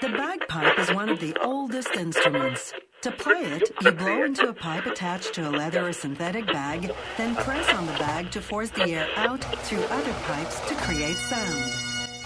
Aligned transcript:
The 0.00 0.08
bagpipe 0.08 0.78
is 0.78 0.92
one 0.92 1.08
of 1.08 1.20
the 1.20 1.36
oldest 1.40 1.94
instruments. 1.94 2.72
To 3.02 3.12
play 3.12 3.42
it, 3.42 3.70
you 3.80 3.92
blow 3.92 4.24
into 4.24 4.48
a 4.48 4.52
pipe 4.52 4.86
attached 4.86 5.34
to 5.34 5.48
a 5.48 5.50
leather 5.50 5.86
or 5.86 5.92
synthetic 5.92 6.46
bag, 6.46 6.90
then 7.16 7.36
press 7.36 7.72
on 7.72 7.86
the 7.86 7.92
bag 7.92 8.30
to 8.32 8.40
force 8.40 8.70
the 8.70 8.90
air 8.90 9.08
out 9.16 9.44
through 9.64 9.82
other 9.84 10.12
pipes 10.24 10.60
to 10.68 10.74
create 10.74 11.16
sound. 11.16 11.72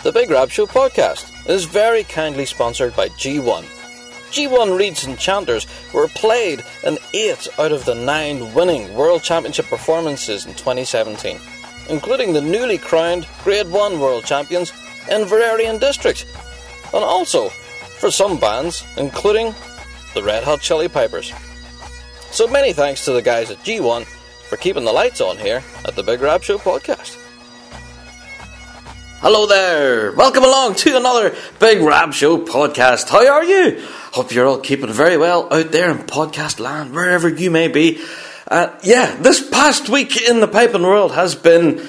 The 0.02 0.12
Big 0.12 0.30
Rab 0.30 0.50
Show 0.50 0.66
podcast 0.66 1.30
is 1.48 1.66
very 1.66 2.04
kindly 2.04 2.46
sponsored 2.46 2.96
by 2.96 3.08
G1. 3.10 3.64
G1 4.30 4.78
Reeds 4.78 5.04
and 5.04 5.18
Chanters 5.18 5.66
were 5.92 6.08
played 6.08 6.64
in 6.84 6.98
eight 7.12 7.48
out 7.58 7.72
of 7.72 7.84
the 7.84 7.94
nine 7.94 8.54
winning 8.54 8.94
World 8.94 9.22
Championship 9.22 9.66
performances 9.66 10.46
in 10.46 10.54
2017, 10.54 11.38
including 11.90 12.32
the 12.32 12.40
newly 12.40 12.78
crowned 12.78 13.26
Grade 13.44 13.70
1 13.70 14.00
World 14.00 14.24
Champions 14.24 14.72
Inveraray 15.08 15.68
and 15.68 15.80
District, 15.80 16.26
and 16.94 17.04
also 17.04 17.48
for 17.48 18.10
some 18.10 18.38
bands, 18.38 18.84
including 18.96 19.54
the 20.14 20.22
Red 20.22 20.44
Hot 20.44 20.60
Chilli 20.60 20.92
Pipers. 20.92 21.32
So 22.30 22.46
many 22.46 22.72
thanks 22.72 23.04
to 23.04 23.12
the 23.12 23.22
guys 23.22 23.50
at 23.50 23.58
G1 23.58 24.04
for 24.48 24.56
keeping 24.56 24.84
the 24.84 24.92
lights 24.92 25.20
on 25.20 25.36
here 25.36 25.62
at 25.84 25.96
the 25.96 26.02
Big 26.02 26.20
Rab 26.20 26.42
Show 26.42 26.58
podcast. 26.58 27.16
Hello 29.20 29.46
there! 29.46 30.12
Welcome 30.12 30.44
along 30.44 30.76
to 30.76 30.96
another 30.96 31.34
Big 31.58 31.80
Rab 31.80 32.12
Show 32.12 32.38
podcast. 32.38 33.08
How 33.08 33.26
are 33.26 33.44
you? 33.44 33.84
Hope 34.12 34.32
you're 34.32 34.46
all 34.46 34.60
keeping 34.60 34.92
very 34.92 35.16
well 35.16 35.52
out 35.52 35.72
there 35.72 35.90
in 35.90 35.98
podcast 35.98 36.60
land, 36.60 36.94
wherever 36.94 37.28
you 37.28 37.50
may 37.50 37.68
be. 37.68 38.00
Uh, 38.46 38.78
yeah, 38.82 39.16
this 39.16 39.46
past 39.50 39.88
week 39.88 40.16
in 40.28 40.40
the 40.40 40.48
piping 40.48 40.82
world 40.82 41.12
has 41.12 41.34
been 41.34 41.86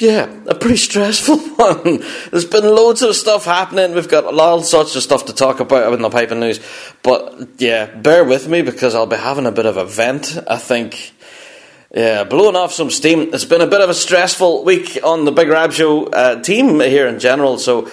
yeah, 0.00 0.28
a 0.46 0.54
pretty 0.54 0.76
stressful 0.76 1.38
one. 1.56 2.02
There's 2.30 2.44
been 2.44 2.64
loads 2.64 3.02
of 3.02 3.14
stuff 3.14 3.44
happening. 3.44 3.94
We've 3.94 4.08
got 4.08 4.24
all 4.24 4.62
sorts 4.62 4.96
of 4.96 5.02
stuff 5.02 5.26
to 5.26 5.34
talk 5.34 5.60
about 5.60 5.92
in 5.92 6.02
the 6.02 6.10
piping 6.10 6.40
news. 6.40 6.60
But 7.02 7.48
yeah, 7.58 7.86
bear 7.86 8.24
with 8.24 8.48
me 8.48 8.62
because 8.62 8.94
I'll 8.94 9.06
be 9.06 9.16
having 9.16 9.46
a 9.46 9.52
bit 9.52 9.66
of 9.66 9.76
a 9.76 9.84
vent. 9.84 10.36
I 10.48 10.58
think, 10.58 11.14
yeah, 11.94 12.24
blowing 12.24 12.56
off 12.56 12.72
some 12.72 12.90
steam. 12.90 13.32
It's 13.32 13.44
been 13.44 13.60
a 13.60 13.68
bit 13.68 13.80
of 13.80 13.88
a 13.88 13.94
stressful 13.94 14.64
week 14.64 14.98
on 15.04 15.24
the 15.24 15.32
Big 15.32 15.48
Rab 15.48 15.72
Show 15.72 16.06
uh, 16.06 16.42
team 16.42 16.80
here 16.80 17.06
in 17.06 17.20
general. 17.20 17.58
So 17.58 17.88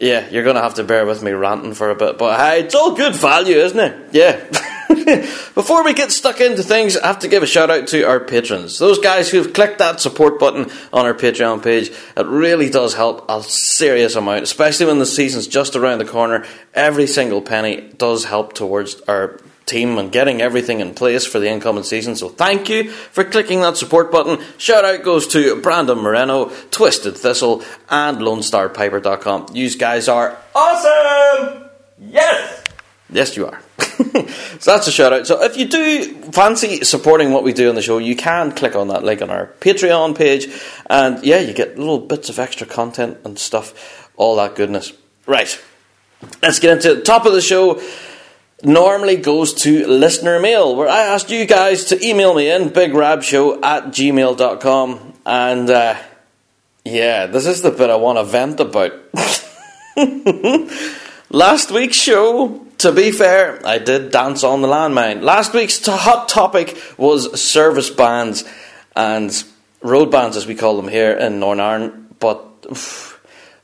yeah, 0.00 0.28
you're 0.28 0.44
going 0.44 0.56
to 0.56 0.62
have 0.62 0.74
to 0.74 0.84
bear 0.84 1.06
with 1.06 1.22
me 1.22 1.30
ranting 1.30 1.74
for 1.74 1.90
a 1.90 1.94
bit. 1.94 2.18
But 2.18 2.38
hey, 2.38 2.64
it's 2.64 2.74
all 2.74 2.94
good 2.96 3.14
value, 3.14 3.56
isn't 3.56 3.78
it? 3.78 4.08
Yeah. 4.12 4.72
Before 5.54 5.82
we 5.84 5.94
get 5.94 6.12
stuck 6.12 6.40
into 6.40 6.62
things, 6.62 6.96
I 6.96 7.08
have 7.08 7.18
to 7.20 7.28
give 7.28 7.42
a 7.42 7.46
shout 7.46 7.70
out 7.70 7.88
to 7.88 8.02
our 8.02 8.20
patrons. 8.20 8.78
Those 8.78 8.98
guys 8.98 9.28
who've 9.28 9.52
clicked 9.52 9.78
that 9.78 10.00
support 10.00 10.38
button 10.38 10.70
on 10.92 11.06
our 11.06 11.14
Patreon 11.14 11.62
page. 11.62 11.90
It 12.16 12.26
really 12.26 12.70
does 12.70 12.94
help 12.94 13.28
a 13.28 13.42
serious 13.42 14.14
amount, 14.14 14.44
especially 14.44 14.86
when 14.86 14.98
the 14.98 15.06
season's 15.06 15.48
just 15.48 15.74
around 15.74 15.98
the 15.98 16.04
corner. 16.04 16.44
Every 16.72 17.06
single 17.06 17.42
penny 17.42 17.80
does 17.96 18.24
help 18.24 18.52
towards 18.52 19.00
our 19.02 19.40
team 19.66 19.98
and 19.98 20.12
getting 20.12 20.40
everything 20.40 20.78
in 20.78 20.94
place 20.94 21.26
for 21.26 21.40
the 21.40 21.48
incoming 21.50 21.82
season. 21.82 22.14
So 22.14 22.28
thank 22.28 22.68
you 22.68 22.90
for 22.90 23.24
clicking 23.24 23.60
that 23.62 23.76
support 23.76 24.12
button. 24.12 24.38
Shout 24.58 24.84
out 24.84 25.02
goes 25.02 25.26
to 25.28 25.60
Brandon 25.60 25.98
Moreno, 25.98 26.50
Twisted 26.70 27.16
Thistle, 27.16 27.64
and 27.90 28.18
LoneStarPiper.com. 28.18 29.48
You 29.52 29.68
guys 29.76 30.08
are 30.08 30.38
awesome! 30.54 31.68
Yes! 31.98 32.62
Yes, 33.10 33.36
you 33.36 33.46
are. 33.46 33.60
so 34.58 34.72
that's 34.72 34.86
a 34.86 34.92
shout 34.92 35.12
out. 35.12 35.26
So 35.26 35.42
if 35.42 35.56
you 35.56 35.66
do 35.66 36.14
fancy 36.32 36.84
supporting 36.84 37.32
what 37.32 37.44
we 37.44 37.52
do 37.52 37.68
on 37.68 37.74
the 37.74 37.82
show, 37.82 37.98
you 37.98 38.14
can 38.14 38.52
click 38.52 38.76
on 38.76 38.88
that 38.88 39.04
link 39.04 39.22
on 39.22 39.30
our 39.30 39.46
Patreon 39.60 40.16
page, 40.16 40.48
and 40.90 41.24
yeah, 41.24 41.40
you 41.40 41.54
get 41.54 41.78
little 41.78 41.98
bits 41.98 42.28
of 42.28 42.38
extra 42.38 42.66
content 42.66 43.18
and 43.24 43.38
stuff, 43.38 44.10
all 44.16 44.36
that 44.36 44.54
goodness. 44.54 44.92
Right, 45.24 45.58
let's 46.42 46.58
get 46.58 46.72
into 46.72 46.94
the 46.96 47.02
top 47.02 47.24
of 47.24 47.32
the 47.32 47.40
show. 47.40 47.80
Normally 48.62 49.16
goes 49.16 49.54
to 49.62 49.86
listener 49.86 50.40
mail, 50.40 50.76
where 50.76 50.88
I 50.88 51.02
asked 51.02 51.30
you 51.30 51.46
guys 51.46 51.84
to 51.86 52.06
email 52.06 52.34
me 52.34 52.50
in 52.50 52.70
bigrabshow 52.70 53.62
at 53.62 53.84
gmail.com. 53.86 55.14
And 55.24 55.70
uh, 55.70 55.96
yeah, 56.84 57.26
this 57.26 57.46
is 57.46 57.62
the 57.62 57.70
bit 57.70 57.90
I 57.90 57.96
want 57.96 58.18
to 58.18 58.24
vent 58.24 58.60
about. 58.60 58.92
Last 61.30 61.70
week's 61.70 61.96
show 61.96 62.65
to 62.86 62.92
be 62.92 63.10
fair, 63.10 63.58
I 63.66 63.78
did 63.78 64.12
dance 64.12 64.44
on 64.44 64.62
the 64.62 64.68
landmine. 64.68 65.20
Last 65.20 65.52
week's 65.52 65.84
hot 65.84 66.28
topic 66.28 66.80
was 66.96 67.40
service 67.40 67.90
bands 67.90 68.44
and 68.94 69.44
road 69.82 70.12
bands, 70.12 70.36
as 70.36 70.46
we 70.46 70.54
call 70.54 70.76
them 70.76 70.86
here 70.86 71.10
in 71.10 71.40
Northern 71.40 71.64
Ireland. 71.64 72.16
But 72.20 73.10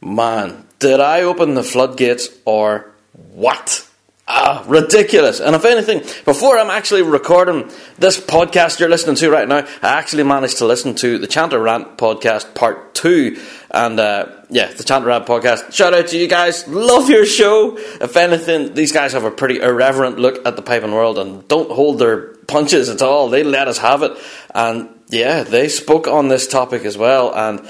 man, 0.01 0.67
did 0.81 0.99
I 0.99 1.23
open 1.23 1.55
the 1.55 1.63
floodgates 1.63 2.31
or 2.45 2.91
what? 3.33 3.87
Ah, 4.27 4.65
ridiculous. 4.67 5.39
And 5.39 5.55
if 5.55 5.65
anything, 5.65 6.01
before 6.25 6.59
I'm 6.59 6.71
actually 6.71 7.03
recording 7.03 7.71
this 7.99 8.19
podcast 8.19 8.81
you're 8.81 8.89
listening 8.89 9.17
to 9.17 9.31
right 9.31 9.47
now, 9.47 9.67
I 9.83 9.99
actually 9.99 10.25
managed 10.25 10.59
to 10.59 10.67
listen 10.67 10.97
to 10.97 11.19
the 11.19 11.29
Chanter 11.29 11.61
Rant 11.61 11.97
podcast 11.97 12.55
part 12.55 12.95
two. 12.95 13.41
And 13.73 13.99
uh, 13.99 14.27
yeah, 14.51 14.71
the 14.71 15.03
Rant 15.03 15.25
podcast. 15.25 15.73
Shout 15.73 15.95
out 15.95 16.09
to 16.09 16.19
you 16.19 16.29
guys. 16.29 16.69
Love 16.69 17.09
your 17.09 17.25
show. 17.25 17.79
If 17.79 18.19
anything, 18.19 18.75
these 18.75 18.93
guys 18.93 19.15
have 19.15 19.25
a 19.25 19.31
pretty 19.31 19.61
irreverent 19.61 20.19
look 20.19 20.47
at 20.47 20.57
the 20.57 20.63
piping 20.63 20.93
world 20.93 21.19
and 21.19 21.49
don't 21.49 21.71
hold 21.71 21.99
their 21.99 22.35
punches 22.47 22.91
at 22.91 23.01
all. 23.01 23.31
They 23.31 23.43
let 23.43 23.69
us 23.69 23.79
have 23.79 24.03
it. 24.03 24.13
And 24.55 24.91
yeah, 25.09 25.43
they 25.43 25.69
spoke 25.69 26.07
on 26.07 26.29
this 26.29 26.47
topic 26.47 26.85
as 26.85 26.99
well. 26.99 27.35
And 27.35 27.67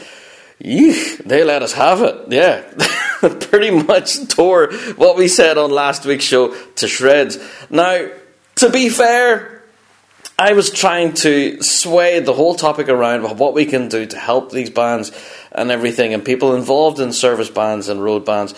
they 0.59 1.45
let 1.45 1.63
us 1.63 1.73
have 1.75 2.03
it. 2.03 2.17
Yeah. 2.31 2.63
Pretty 3.41 3.71
much 3.71 4.27
tore 4.27 4.73
what 4.97 5.17
we 5.17 5.29
said 5.29 5.57
on 5.57 5.71
last 5.71 6.05
week's 6.05 6.25
show 6.25 6.53
to 6.77 6.89
shreds. 6.89 7.39
Now, 7.71 8.09
to 8.57 8.71
be 8.71 8.89
fair, 8.89 9.62
I 10.43 10.55
was 10.55 10.73
trying 10.73 11.13
to 11.23 11.63
sway 11.63 12.19
the 12.19 12.33
whole 12.33 12.57
topic 12.57 12.89
around 12.89 13.39
what 13.39 13.55
we 13.55 13.65
can 13.65 13.89
do 13.89 14.07
to 14.07 14.19
help 14.19 14.51
these 14.51 14.71
bands 14.71 15.13
and 15.53 15.71
everything, 15.71 16.15
and 16.15 16.25
people 16.25 16.57
involved 16.57 16.99
in 16.99 17.13
service 17.13 17.49
bands 17.49 17.89
and 17.89 18.03
road 18.03 18.25
bands. 18.25 18.53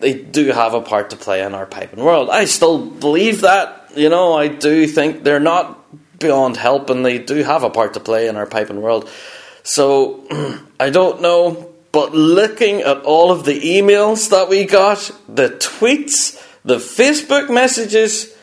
They 0.00 0.12
do 0.12 0.48
have 0.48 0.74
a 0.74 0.82
part 0.82 1.08
to 1.10 1.16
play 1.16 1.40
in 1.40 1.54
our 1.54 1.64
piping 1.64 2.04
world. 2.04 2.28
I 2.28 2.44
still 2.44 2.84
believe 2.84 3.40
that. 3.40 3.90
You 3.96 4.10
know, 4.10 4.34
I 4.34 4.48
do 4.48 4.86
think 4.86 5.24
they're 5.24 5.40
not 5.40 6.18
beyond 6.18 6.58
help, 6.58 6.90
and 6.90 7.06
they 7.06 7.16
do 7.16 7.36
have 7.36 7.62
a 7.62 7.70
part 7.70 7.94
to 7.94 8.00
play 8.00 8.28
in 8.28 8.36
our 8.36 8.46
piping 8.46 8.82
world. 8.82 9.08
So 9.62 10.26
I 10.78 10.90
don't 10.90 11.22
know, 11.22 11.72
but 11.90 12.12
looking 12.12 12.82
at 12.82 12.98
all 13.04 13.32
of 13.32 13.46
the 13.46 13.58
emails 13.58 14.28
that 14.28 14.50
we 14.50 14.66
got, 14.66 15.10
the 15.26 15.48
tweets, 15.48 16.36
the 16.66 16.76
Facebook 16.76 17.48
messages, 17.48 18.36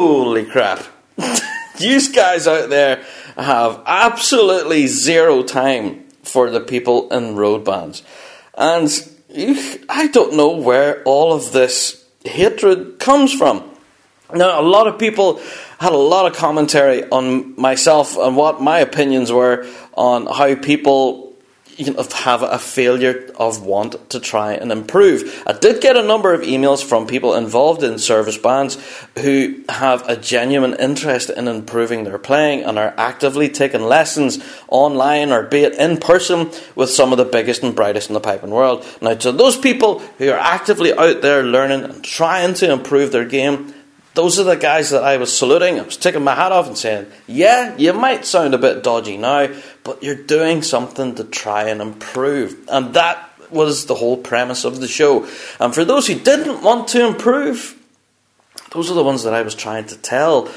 holy 0.00 0.46
crap. 0.46 0.82
you 1.78 2.12
guys 2.12 2.46
out 2.46 2.70
there 2.70 3.04
have 3.36 3.82
absolutely 3.86 4.86
zero 4.86 5.42
time 5.42 6.04
for 6.22 6.50
the 6.50 6.60
people 6.60 7.10
in 7.10 7.36
road 7.36 7.64
bands. 7.64 8.02
And 8.54 8.88
I 9.88 10.08
don't 10.08 10.34
know 10.34 10.56
where 10.56 11.02
all 11.04 11.32
of 11.32 11.52
this 11.52 12.04
hatred 12.24 12.98
comes 12.98 13.32
from. 13.32 13.62
Now, 14.34 14.60
a 14.60 14.62
lot 14.62 14.86
of 14.86 14.98
people 14.98 15.40
had 15.78 15.92
a 15.92 15.96
lot 15.96 16.30
of 16.30 16.36
commentary 16.36 17.08
on 17.10 17.60
myself 17.60 18.16
and 18.16 18.36
what 18.36 18.62
my 18.62 18.78
opinions 18.78 19.30
were 19.30 19.66
on 19.94 20.26
how 20.26 20.54
people 20.54 21.29
you 21.80 21.94
know, 21.94 22.06
have 22.12 22.42
a 22.42 22.58
failure 22.58 23.30
of 23.36 23.64
want 23.64 24.10
to 24.10 24.20
try 24.20 24.52
and 24.52 24.70
improve. 24.70 25.42
I 25.46 25.54
did 25.54 25.80
get 25.80 25.96
a 25.96 26.02
number 26.02 26.34
of 26.34 26.42
emails 26.42 26.84
from 26.84 27.06
people 27.06 27.34
involved 27.34 27.82
in 27.82 27.98
service 27.98 28.36
bands 28.36 28.76
who 29.18 29.64
have 29.70 30.06
a 30.06 30.14
genuine 30.14 30.74
interest 30.74 31.30
in 31.30 31.48
improving 31.48 32.04
their 32.04 32.18
playing 32.18 32.64
and 32.64 32.78
are 32.78 32.92
actively 32.98 33.48
taking 33.48 33.80
lessons 33.80 34.38
online 34.68 35.32
or 35.32 35.44
be 35.44 35.60
it 35.60 35.74
in 35.76 35.96
person 35.96 36.50
with 36.74 36.90
some 36.90 37.12
of 37.12 37.18
the 37.18 37.24
biggest 37.24 37.62
and 37.62 37.74
brightest 37.74 38.10
in 38.10 38.14
the 38.14 38.20
piping 38.20 38.50
world. 38.50 38.84
Now, 39.00 39.14
to 39.14 39.32
those 39.32 39.56
people 39.56 40.00
who 40.18 40.30
are 40.30 40.38
actively 40.38 40.92
out 40.92 41.22
there 41.22 41.42
learning 41.42 41.84
and 41.84 42.04
trying 42.04 42.52
to 42.54 42.70
improve 42.70 43.10
their 43.10 43.24
game, 43.24 43.72
those 44.14 44.38
are 44.40 44.44
the 44.44 44.56
guys 44.56 44.90
that 44.90 45.04
I 45.04 45.16
was 45.16 45.36
saluting. 45.36 45.78
I 45.78 45.82
was 45.82 45.96
taking 45.96 46.24
my 46.24 46.34
hat 46.34 46.52
off 46.52 46.66
and 46.66 46.76
saying, 46.76 47.06
Yeah, 47.26 47.76
you 47.76 47.92
might 47.92 48.26
sound 48.26 48.54
a 48.54 48.58
bit 48.58 48.82
dodgy 48.82 49.16
now, 49.16 49.48
but 49.90 50.04
you're 50.04 50.14
doing 50.14 50.62
something 50.62 51.16
to 51.16 51.24
try 51.24 51.64
and 51.64 51.80
improve. 51.82 52.56
And 52.68 52.94
that 52.94 53.28
was 53.50 53.86
the 53.86 53.96
whole 53.96 54.16
premise 54.16 54.64
of 54.64 54.78
the 54.78 54.86
show. 54.86 55.28
And 55.58 55.74
for 55.74 55.84
those 55.84 56.06
who 56.06 56.14
didn't 56.14 56.62
want 56.62 56.86
to 56.90 57.04
improve, 57.04 57.76
those 58.70 58.88
are 58.88 58.94
the 58.94 59.02
ones 59.02 59.24
that 59.24 59.34
I 59.34 59.42
was 59.42 59.56
trying 59.56 59.86
to 59.86 59.96
tell. 59.96 60.48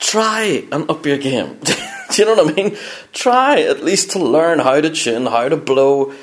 Try 0.00 0.66
and 0.72 0.90
up 0.90 1.04
your 1.04 1.18
game. 1.18 1.58
Do 1.64 1.74
you 2.16 2.24
know 2.24 2.42
what 2.42 2.50
I 2.50 2.56
mean? 2.56 2.78
Try 3.12 3.60
at 3.60 3.84
least 3.84 4.12
to 4.12 4.20
learn 4.20 4.60
how 4.60 4.80
to 4.80 4.88
tune, 4.88 5.26
how 5.26 5.50
to 5.50 5.58
blow. 5.58 6.14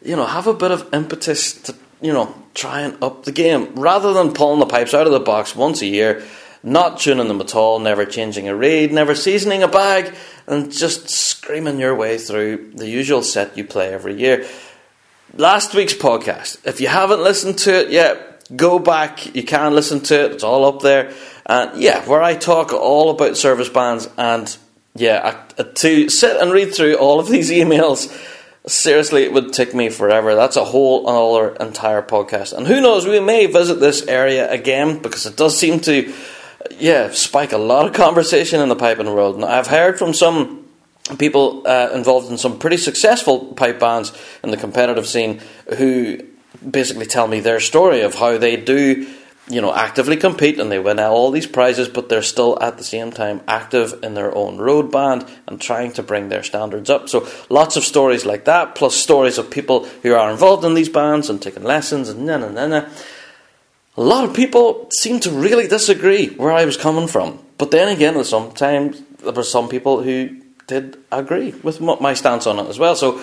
You 0.00 0.16
know, 0.16 0.24
have 0.24 0.46
a 0.46 0.54
bit 0.54 0.70
of 0.70 0.88
impetus 0.94 1.60
to 1.64 1.74
you 2.00 2.14
know, 2.14 2.34
try 2.54 2.80
and 2.80 3.02
up 3.02 3.24
the 3.24 3.32
game. 3.32 3.74
Rather 3.74 4.14
than 4.14 4.32
pulling 4.32 4.60
the 4.60 4.66
pipes 4.66 4.94
out 4.94 5.06
of 5.06 5.12
the 5.12 5.20
box 5.20 5.54
once 5.54 5.82
a 5.82 5.86
year, 5.86 6.22
not 6.62 7.00
tuning 7.00 7.28
them 7.28 7.40
at 7.40 7.54
all, 7.54 7.78
never 7.78 8.04
changing 8.04 8.48
a 8.48 8.54
reed, 8.54 8.92
never 8.92 9.14
seasoning 9.14 9.62
a 9.62 9.68
bag, 9.68 10.14
and 10.46 10.70
just 10.72 11.08
screaming 11.08 11.78
your 11.78 11.94
way 11.94 12.18
through 12.18 12.72
the 12.74 12.88
usual 12.88 13.22
set 13.22 13.56
you 13.56 13.64
play 13.64 13.92
every 13.92 14.14
year. 14.14 14.46
last 15.36 15.74
week's 15.74 15.94
podcast. 15.94 16.64
If 16.66 16.80
you 16.80 16.88
haven't 16.88 17.22
listened 17.22 17.58
to 17.58 17.80
it 17.80 17.90
yet, 17.90 18.44
go 18.54 18.78
back. 18.78 19.34
You 19.34 19.42
can 19.42 19.74
listen 19.74 20.00
to 20.00 20.24
it. 20.24 20.32
It's 20.32 20.44
all 20.44 20.64
up 20.66 20.82
there. 20.82 21.12
And 21.46 21.80
yeah, 21.80 22.04
where 22.06 22.22
I 22.22 22.34
talk 22.34 22.72
all 22.72 23.10
about 23.10 23.36
service 23.36 23.68
bands 23.68 24.08
and 24.16 24.56
yeah, 24.94 25.44
I, 25.58 25.62
to 25.62 26.08
sit 26.08 26.40
and 26.40 26.52
read 26.52 26.74
through 26.74 26.96
all 26.96 27.18
of 27.18 27.28
these 27.28 27.50
emails, 27.62 28.10
seriously, 28.66 29.24
it 29.24 29.32
would 29.32 29.52
take 29.52 29.74
me 29.74 29.88
forever. 29.88 30.34
That's 30.34 30.56
a 30.56 30.64
whole 30.64 31.08
other 31.08 31.56
entire 31.56 32.02
podcast. 32.02 32.52
And 32.52 32.66
who 32.66 32.80
knows, 32.80 33.06
we 33.06 33.20
may 33.20 33.46
visit 33.46 33.80
this 33.80 34.06
area 34.06 34.50
again 34.50 34.98
because 35.00 35.26
it 35.26 35.36
does 35.36 35.58
seem 35.58 35.80
to, 35.80 36.12
yeah, 36.82 37.10
spike 37.12 37.52
a 37.52 37.58
lot 37.58 37.86
of 37.86 37.92
conversation 38.06 38.60
in 38.60 38.68
the 38.68 38.76
piping 38.76 39.12
world. 39.14 39.36
And 39.36 39.44
I've 39.44 39.68
heard 39.68 39.98
from 39.98 40.12
some 40.12 40.66
people 41.18 41.66
uh, 41.66 41.90
involved 41.94 42.30
in 42.30 42.38
some 42.38 42.58
pretty 42.58 42.76
successful 42.76 43.46
pipe 43.54 43.78
bands 43.78 44.12
in 44.42 44.50
the 44.50 44.56
competitive 44.56 45.06
scene 45.06 45.40
who 45.78 46.18
basically 46.68 47.06
tell 47.06 47.26
me 47.26 47.40
their 47.40 47.60
story 47.60 48.02
of 48.02 48.14
how 48.14 48.36
they 48.36 48.56
do 48.56 49.06
you 49.48 49.60
know, 49.60 49.74
actively 49.74 50.16
compete 50.16 50.60
and 50.60 50.70
they 50.70 50.78
win 50.78 51.00
all 51.00 51.30
these 51.30 51.48
prizes, 51.48 51.88
but 51.88 52.08
they're 52.08 52.22
still 52.22 52.56
at 52.62 52.78
the 52.78 52.84
same 52.84 53.10
time 53.10 53.40
active 53.48 53.98
in 54.02 54.14
their 54.14 54.34
own 54.36 54.56
road 54.56 54.92
band 54.92 55.26
and 55.48 55.60
trying 55.60 55.92
to 55.92 56.02
bring 56.02 56.28
their 56.28 56.44
standards 56.44 56.88
up. 56.88 57.08
So 57.08 57.28
lots 57.48 57.76
of 57.76 57.82
stories 57.82 58.24
like 58.24 58.44
that, 58.44 58.76
plus 58.76 58.94
stories 58.94 59.38
of 59.38 59.50
people 59.50 59.84
who 60.02 60.14
are 60.14 60.30
involved 60.30 60.64
in 60.64 60.74
these 60.74 60.88
bands 60.88 61.28
and 61.28 61.42
taking 61.42 61.64
lessons 61.64 62.08
and 62.08 62.24
na 62.24 62.36
na 62.36 62.48
na 62.50 62.66
na. 62.66 62.88
A 63.96 64.02
lot 64.02 64.24
of 64.24 64.34
people 64.34 64.88
seem 64.90 65.20
to 65.20 65.30
really 65.30 65.68
disagree 65.68 66.28
where 66.28 66.52
I 66.52 66.64
was 66.64 66.76
coming 66.76 67.08
from, 67.08 67.38
but 67.58 67.70
then 67.70 67.88
again, 67.88 68.22
sometimes 68.24 69.02
there 69.22 69.32
were 69.32 69.42
some 69.42 69.68
people 69.68 70.02
who 70.02 70.40
did 70.66 70.96
agree 71.10 71.52
with 71.62 71.80
my 71.80 72.14
stance 72.14 72.46
on 72.46 72.58
it 72.58 72.68
as 72.68 72.78
well. 72.78 72.96
So 72.96 73.22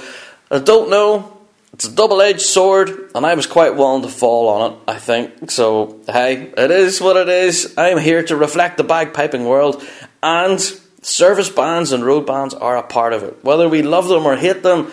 I 0.51 0.59
don't 0.59 0.89
know 0.89 1.39
it's 1.73 1.85
a 1.85 1.91
double 1.91 2.21
edged 2.21 2.41
sword, 2.41 3.11
and 3.13 3.25
I 3.25 3.35
was 3.35 3.45
quite 3.45 3.75
willing 3.75 4.01
to 4.01 4.09
fall 4.09 4.49
on 4.49 4.71
it, 4.71 4.79
I 4.87 4.97
think. 4.97 5.51
So, 5.51 6.01
hey, 6.07 6.51
it 6.57 6.71
is 6.71 6.99
what 6.99 7.15
it 7.15 7.29
is. 7.29 7.73
I'm 7.77 7.99
here 7.99 8.23
to 8.23 8.35
reflect 8.35 8.77
the 8.77 8.83
bagpiping 8.83 9.45
world, 9.45 9.83
and 10.23 10.59
service 11.01 11.49
bands 11.49 11.91
and 11.91 12.03
road 12.03 12.25
bands 12.25 12.53
are 12.53 12.75
a 12.77 12.83
part 12.83 13.13
of 13.13 13.23
it. 13.23 13.43
Whether 13.43 13.69
we 13.69 13.83
love 13.83 14.07
them 14.07 14.25
or 14.25 14.35
hate 14.35 14.63
them, 14.63 14.91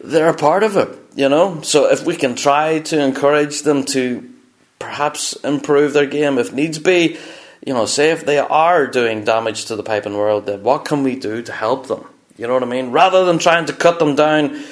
they're 0.00 0.28
a 0.28 0.34
part 0.34 0.62
of 0.62 0.76
it, 0.76 0.88
you 1.14 1.28
know? 1.28 1.60
So, 1.62 1.90
if 1.90 2.04
we 2.04 2.16
can 2.16 2.34
try 2.34 2.80
to 2.80 3.00
encourage 3.00 3.62
them 3.62 3.84
to 3.86 4.28
perhaps 4.78 5.32
improve 5.44 5.92
their 5.92 6.06
game 6.06 6.38
if 6.38 6.52
needs 6.52 6.78
be, 6.78 7.18
you 7.64 7.74
know, 7.74 7.86
say 7.86 8.10
if 8.10 8.24
they 8.24 8.38
are 8.38 8.86
doing 8.86 9.24
damage 9.24 9.66
to 9.66 9.76
the 9.76 9.82
piping 9.82 10.16
world, 10.16 10.46
then 10.46 10.62
what 10.62 10.84
can 10.84 11.02
we 11.02 11.16
do 11.16 11.42
to 11.42 11.52
help 11.52 11.88
them? 11.88 12.04
You 12.36 12.46
know 12.46 12.54
what 12.54 12.62
I 12.62 12.66
mean? 12.66 12.90
Rather 12.90 13.24
than 13.24 13.38
trying 13.38 13.66
to 13.66 13.72
cut 13.72 13.98
them 13.98 14.14
down 14.14 14.62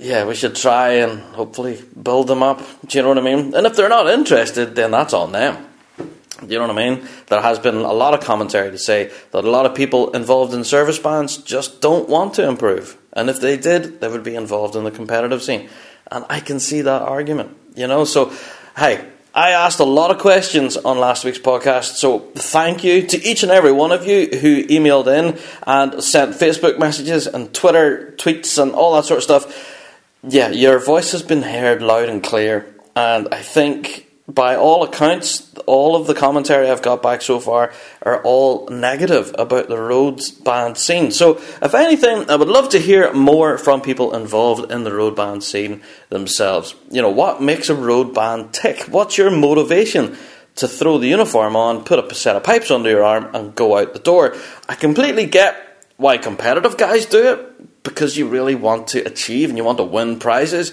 yeah, 0.00 0.24
we 0.24 0.34
should 0.34 0.56
try 0.56 0.94
and 0.94 1.20
hopefully 1.20 1.82
build 2.00 2.26
them 2.26 2.42
up. 2.42 2.62
Do 2.86 2.98
you 2.98 3.02
know 3.02 3.08
what 3.08 3.18
I 3.18 3.22
mean? 3.22 3.54
And 3.54 3.66
if 3.66 3.76
they're 3.76 3.88
not 3.88 4.08
interested, 4.08 4.74
then 4.74 4.90
that's 4.90 5.14
on 5.14 5.32
them. 5.32 5.66
Do 5.98 6.46
you 6.52 6.58
know 6.58 6.66
what 6.66 6.76
I 6.76 6.90
mean? 6.90 7.08
There 7.28 7.40
has 7.40 7.58
been 7.58 7.76
a 7.76 7.92
lot 7.92 8.12
of 8.12 8.20
commentary 8.20 8.70
to 8.70 8.78
say 8.78 9.12
that 9.30 9.44
a 9.44 9.50
lot 9.50 9.66
of 9.66 9.74
people 9.74 10.10
involved 10.10 10.52
in 10.52 10.64
service 10.64 10.98
bands 10.98 11.36
just 11.38 11.80
don't 11.80 12.08
want 12.08 12.34
to 12.34 12.46
improve. 12.46 12.98
And 13.12 13.30
if 13.30 13.40
they 13.40 13.56
did, 13.56 14.00
they 14.00 14.08
would 14.08 14.24
be 14.24 14.34
involved 14.34 14.74
in 14.74 14.84
the 14.84 14.90
competitive 14.90 15.42
scene. 15.42 15.68
And 16.10 16.24
I 16.28 16.40
can 16.40 16.58
see 16.58 16.82
that 16.82 17.02
argument, 17.02 17.56
you 17.76 17.86
know? 17.86 18.04
So, 18.04 18.32
hey, 18.76 19.08
I 19.36 19.50
asked 19.50 19.80
a 19.80 19.84
lot 19.84 20.12
of 20.12 20.18
questions 20.18 20.76
on 20.76 21.00
last 21.00 21.24
week's 21.24 21.40
podcast, 21.40 21.96
so 21.96 22.20
thank 22.36 22.84
you 22.84 23.04
to 23.04 23.20
each 23.20 23.42
and 23.42 23.50
every 23.50 23.72
one 23.72 23.90
of 23.90 24.06
you 24.06 24.28
who 24.28 24.62
emailed 24.66 25.08
in 25.08 25.40
and 25.66 26.04
sent 26.04 26.36
Facebook 26.36 26.78
messages 26.78 27.26
and 27.26 27.52
Twitter 27.52 28.14
tweets 28.16 28.62
and 28.62 28.70
all 28.70 28.94
that 28.94 29.06
sort 29.06 29.18
of 29.18 29.24
stuff. 29.24 29.80
Yeah, 30.22 30.50
your 30.50 30.78
voice 30.78 31.10
has 31.10 31.24
been 31.24 31.42
heard 31.42 31.82
loud 31.82 32.08
and 32.08 32.22
clear, 32.22 32.72
and 32.94 33.26
I 33.32 33.42
think 33.42 34.03
by 34.26 34.56
all 34.56 34.82
accounts, 34.82 35.52
all 35.66 35.96
of 35.96 36.06
the 36.06 36.14
commentary 36.14 36.70
I've 36.70 36.80
got 36.80 37.02
back 37.02 37.20
so 37.20 37.38
far 37.38 37.72
are 38.00 38.22
all 38.22 38.66
negative 38.68 39.34
about 39.38 39.68
the 39.68 39.78
roads 39.78 40.30
band 40.30 40.78
scene. 40.78 41.10
So, 41.10 41.36
if 41.60 41.74
anything, 41.74 42.30
I 42.30 42.36
would 42.36 42.48
love 42.48 42.70
to 42.70 42.78
hear 42.78 43.12
more 43.12 43.58
from 43.58 43.82
people 43.82 44.14
involved 44.14 44.72
in 44.72 44.84
the 44.84 44.94
road 44.94 45.14
band 45.14 45.44
scene 45.44 45.82
themselves. 46.08 46.74
You 46.90 47.02
know, 47.02 47.10
what 47.10 47.42
makes 47.42 47.68
a 47.68 47.74
road 47.74 48.14
band 48.14 48.54
tick? 48.54 48.84
What's 48.84 49.18
your 49.18 49.30
motivation? 49.30 50.16
To 50.58 50.68
throw 50.68 50.98
the 50.98 51.08
uniform 51.08 51.56
on, 51.56 51.82
put 51.82 51.98
a 51.98 52.14
set 52.14 52.36
of 52.36 52.44
pipes 52.44 52.70
under 52.70 52.88
your 52.88 53.02
arm, 53.02 53.28
and 53.34 53.56
go 53.56 53.76
out 53.76 53.92
the 53.92 53.98
door. 53.98 54.36
I 54.68 54.76
completely 54.76 55.26
get 55.26 55.56
why 55.96 56.16
competitive 56.16 56.76
guys 56.76 57.06
do 57.06 57.32
it 57.32 57.82
because 57.82 58.16
you 58.16 58.28
really 58.28 58.54
want 58.54 58.88
to 58.88 59.04
achieve 59.04 59.48
and 59.48 59.58
you 59.58 59.64
want 59.64 59.78
to 59.78 59.84
win 59.84 60.18
prizes. 60.18 60.72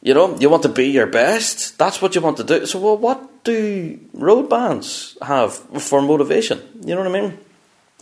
You 0.00 0.14
know, 0.14 0.38
you 0.38 0.48
want 0.48 0.62
to 0.62 0.68
be 0.68 0.88
your 0.88 1.06
best. 1.06 1.76
That's 1.76 2.00
what 2.00 2.14
you 2.14 2.20
want 2.20 2.36
to 2.36 2.44
do. 2.44 2.66
So, 2.66 2.78
well, 2.78 2.96
what 2.96 3.44
do 3.44 3.98
road 4.12 4.48
bands 4.48 5.18
have 5.20 5.54
for 5.54 6.00
motivation? 6.00 6.62
You 6.84 6.94
know 6.94 7.02
what 7.02 7.16
I 7.16 7.20
mean? 7.20 7.38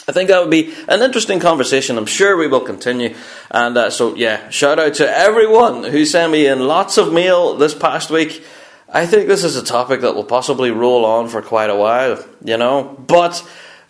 I 0.09 0.13
think 0.13 0.29
that 0.29 0.41
would 0.41 0.51
be 0.51 0.73
an 0.89 1.03
interesting 1.03 1.41
conversation. 1.41 1.99
I'm 1.99 2.07
sure 2.07 2.37
we 2.37 2.47
will 2.47 2.61
continue. 2.61 3.17
And 3.51 3.77
uh, 3.77 3.91
so, 3.91 4.15
yeah, 4.15 4.49
shout 4.51 4.79
out 4.79 4.95
to 4.95 5.09
everyone 5.09 5.85
who 5.85 6.05
sent 6.05 6.31
me 6.31 6.47
in 6.47 6.69
lots 6.69 6.97
of 6.99 7.13
mail 7.13 7.57
this 7.57 7.75
past 7.75 8.11
week. 8.11 8.45
I 8.89 9.05
think 9.07 9.27
this 9.27 9.43
is 9.43 9.57
a 9.57 9.65
topic 9.65 10.03
that 10.03 10.15
will 10.15 10.25
possibly 10.25 10.71
roll 10.71 11.05
on 11.05 11.29
for 11.29 11.43
quite 11.43 11.71
a 11.71 11.77
while, 11.77 12.25
you 12.45 12.57
know. 12.57 12.85
But 13.07 13.43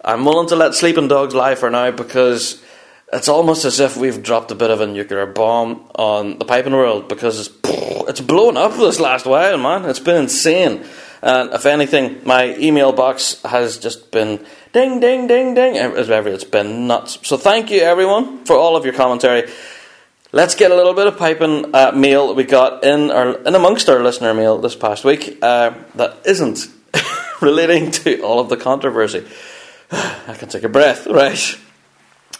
I'm 0.02 0.24
willing 0.24 0.48
to 0.48 0.56
let 0.56 0.74
sleeping 0.74 1.08
dogs 1.08 1.34
lie 1.34 1.54
for 1.54 1.70
now 1.70 1.90
because 1.90 2.62
it's 3.12 3.28
almost 3.28 3.64
as 3.64 3.78
if 3.80 3.96
we've 3.96 4.22
dropped 4.22 4.50
a 4.50 4.54
bit 4.54 4.70
of 4.70 4.80
a 4.80 4.86
nuclear 4.86 5.26
bomb 5.26 5.88
on 5.94 6.38
the 6.38 6.44
piping 6.44 6.72
world 6.72 7.08
because 7.08 7.46
it's, 7.46 7.56
it's 8.08 8.20
blown 8.20 8.56
up 8.56 8.72
this 8.72 8.98
last 8.98 9.26
while, 9.26 9.58
man. 9.58 9.84
It's 9.84 10.00
been 10.00 10.22
insane. 10.24 10.84
And 11.22 11.52
if 11.52 11.66
anything, 11.66 12.20
my 12.24 12.56
email 12.56 12.92
box 12.92 13.40
has 13.42 13.78
just 13.78 14.10
been 14.10 14.44
ding, 14.72 15.00
ding, 15.00 15.26
ding, 15.26 15.54
ding. 15.54 15.74
It's 15.76 16.44
been 16.44 16.86
nuts. 16.86 17.18
So 17.22 17.36
thank 17.36 17.70
you, 17.70 17.80
everyone, 17.80 18.44
for 18.44 18.56
all 18.56 18.76
of 18.76 18.84
your 18.84 18.94
commentary. 18.94 19.50
Let's 20.32 20.54
get 20.54 20.70
a 20.70 20.76
little 20.76 20.92
bit 20.92 21.06
of 21.06 21.16
piping 21.16 21.74
uh, 21.74 21.92
mail 21.92 22.34
we 22.34 22.44
got 22.44 22.84
in 22.84 23.10
our 23.10 23.38
in 23.42 23.54
amongst 23.54 23.88
our 23.88 24.02
listener 24.02 24.34
mail 24.34 24.58
this 24.58 24.76
past 24.76 25.04
week 25.04 25.38
uh, 25.40 25.72
that 25.94 26.18
isn't 26.26 26.66
relating 27.40 27.90
to 27.92 28.20
all 28.22 28.40
of 28.40 28.48
the 28.48 28.56
controversy. 28.56 29.26
I 29.90 30.34
can 30.38 30.48
take 30.48 30.64
a 30.64 30.68
breath, 30.68 31.06
right? 31.06 31.58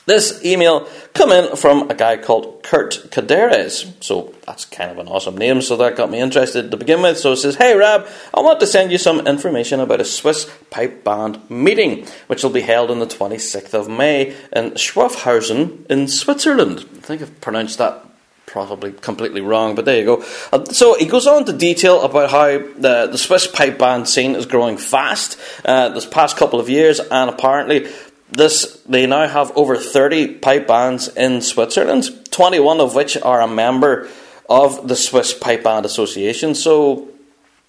This 0.07 0.45
email 0.45 0.89
come 1.15 1.33
in 1.33 1.57
from 1.57 1.91
a 1.91 1.95
guy 1.95 2.17
called 2.17 2.63
Kurt 2.63 3.11
Caderes. 3.11 3.93
So 4.01 4.33
that's 4.47 4.65
kind 4.65 4.93
of 4.93 4.99
an 4.99 5.09
awesome 5.09 5.37
name, 5.37 5.61
so 5.61 5.77
that 5.79 5.97
got 5.97 6.13
me 6.13 6.21
interested 6.21 6.71
to 6.71 6.77
begin 6.77 7.03
with. 7.03 7.19
So 7.19 7.33
it 7.33 7.39
says, 7.39 7.57
Hey 7.57 7.75
Rab, 7.77 8.07
I 8.33 8.41
want 8.41 8.61
to 8.61 8.69
send 8.69 8.93
you 8.93 8.99
some 8.99 9.27
information 9.27 9.81
about 9.81 10.01
a 10.01 10.05
Swiss 10.05 10.49
pipe 10.71 11.03
band 11.03 11.51
meeting, 11.51 12.07
which 12.29 12.45
will 12.45 12.51
be 12.51 12.61
held 12.61 12.93
on 12.93 13.01
the 13.01 13.07
26th 13.07 13.75
of 13.75 13.89
May 13.89 14.29
in 14.55 14.71
Schwafhausen 14.73 15.87
in 15.87 16.07
Switzerland. 16.07 16.87
I 16.99 17.01
think 17.01 17.23
I've 17.23 17.41
pronounced 17.41 17.79
that 17.79 18.07
probably 18.47 18.93
completely 18.93 19.41
wrong, 19.41 19.75
but 19.75 19.85
there 19.85 19.99
you 19.99 20.05
go. 20.05 20.25
Uh, 20.53 20.65
so 20.67 20.97
he 20.97 21.05
goes 21.05 21.27
on 21.27 21.45
to 21.45 21.53
detail 21.53 22.03
about 22.03 22.31
how 22.31 22.47
the, 22.47 23.09
the 23.11 23.19
Swiss 23.19 23.47
pipe 23.47 23.77
band 23.77 24.09
scene 24.09 24.37
is 24.37 24.47
growing 24.47 24.79
fast 24.79 25.39
uh, 25.65 25.89
this 25.91 26.07
past 26.07 26.37
couple 26.37 26.61
of 26.61 26.71
years, 26.71 27.01
and 27.01 27.29
apparently 27.29 27.89
this 28.31 28.83
they 28.89 29.07
now 29.07 29.29
have 29.29 29.53
over 29.57 29.77
30 29.77 30.35
pipe 30.35 30.67
bands 30.67 31.09
in 31.09 31.41
Switzerland, 31.41 32.09
21 32.31 32.81
of 32.81 32.95
which 32.95 33.17
are 33.17 33.41
a 33.41 33.49
member 33.49 34.09
of 34.49 34.89
the 34.89 34.97
Swiss 34.97 35.33
Pipe 35.33 35.65
Band 35.65 35.87
Association. 35.87 36.55
So, 36.55 37.09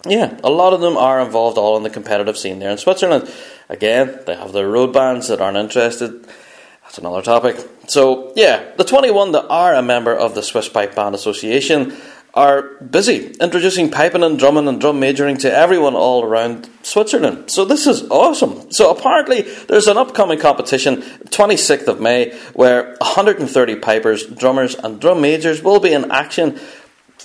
yeah, 0.06 0.38
a 0.44 0.50
lot 0.50 0.72
of 0.72 0.80
them 0.80 0.96
are 0.96 1.20
involved 1.20 1.58
all 1.58 1.76
in 1.76 1.82
the 1.82 1.90
competitive 1.90 2.38
scene 2.38 2.58
there 2.58 2.70
in 2.70 2.78
Switzerland. 2.78 3.32
Again, 3.68 4.20
they 4.26 4.34
have 4.34 4.52
their 4.52 4.68
road 4.68 4.92
bands 4.92 5.28
that 5.28 5.40
aren't 5.40 5.56
interested. 5.56 6.26
That's 6.82 6.98
another 6.98 7.22
topic. 7.22 7.56
So, 7.88 8.32
yeah, 8.36 8.72
the 8.76 8.84
21 8.84 9.32
that 9.32 9.46
are 9.48 9.74
a 9.74 9.82
member 9.82 10.14
of 10.14 10.34
the 10.34 10.42
Swiss 10.42 10.68
Pipe 10.68 10.94
Band 10.94 11.14
Association 11.14 11.96
are 12.38 12.62
busy 12.78 13.32
introducing 13.40 13.90
piping 13.90 14.22
and 14.22 14.38
drumming 14.38 14.68
and 14.68 14.80
drum 14.80 15.00
majoring 15.00 15.36
to 15.36 15.52
everyone 15.52 15.96
all 15.96 16.22
around 16.22 16.70
Switzerland. 16.82 17.50
So 17.50 17.64
this 17.64 17.84
is 17.88 18.08
awesome. 18.10 18.70
So 18.70 18.92
apparently 18.92 19.42
there's 19.42 19.88
an 19.88 19.96
upcoming 19.96 20.38
competition, 20.38 21.02
26th 21.30 21.88
of 21.88 22.00
May, 22.00 22.38
where 22.54 22.94
130 23.00 23.76
pipers, 23.80 24.24
drummers, 24.24 24.76
and 24.76 25.00
drum 25.00 25.20
majors 25.20 25.64
will 25.64 25.80
be 25.80 25.92
in 25.92 26.12
action. 26.12 26.60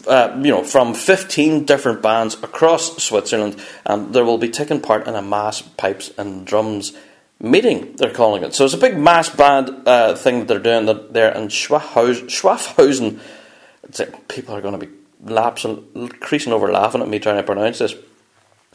Uh, 0.07 0.35
you 0.41 0.49
know, 0.49 0.63
from 0.63 0.95
15 0.95 1.65
different 1.65 2.01
bands 2.01 2.33
across 2.41 2.97
Switzerland, 3.03 3.55
and 3.85 4.15
there 4.15 4.25
will 4.25 4.39
be 4.39 4.49
taking 4.49 4.81
part 4.81 5.07
in 5.07 5.13
a 5.13 5.21
mass 5.21 5.61
pipes 5.61 6.11
and 6.17 6.47
drums 6.47 6.93
meeting. 7.39 7.95
They're 7.97 8.09
calling 8.09 8.43
it. 8.43 8.55
So 8.55 8.65
it's 8.65 8.73
a 8.73 8.79
big 8.79 8.97
mass 8.97 9.29
band 9.29 9.87
uh, 9.87 10.15
thing 10.15 10.39
that 10.39 10.47
they're 10.47 10.81
doing 10.81 10.87
there 11.11 11.31
in 11.31 11.49
Schwafhausen. 11.49 12.25
Schwafhausen. 12.25 13.19
People 14.27 14.55
are 14.55 14.61
going 14.61 14.79
to 14.79 14.83
be 14.83 15.02
laps 15.23 15.65
creasing 16.19 16.53
over 16.53 16.71
laughing 16.71 17.01
at 17.01 17.07
me 17.07 17.19
trying 17.19 17.37
to 17.37 17.43
pronounce 17.43 17.79
this. 17.79 17.95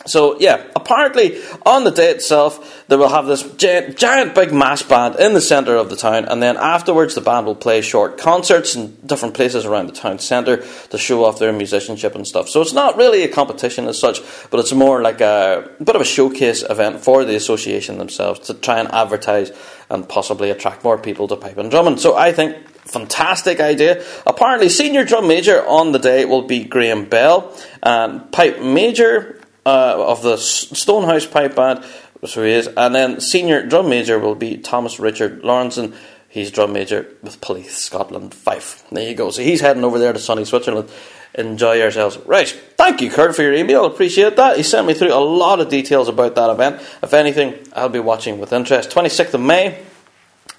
So 0.06 0.38
yeah, 0.38 0.64
apparently 0.74 1.40
on 1.66 1.84
the 1.84 1.90
day 1.90 2.10
itself 2.10 2.86
they 2.88 2.96
will 2.96 3.08
have 3.08 3.26
this 3.26 3.42
giant, 3.56 3.96
giant 3.96 4.34
big 4.34 4.52
mass 4.52 4.82
band 4.82 5.16
in 5.16 5.34
the 5.34 5.40
centre 5.40 5.76
of 5.76 5.90
the 5.90 5.96
town, 5.96 6.24
and 6.24 6.42
then 6.42 6.56
afterwards 6.56 7.14
the 7.14 7.20
band 7.20 7.46
will 7.46 7.54
play 7.54 7.82
short 7.82 8.16
concerts 8.16 8.74
in 8.74 8.96
different 9.04 9.34
places 9.34 9.66
around 9.66 9.86
the 9.86 9.92
town 9.92 10.18
centre 10.18 10.64
to 10.90 10.98
show 10.98 11.24
off 11.24 11.38
their 11.38 11.52
musicianship 11.52 12.14
and 12.14 12.26
stuff. 12.26 12.48
So 12.48 12.62
it's 12.62 12.72
not 12.72 12.96
really 12.96 13.22
a 13.22 13.28
competition 13.28 13.86
as 13.86 13.98
such, 13.98 14.20
but 14.50 14.60
it's 14.60 14.72
more 14.72 15.02
like 15.02 15.20
a, 15.20 15.68
bit 15.78 15.96
of 15.96 16.02
a 16.02 16.06
showcase 16.06 16.62
event 16.62 17.00
for 17.00 17.24
the 17.24 17.34
association 17.34 17.98
themselves 17.98 18.40
to 18.40 18.54
try 18.54 18.78
and 18.78 18.90
advertise 18.92 19.52
and 19.90 20.08
possibly 20.08 20.50
attract 20.50 20.84
more 20.84 20.98
people 20.98 21.28
to 21.28 21.36
pipe 21.36 21.58
and 21.58 21.70
drumming. 21.70 21.98
So 21.98 22.16
I 22.16 22.32
think 22.32 22.56
fantastic 22.88 23.60
idea. 23.60 24.04
Apparently, 24.26 24.68
senior 24.68 25.04
drum 25.04 25.28
major 25.28 25.66
on 25.66 25.92
the 25.92 25.98
day 25.98 26.24
will 26.24 26.42
be 26.42 26.64
Graham 26.64 27.04
Bell, 27.04 27.54
and 27.82 28.30
pipe 28.32 28.60
major 28.60 29.37
uh, 29.68 30.02
of 30.06 30.22
the 30.22 30.38
Stonehouse 30.38 31.26
Pipe 31.26 31.54
Band, 31.54 31.84
so 32.24 32.42
he 32.42 32.52
is, 32.52 32.68
and 32.68 32.94
then 32.94 33.20
senior 33.20 33.66
drum 33.66 33.90
major 33.90 34.18
will 34.18 34.34
be 34.34 34.56
Thomas 34.56 34.98
Richard 34.98 35.42
Lawrenson. 35.42 35.94
He's 36.30 36.50
drum 36.50 36.72
major 36.72 37.06
with 37.22 37.40
Police 37.42 37.76
Scotland 37.76 38.32
Fife. 38.32 38.88
There 38.90 39.06
you 39.06 39.14
go. 39.14 39.30
So 39.30 39.42
he's 39.42 39.60
heading 39.60 39.84
over 39.84 39.98
there 39.98 40.14
to 40.14 40.18
sunny 40.18 40.46
Switzerland. 40.46 40.88
Enjoy 41.34 41.74
yourselves. 41.74 42.16
Right. 42.24 42.48
Thank 42.76 43.02
you, 43.02 43.10
Kurt, 43.10 43.36
for 43.36 43.42
your 43.42 43.52
email. 43.52 43.84
Appreciate 43.84 44.36
that. 44.36 44.56
He 44.56 44.62
sent 44.62 44.86
me 44.86 44.94
through 44.94 45.12
a 45.12 45.20
lot 45.20 45.60
of 45.60 45.68
details 45.68 46.08
about 46.08 46.34
that 46.34 46.48
event. 46.48 46.80
If 47.02 47.12
anything, 47.12 47.54
I'll 47.74 47.90
be 47.90 48.00
watching 48.00 48.38
with 48.38 48.52
interest. 48.54 48.90
26th 48.90 49.34
of 49.34 49.42
May, 49.42 49.78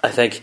I 0.04 0.10
think. 0.10 0.40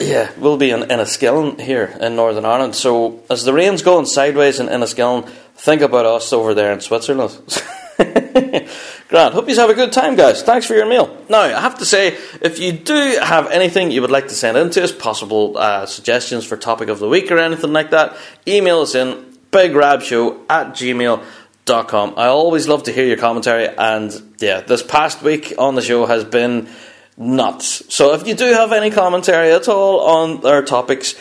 Yeah, 0.00 0.32
we'll 0.38 0.56
be 0.56 0.70
in 0.70 0.80
Enniskillen 0.80 1.60
here 1.60 1.96
in 2.00 2.16
Northern 2.16 2.46
Ireland. 2.46 2.74
So 2.74 3.22
as 3.28 3.44
the 3.44 3.52
rain's 3.52 3.82
going 3.82 4.06
sideways 4.06 4.58
in 4.58 4.68
Enniskillen, 4.68 5.28
think 5.56 5.82
about 5.82 6.06
us 6.06 6.32
over 6.32 6.54
there 6.54 6.72
in 6.72 6.80
Switzerland. 6.80 7.38
Grant, 9.08 9.34
hope 9.34 9.48
you 9.48 9.56
have 9.56 9.70
a 9.70 9.74
good 9.74 9.92
time, 9.92 10.16
guys. 10.16 10.42
Thanks 10.42 10.66
for 10.66 10.74
your 10.74 10.86
meal. 10.86 11.16
Now, 11.28 11.40
I 11.40 11.60
have 11.60 11.78
to 11.78 11.84
say, 11.84 12.16
if 12.40 12.58
you 12.58 12.72
do 12.72 13.18
have 13.22 13.50
anything 13.50 13.90
you 13.90 14.00
would 14.00 14.10
like 14.10 14.28
to 14.28 14.34
send 14.34 14.56
in 14.56 14.70
to 14.70 14.82
us, 14.82 14.92
possible 14.92 15.58
uh, 15.58 15.86
suggestions 15.86 16.46
for 16.46 16.56
topic 16.56 16.88
of 16.88 16.98
the 16.98 17.08
week 17.08 17.30
or 17.30 17.38
anything 17.38 17.72
like 17.72 17.90
that, 17.90 18.16
email 18.46 18.80
us 18.80 18.94
in 18.94 19.36
bigrabshow 19.50 20.40
at 20.48 20.68
gmail.com. 20.68 22.14
I 22.16 22.26
always 22.26 22.66
love 22.66 22.84
to 22.84 22.92
hear 22.92 23.04
your 23.04 23.18
commentary, 23.18 23.68
and 23.68 24.34
yeah, 24.38 24.60
this 24.60 24.82
past 24.82 25.22
week 25.22 25.54
on 25.58 25.74
the 25.74 25.82
show 25.82 26.06
has 26.06 26.24
been 26.24 26.68
nuts. 27.16 27.94
So 27.94 28.14
if 28.14 28.26
you 28.26 28.34
do 28.34 28.52
have 28.52 28.72
any 28.72 28.90
commentary 28.90 29.52
at 29.52 29.68
all 29.68 30.00
on 30.00 30.46
our 30.46 30.62
topics, 30.62 31.14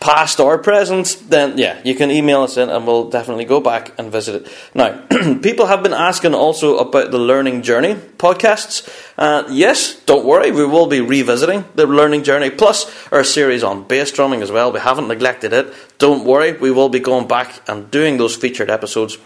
past 0.00 0.40
or 0.40 0.58
present, 0.58 1.16
then 1.28 1.56
yeah, 1.58 1.80
you 1.84 1.94
can 1.94 2.10
email 2.10 2.42
us 2.42 2.56
in 2.56 2.68
and 2.68 2.86
we'll 2.86 3.08
definitely 3.08 3.44
go 3.44 3.60
back 3.60 3.92
and 3.98 4.10
visit 4.10 4.42
it. 4.42 4.52
Now, 4.74 5.06
people 5.42 5.66
have 5.66 5.82
been 5.82 5.92
asking 5.92 6.34
also 6.34 6.78
about 6.78 7.12
the 7.12 7.18
Learning 7.18 7.62
Journey 7.62 7.94
podcasts. 7.94 8.88
Uh, 9.16 9.44
yes, 9.48 9.94
don't 10.04 10.26
worry, 10.26 10.50
we 10.50 10.66
will 10.66 10.86
be 10.86 11.00
revisiting 11.00 11.64
the 11.76 11.86
Learning 11.86 12.24
Journey 12.24 12.50
plus 12.50 12.90
our 13.12 13.22
series 13.22 13.62
on 13.62 13.84
bass 13.84 14.10
drumming 14.10 14.42
as 14.42 14.50
well. 14.50 14.72
We 14.72 14.80
haven't 14.80 15.08
neglected 15.08 15.52
it. 15.52 15.72
Don't 15.98 16.24
worry, 16.24 16.52
we 16.52 16.72
will 16.72 16.88
be 16.88 17.00
going 17.00 17.28
back 17.28 17.62
and 17.68 17.90
doing 17.90 18.16
those 18.16 18.34
featured 18.34 18.70
episodes 18.70 19.18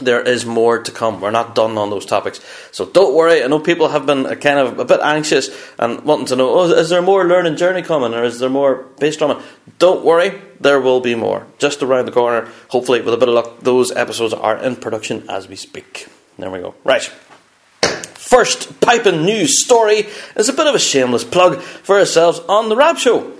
there 0.00 0.20
is 0.20 0.46
more 0.46 0.82
to 0.82 0.90
come. 0.92 1.20
We're 1.20 1.30
not 1.30 1.54
done 1.54 1.76
on 1.78 1.90
those 1.90 2.06
topics. 2.06 2.40
So 2.72 2.86
don't 2.86 3.14
worry. 3.14 3.42
I 3.42 3.46
know 3.46 3.58
people 3.58 3.88
have 3.88 4.06
been 4.06 4.26
uh, 4.26 4.34
kind 4.34 4.58
of 4.58 4.78
a 4.78 4.84
bit 4.84 5.00
anxious 5.00 5.50
and 5.78 6.02
wanting 6.02 6.26
to 6.26 6.36
know, 6.36 6.50
oh, 6.50 6.70
is 6.70 6.88
there 6.88 7.02
more 7.02 7.24
learning 7.26 7.56
journey 7.56 7.82
coming 7.82 8.14
or 8.14 8.24
is 8.24 8.38
there 8.38 8.50
more 8.50 8.86
bass 8.98 9.16
drumming? 9.16 9.42
Don't 9.78 10.04
worry. 10.04 10.40
There 10.60 10.80
will 10.80 11.00
be 11.00 11.14
more. 11.14 11.46
Just 11.58 11.82
around 11.82 12.06
the 12.06 12.12
corner. 12.12 12.48
Hopefully, 12.68 13.00
with 13.00 13.14
a 13.14 13.16
bit 13.16 13.28
of 13.28 13.34
luck, 13.34 13.60
those 13.60 13.92
episodes 13.92 14.34
are 14.34 14.56
in 14.56 14.76
production 14.76 15.28
as 15.28 15.48
we 15.48 15.56
speak. 15.56 16.08
There 16.38 16.50
we 16.50 16.60
go. 16.60 16.74
Right. 16.84 17.02
First 17.82 18.80
piping 18.80 19.24
news 19.24 19.64
story 19.64 20.06
is 20.36 20.48
a 20.48 20.52
bit 20.52 20.66
of 20.66 20.74
a 20.74 20.78
shameless 20.78 21.24
plug 21.24 21.60
for 21.62 21.98
ourselves 21.98 22.40
on 22.40 22.68
the 22.68 22.76
Rab 22.76 22.98
Show. 22.98 23.32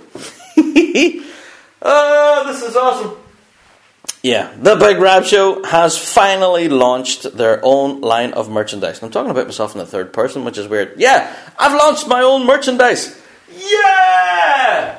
oh, 1.81 2.43
this 2.47 2.63
is 2.63 2.75
awesome. 2.75 3.17
Yeah, 4.21 4.53
the 4.57 4.75
Big 4.75 4.97
Rab 4.97 5.23
Show 5.23 5.63
has 5.63 5.97
finally 5.97 6.67
launched 6.67 7.37
their 7.37 7.61
own 7.63 8.01
line 8.01 8.33
of 8.33 8.49
merchandise. 8.49 9.01
I'm 9.01 9.11
talking 9.11 9.31
about 9.31 9.45
myself 9.47 9.73
in 9.73 9.79
the 9.79 9.85
third 9.85 10.11
person, 10.11 10.43
which 10.43 10.57
is 10.57 10.67
weird. 10.67 10.99
Yeah, 10.99 11.33
I've 11.57 11.73
launched 11.73 12.05
my 12.05 12.21
own 12.21 12.45
merchandise. 12.45 13.17
Yeah! 13.49 14.98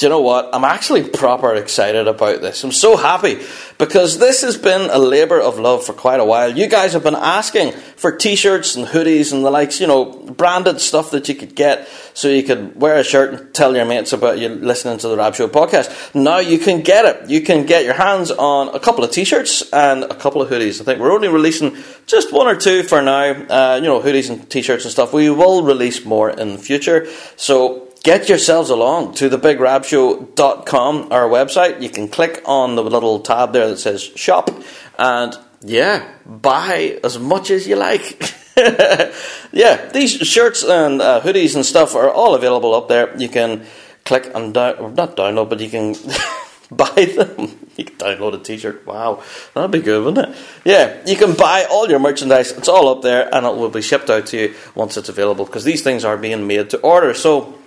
Do 0.00 0.06
you 0.06 0.10
know 0.10 0.22
what? 0.22 0.48
I'm 0.54 0.64
actually 0.64 1.06
proper 1.06 1.54
excited 1.54 2.08
about 2.08 2.40
this. 2.40 2.64
I'm 2.64 2.72
so 2.72 2.96
happy 2.96 3.38
because 3.76 4.18
this 4.18 4.40
has 4.40 4.56
been 4.56 4.88
a 4.88 4.98
labour 4.98 5.38
of 5.38 5.58
love 5.58 5.84
for 5.84 5.92
quite 5.92 6.20
a 6.20 6.24
while. 6.24 6.56
You 6.56 6.68
guys 6.68 6.94
have 6.94 7.02
been 7.02 7.14
asking 7.14 7.72
for 7.72 8.16
t 8.16 8.34
shirts 8.34 8.76
and 8.76 8.86
hoodies 8.86 9.30
and 9.30 9.44
the 9.44 9.50
likes, 9.50 9.78
you 9.78 9.86
know, 9.86 10.06
branded 10.06 10.80
stuff 10.80 11.10
that 11.10 11.28
you 11.28 11.34
could 11.34 11.54
get 11.54 11.86
so 12.14 12.28
you 12.28 12.42
could 12.42 12.80
wear 12.80 12.96
a 12.96 13.04
shirt 13.04 13.34
and 13.34 13.54
tell 13.54 13.76
your 13.76 13.84
mates 13.84 14.14
about 14.14 14.38
you 14.38 14.48
listening 14.48 14.96
to 14.96 15.08
the 15.08 15.18
Rab 15.18 15.34
Show 15.34 15.48
podcast. 15.48 16.14
Now 16.14 16.38
you 16.38 16.58
can 16.58 16.80
get 16.80 17.04
it. 17.04 17.28
You 17.28 17.42
can 17.42 17.66
get 17.66 17.84
your 17.84 17.92
hands 17.92 18.30
on 18.30 18.74
a 18.74 18.80
couple 18.80 19.04
of 19.04 19.10
t 19.10 19.24
shirts 19.24 19.70
and 19.70 20.04
a 20.04 20.14
couple 20.14 20.40
of 20.40 20.48
hoodies. 20.48 20.80
I 20.80 20.84
think 20.84 20.98
we're 20.98 21.12
only 21.12 21.28
releasing 21.28 21.76
just 22.06 22.32
one 22.32 22.46
or 22.46 22.56
two 22.56 22.84
for 22.84 23.02
now, 23.02 23.32
uh, 23.32 23.76
you 23.76 23.86
know, 23.86 24.00
hoodies 24.00 24.30
and 24.30 24.48
t 24.48 24.62
shirts 24.62 24.86
and 24.86 24.92
stuff. 24.92 25.12
We 25.12 25.28
will 25.28 25.62
release 25.62 26.06
more 26.06 26.30
in 26.30 26.52
the 26.52 26.58
future. 26.58 27.06
So 27.36 27.89
get 28.02 28.28
yourselves 28.28 28.70
along 28.70 29.14
to 29.14 29.28
thebigrabshow.com, 29.28 31.08
our 31.12 31.28
website. 31.28 31.82
You 31.82 31.90
can 31.90 32.08
click 32.08 32.42
on 32.44 32.76
the 32.76 32.82
little 32.82 33.20
tab 33.20 33.52
there 33.52 33.68
that 33.68 33.78
says 33.78 34.02
shop 34.02 34.50
and 34.98 35.36
yeah, 35.62 36.08
buy 36.24 36.98
as 37.04 37.18
much 37.18 37.50
as 37.50 37.66
you 37.66 37.76
like. 37.76 38.34
yeah, 38.56 39.90
these 39.92 40.12
shirts 40.12 40.62
and 40.62 41.00
uh, 41.00 41.20
hoodies 41.20 41.54
and 41.54 41.64
stuff 41.64 41.94
are 41.94 42.10
all 42.10 42.34
available 42.34 42.74
up 42.74 42.88
there. 42.88 43.16
You 43.18 43.28
can 43.28 43.66
click 44.04 44.30
and 44.34 44.54
down, 44.54 44.94
not 44.94 45.16
download, 45.16 45.50
but 45.50 45.60
you 45.60 45.68
can 45.68 45.94
buy 46.70 47.04
them. 47.04 47.58
You 47.76 47.84
can 47.84 47.96
download 47.96 48.34
a 48.34 48.38
t-shirt. 48.38 48.86
Wow, 48.86 49.22
that'd 49.54 49.70
be 49.70 49.80
good, 49.80 50.04
wouldn't 50.04 50.30
it? 50.30 50.36
Yeah, 50.64 51.02
you 51.06 51.16
can 51.16 51.34
buy 51.34 51.66
all 51.70 51.88
your 51.88 51.98
merchandise. 51.98 52.52
It's 52.52 52.68
all 52.68 52.88
up 52.88 53.02
there, 53.02 53.32
and 53.34 53.46
it 53.46 53.54
will 53.54 53.70
be 53.70 53.82
shipped 53.82 54.10
out 54.10 54.26
to 54.26 54.38
you 54.38 54.54
once 54.74 54.96
it's 54.96 55.08
available. 55.08 55.44
Because 55.44 55.64
these 55.64 55.82
things 55.82 56.04
are 56.04 56.16
being 56.16 56.46
made 56.46 56.70
to 56.70 56.80
order. 56.80 57.14
So 57.14 57.59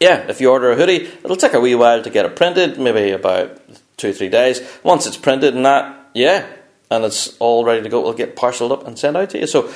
yeah, 0.00 0.28
if 0.28 0.40
you 0.40 0.50
order 0.50 0.70
a 0.70 0.76
hoodie, 0.76 1.06
it'll 1.24 1.36
take 1.36 1.54
a 1.54 1.60
wee 1.60 1.74
while 1.74 2.02
to 2.02 2.10
get 2.10 2.26
it 2.26 2.36
printed, 2.36 2.78
maybe 2.78 3.10
about 3.10 3.60
two 3.96 4.12
three 4.12 4.28
days. 4.28 4.60
Once 4.82 5.06
it's 5.06 5.16
printed 5.16 5.54
and 5.54 5.64
that, 5.64 6.10
yeah, 6.14 6.46
and 6.90 7.04
it's 7.04 7.36
all 7.38 7.64
ready 7.64 7.82
to 7.82 7.88
go, 7.88 8.00
it'll 8.00 8.12
get 8.12 8.36
parceled 8.36 8.72
up 8.72 8.86
and 8.86 8.98
sent 8.98 9.16
out 9.16 9.30
to 9.30 9.38
you. 9.38 9.46
So, 9.46 9.72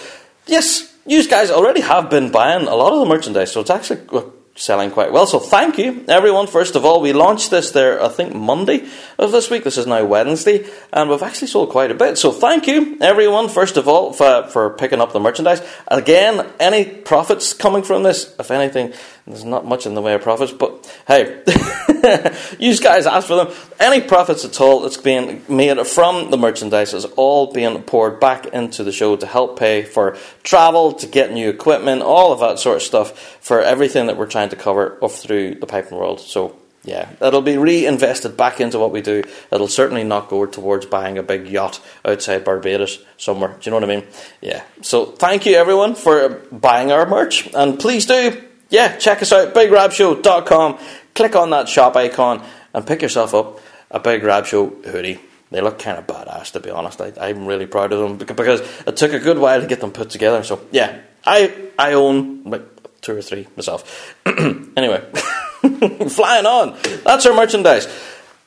yes, 0.46 0.94
you 1.06 1.26
guys 1.26 1.50
already 1.50 1.80
have 1.80 2.10
been 2.10 2.30
buying 2.30 2.66
a 2.66 2.74
lot 2.74 2.92
of 2.92 3.00
the 3.00 3.06
merchandise, 3.06 3.52
so 3.52 3.60
it's 3.60 3.70
actually 3.70 4.00
uh, 4.12 4.22
selling 4.54 4.90
quite 4.90 5.12
well. 5.12 5.26
So 5.26 5.38
thank 5.38 5.78
you, 5.78 6.04
everyone. 6.06 6.46
First 6.46 6.76
of 6.76 6.84
all, 6.84 7.00
we 7.00 7.12
launched 7.12 7.50
this 7.50 7.70
there, 7.70 8.02
I 8.02 8.08
think, 8.08 8.34
Monday 8.34 8.86
of 9.18 9.32
this 9.32 9.48
week. 9.48 9.64
This 9.64 9.78
is 9.78 9.86
now 9.86 10.04
Wednesday, 10.04 10.66
and 10.92 11.08
we've 11.08 11.22
actually 11.22 11.48
sold 11.48 11.70
quite 11.70 11.90
a 11.90 11.94
bit. 11.94 12.18
So 12.18 12.30
thank 12.30 12.66
you, 12.66 12.98
everyone, 13.00 13.48
first 13.48 13.76
of 13.76 13.88
all, 13.88 14.12
for, 14.12 14.46
for 14.48 14.70
picking 14.70 15.00
up 15.00 15.12
the 15.12 15.20
merchandise. 15.20 15.62
Again, 15.88 16.46
any 16.60 16.84
profits 16.84 17.54
coming 17.54 17.82
from 17.82 18.02
this, 18.02 18.34
if 18.38 18.50
anything, 18.50 18.92
there's 19.26 19.44
not 19.44 19.66
much 19.66 19.86
in 19.86 19.94
the 19.94 20.02
way 20.02 20.14
of 20.14 20.22
profits, 20.22 20.52
but 20.52 20.92
hey, 21.06 21.42
you 22.58 22.76
guys 22.78 23.06
ask 23.06 23.26
for 23.26 23.36
them. 23.36 23.54
Any 23.78 24.00
profits 24.00 24.44
at 24.44 24.60
all 24.60 24.80
that's 24.80 24.96
being 24.96 25.42
made 25.48 25.84
from 25.86 26.30
the 26.30 26.38
merchandise 26.38 26.94
is 26.94 27.04
all 27.04 27.52
being 27.52 27.82
poured 27.82 28.20
back 28.20 28.46
into 28.46 28.82
the 28.82 28.92
show 28.92 29.16
to 29.16 29.26
help 29.26 29.58
pay 29.58 29.82
for 29.82 30.16
travel, 30.42 30.92
to 30.94 31.06
get 31.06 31.32
new 31.32 31.48
equipment, 31.48 32.02
all 32.02 32.32
of 32.32 32.40
that 32.40 32.58
sort 32.58 32.76
of 32.76 32.82
stuff 32.82 33.18
for 33.40 33.60
everything 33.60 34.06
that 34.06 34.16
we're 34.16 34.26
trying 34.26 34.48
to 34.48 34.56
cover 34.56 34.98
off 35.00 35.16
through 35.16 35.56
the 35.56 35.66
piping 35.66 35.98
world. 35.98 36.20
So 36.20 36.56
yeah, 36.82 37.10
it'll 37.20 37.42
be 37.42 37.58
reinvested 37.58 38.36
back 38.36 38.60
into 38.60 38.78
what 38.78 38.90
we 38.90 39.02
do. 39.02 39.22
It'll 39.52 39.68
certainly 39.68 40.04
not 40.04 40.30
go 40.30 40.46
towards 40.46 40.86
buying 40.86 41.18
a 41.18 41.22
big 41.22 41.46
yacht 41.46 41.80
outside 42.04 42.44
Barbados 42.44 43.04
somewhere. 43.18 43.50
Do 43.50 43.58
you 43.62 43.70
know 43.70 43.76
what 43.76 43.90
I 43.90 43.96
mean? 43.96 44.06
Yeah. 44.40 44.62
So 44.80 45.04
thank 45.04 45.44
you 45.44 45.56
everyone 45.56 45.94
for 45.94 46.40
buying 46.50 46.90
our 46.90 47.06
merch, 47.06 47.52
and 47.54 47.78
please 47.78 48.06
do 48.06 48.49
yeah, 48.70 48.96
check 48.96 49.20
us 49.20 49.32
out, 49.32 49.52
bigrabshow.com. 49.54 50.78
Click 51.14 51.36
on 51.36 51.50
that 51.50 51.68
shop 51.68 51.96
icon 51.96 52.42
and 52.72 52.86
pick 52.86 53.02
yourself 53.02 53.34
up 53.34 53.60
a 53.90 53.98
Big 53.98 54.22
Rab 54.22 54.46
Show 54.46 54.68
hoodie. 54.68 55.20
They 55.50 55.60
look 55.60 55.80
kind 55.80 55.98
of 55.98 56.06
badass, 56.06 56.52
to 56.52 56.60
be 56.60 56.70
honest. 56.70 57.00
I, 57.00 57.28
am 57.28 57.44
really 57.44 57.66
proud 57.66 57.92
of 57.92 57.98
them 57.98 58.34
because 58.36 58.60
it 58.86 58.96
took 58.96 59.12
a 59.12 59.18
good 59.18 59.38
while 59.38 59.60
to 59.60 59.66
get 59.66 59.80
them 59.80 59.90
put 59.90 60.10
together. 60.10 60.44
So, 60.44 60.60
yeah, 60.70 61.00
I 61.24 61.52
I 61.76 61.94
own 61.94 62.44
like 62.44 62.62
two 63.00 63.16
or 63.16 63.22
three 63.22 63.48
myself. 63.56 64.14
anyway, 64.26 65.00
flying 66.08 66.46
on. 66.46 66.78
That's 67.02 67.26
our 67.26 67.34
merchandise. 67.34 67.88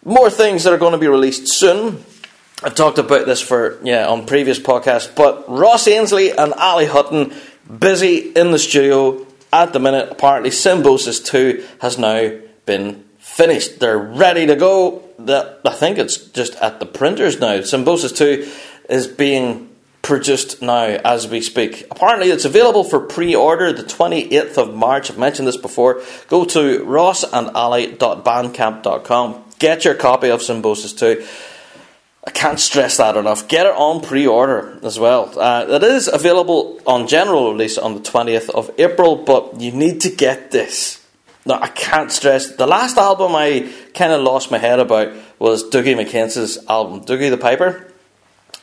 More 0.05 0.29
things 0.29 0.63
that 0.63 0.71
are 0.71 0.77
going 0.77 0.93
to 0.93 0.97
be 0.97 1.09
released 1.09 1.49
soon. 1.49 2.05
I've 2.63 2.75
talked 2.75 2.99
about 2.99 3.25
this 3.25 3.41
for 3.41 3.79
yeah 3.83 4.07
on 4.07 4.25
previous 4.25 4.57
podcasts, 4.57 5.13
but 5.13 5.49
Ross 5.49 5.85
Ainslie 5.89 6.31
and 6.31 6.53
Ali 6.53 6.85
Hutton 6.85 7.33
busy 7.67 8.17
in 8.17 8.51
the 8.51 8.59
studio 8.59 9.25
at 9.53 9.71
the 9.71 9.79
minute, 9.79 10.09
apparently 10.11 10.51
Symbiosis 10.51 11.21
2 11.21 11.65
has 11.79 11.97
now 11.97 12.37
been 12.65 13.05
finished. 13.19 13.79
They're 13.79 13.97
ready 13.97 14.45
to 14.47 14.55
go. 14.55 15.03
The, 15.19 15.59
I 15.63 15.73
think 15.73 15.99
it's 15.99 16.17
just 16.17 16.55
at 16.55 16.79
the 16.79 16.85
printers 16.85 17.39
now. 17.39 17.61
Symbiosis 17.61 18.11
2 18.11 18.49
is 18.89 19.07
being 19.07 19.69
produced 20.01 20.61
now 20.61 20.99
as 21.05 21.27
we 21.27 21.39
speak. 21.39 21.87
Apparently, 21.89 22.29
it's 22.29 22.43
available 22.45 22.83
for 22.83 22.99
pre 22.99 23.35
order 23.35 23.71
the 23.71 23.83
28th 23.83 24.57
of 24.57 24.75
March. 24.75 25.11
I've 25.11 25.17
mentioned 25.17 25.47
this 25.47 25.57
before. 25.57 26.01
Go 26.27 26.43
to 26.45 26.79
rossandally.bandcamp.com. 26.79 29.43
Get 29.59 29.85
your 29.85 29.95
copy 29.95 30.29
of 30.29 30.41
Symbiosis 30.41 30.91
2. 30.93 31.25
I 32.25 32.31
can't 32.31 32.59
stress 32.59 32.97
that 32.97 33.17
enough. 33.17 33.47
Get 33.49 33.65
it 33.65 33.73
on 33.75 34.01
pre 34.01 34.25
order 34.25 34.79
as 34.83 34.97
well. 34.97 35.37
Uh, 35.37 35.65
it 35.67 35.83
is 35.83 36.07
available 36.07 36.79
on 36.87 37.07
general 37.07 37.51
release 37.51 37.77
on 37.77 37.95
the 37.95 37.99
20th 37.99 38.49
of 38.49 38.71
April, 38.77 39.17
but 39.17 39.59
you 39.59 39.71
need 39.71 40.01
to 40.01 40.09
get 40.09 40.51
this. 40.51 41.05
Now, 41.45 41.59
I 41.61 41.67
can't 41.67 42.09
stress 42.09 42.55
the 42.55 42.65
last 42.65 42.97
album 42.97 43.35
I 43.35 43.69
kind 43.93 44.13
of 44.13 44.21
lost 44.21 44.51
my 44.51 44.57
head 44.57 44.79
about 44.79 45.11
was 45.39 45.69
Dougie 45.69 45.97
MacKenz's 45.97 46.65
album, 46.69 47.01
Dougie 47.01 47.29
the 47.29 47.37
Piper. 47.37 47.91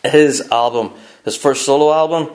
His 0.02 0.40
album, 0.50 0.94
his 1.26 1.36
first 1.36 1.66
solo 1.66 1.92
album, 1.92 2.34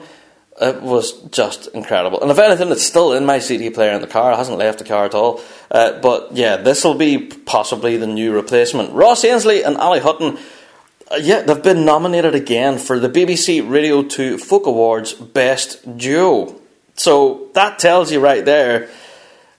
it 0.60 0.80
was 0.80 1.20
just 1.30 1.66
incredible. 1.68 2.22
And 2.22 2.30
if 2.30 2.38
anything, 2.38 2.70
it's 2.70 2.86
still 2.86 3.12
in 3.12 3.26
my 3.26 3.40
CD 3.40 3.70
player 3.70 3.90
in 3.92 4.00
the 4.00 4.06
car. 4.06 4.32
It 4.32 4.36
hasn't 4.36 4.58
left 4.58 4.78
the 4.78 4.84
car 4.84 5.04
at 5.04 5.14
all. 5.14 5.40
Uh, 5.68 6.00
but 6.00 6.36
yeah, 6.36 6.56
this 6.56 6.84
will 6.84 6.94
be 6.94 7.18
possibly 7.18 7.96
the 7.96 8.06
new 8.06 8.32
replacement. 8.32 8.92
Ross 8.92 9.24
Ainslie 9.24 9.64
and 9.64 9.76
Ali 9.76 9.98
Hutton 9.98 10.38
uh, 11.10 11.16
yeah, 11.16 11.42
they've 11.42 11.62
been 11.62 11.84
nominated 11.84 12.34
again 12.34 12.78
for 12.78 12.98
the 12.98 13.08
BBC 13.08 13.68
Radio 13.68 14.02
2 14.02 14.38
Folk 14.38 14.66
Awards 14.66 15.12
Best 15.12 15.98
Duo. 15.98 16.60
So 16.94 17.48
that 17.54 17.78
tells 17.78 18.10
you 18.10 18.20
right 18.20 18.44
there, 18.44 18.88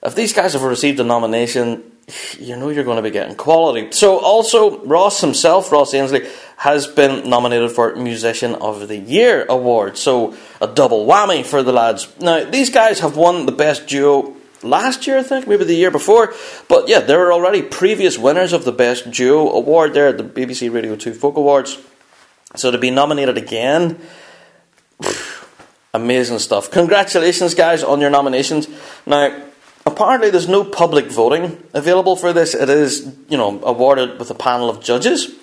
if 0.02 0.14
these 0.14 0.32
guys 0.32 0.52
have 0.52 0.62
received 0.62 1.00
a 1.00 1.04
nomination, 1.04 1.90
you 2.38 2.56
know 2.56 2.68
you're 2.68 2.84
going 2.84 2.96
to 2.96 3.02
be 3.02 3.10
getting 3.10 3.34
quality. 3.34 3.92
So 3.92 4.18
also, 4.18 4.84
Ross 4.84 5.20
himself, 5.20 5.72
Ross 5.72 5.94
Ainslie, 5.94 6.28
has 6.56 6.86
been 6.86 7.28
nominated 7.30 7.70
for 7.70 7.94
Musician 7.96 8.54
of 8.56 8.88
the 8.88 8.96
Year 8.96 9.46
award. 9.48 9.96
So 9.96 10.36
a 10.60 10.66
double 10.66 11.06
whammy 11.06 11.46
for 11.46 11.62
the 11.62 11.72
lads. 11.72 12.12
Now, 12.20 12.44
these 12.44 12.70
guys 12.70 13.00
have 13.00 13.16
won 13.16 13.46
the 13.46 13.52
Best 13.52 13.86
Duo 13.86 14.36
last 14.62 15.06
year, 15.06 15.18
I 15.18 15.22
think, 15.22 15.46
maybe 15.46 15.64
the 15.64 15.74
year 15.74 15.90
before. 15.90 16.34
But 16.68 16.88
yeah, 16.88 17.00
there 17.00 17.18
were 17.18 17.32
already 17.32 17.62
previous 17.62 18.18
winners 18.18 18.52
of 18.52 18.64
the 18.64 18.72
Best 18.72 19.10
Duo 19.10 19.50
award 19.50 19.94
there 19.94 20.08
at 20.08 20.18
the 20.18 20.24
BBC 20.24 20.72
Radio 20.72 20.96
2 20.96 21.14
Folk 21.14 21.36
Awards. 21.36 21.78
So 22.56 22.70
to 22.70 22.78
be 22.78 22.90
nominated 22.90 23.36
again, 23.36 24.00
amazing 25.94 26.38
stuff. 26.38 26.70
Congratulations, 26.70 27.54
guys, 27.54 27.82
on 27.82 28.00
your 28.00 28.10
nominations. 28.10 28.68
Now, 29.06 29.42
apparently, 29.84 30.30
there's 30.30 30.48
no 30.48 30.64
public 30.64 31.06
voting 31.06 31.62
available 31.74 32.16
for 32.16 32.32
this. 32.32 32.54
It 32.54 32.68
is, 32.68 33.14
you 33.28 33.36
know, 33.36 33.60
awarded 33.62 34.18
with 34.18 34.30
a 34.30 34.34
panel 34.34 34.70
of 34.70 34.82
judges. 34.82 35.34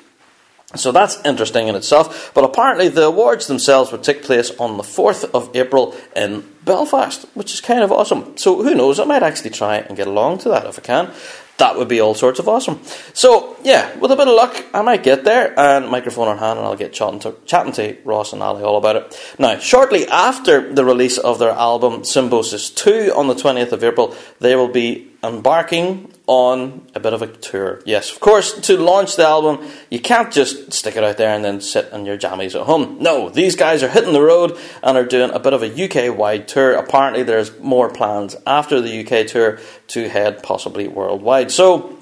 So 0.77 0.91
that's 0.91 1.23
interesting 1.25 1.67
in 1.67 1.75
itself. 1.75 2.31
But 2.33 2.43
apparently, 2.43 2.87
the 2.87 3.05
awards 3.05 3.47
themselves 3.47 3.91
would 3.91 4.03
take 4.03 4.23
place 4.23 4.51
on 4.59 4.77
the 4.77 4.83
4th 4.83 5.29
of 5.33 5.55
April 5.55 5.95
in 6.15 6.43
Belfast, 6.63 7.25
which 7.33 7.53
is 7.53 7.61
kind 7.61 7.81
of 7.81 7.91
awesome. 7.91 8.37
So 8.37 8.61
who 8.63 8.75
knows? 8.75 8.99
I 8.99 9.05
might 9.05 9.23
actually 9.23 9.51
try 9.51 9.77
and 9.77 9.95
get 9.95 10.07
along 10.07 10.39
to 10.39 10.49
that 10.49 10.65
if 10.65 10.79
I 10.79 10.81
can. 10.81 11.11
That 11.57 11.77
would 11.77 11.87
be 11.87 12.01
all 12.01 12.13
sorts 12.13 12.39
of 12.39 12.49
awesome. 12.49 12.81
So 13.13 13.55
yeah, 13.63 13.95
with 13.97 14.11
a 14.11 14.15
bit 14.15 14.27
of 14.27 14.35
luck, 14.35 14.65
I 14.73 14.81
might 14.81 15.03
get 15.03 15.23
there 15.23 15.57
and 15.57 15.89
microphone 15.89 16.27
in 16.27 16.37
hand, 16.37 16.59
and 16.59 16.67
I'll 16.67 16.75
get 16.75 16.91
chatting 16.91 17.19
to, 17.21 17.35
chatting 17.45 17.71
to 17.73 17.97
Ross 18.03 18.33
and 18.33 18.43
Ali 18.43 18.61
all 18.61 18.75
about 18.77 18.97
it. 18.97 19.35
Now, 19.39 19.57
shortly 19.59 20.05
after 20.07 20.73
the 20.73 20.83
release 20.83 21.17
of 21.17 21.39
their 21.39 21.51
album 21.51 22.03
Symbiosis 22.03 22.69
Two 22.69 23.13
on 23.15 23.27
the 23.27 23.35
twentieth 23.35 23.71
of 23.71 23.83
April, 23.85 24.15
they 24.39 24.57
will 24.57 24.67
be 24.67 25.13
embarking 25.23 26.11
on 26.27 26.87
a 26.95 26.99
bit 26.99 27.13
of 27.13 27.21
a 27.21 27.27
tour. 27.27 27.81
Yes, 27.85 28.11
of 28.11 28.19
course, 28.19 28.59
to 28.61 28.77
launch 28.77 29.15
the 29.15 29.25
album, 29.25 29.67
you 29.91 29.99
can't 29.99 30.31
just 30.31 30.73
stick 30.73 30.95
it 30.95 31.03
out 31.03 31.17
there 31.17 31.33
and 31.35 31.45
then 31.45 31.61
sit 31.61 31.91
in 31.93 32.05
your 32.05 32.17
jammies 32.17 32.59
at 32.59 32.65
home. 32.65 32.97
No, 32.99 33.29
these 33.29 33.55
guys 33.55 33.83
are 33.83 33.89
hitting 33.89 34.13
the 34.13 34.21
road 34.21 34.57
and 34.81 34.97
are 34.97 35.05
doing 35.05 35.31
a 35.31 35.39
bit 35.39 35.53
of 35.53 35.61
a 35.61 35.67
UK 35.67 36.17
wide 36.17 36.47
tour. 36.47 36.73
Apparently, 36.73 37.23
there's 37.23 37.57
more 37.59 37.89
plans 37.89 38.35
after 38.47 38.81
the 38.81 39.05
UK 39.05 39.27
tour 39.27 39.59
to 39.87 40.09
head 40.09 40.41
possibly 40.41 40.87
worldwide. 40.87 41.51
So, 41.51 41.97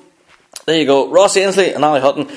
there 0.66 0.80
you 0.80 0.86
go. 0.86 1.10
Ross 1.10 1.36
Ainslie 1.36 1.74
and 1.74 1.84
Ali 1.84 2.00
Hutton. 2.00 2.30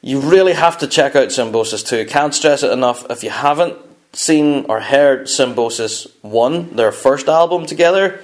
You 0.00 0.20
really 0.20 0.52
have 0.52 0.78
to 0.78 0.86
check 0.86 1.16
out 1.16 1.32
Symbiosis 1.32 1.82
2. 1.82 2.06
Can't 2.06 2.34
stress 2.34 2.62
it 2.62 2.72
enough. 2.72 3.08
If 3.10 3.24
you 3.24 3.30
haven't 3.30 3.76
seen 4.12 4.66
or 4.68 4.80
heard 4.80 5.28
Symbiosis 5.28 6.06
1, 6.22 6.76
their 6.76 6.92
first 6.92 7.28
album 7.28 7.66
together, 7.66 8.20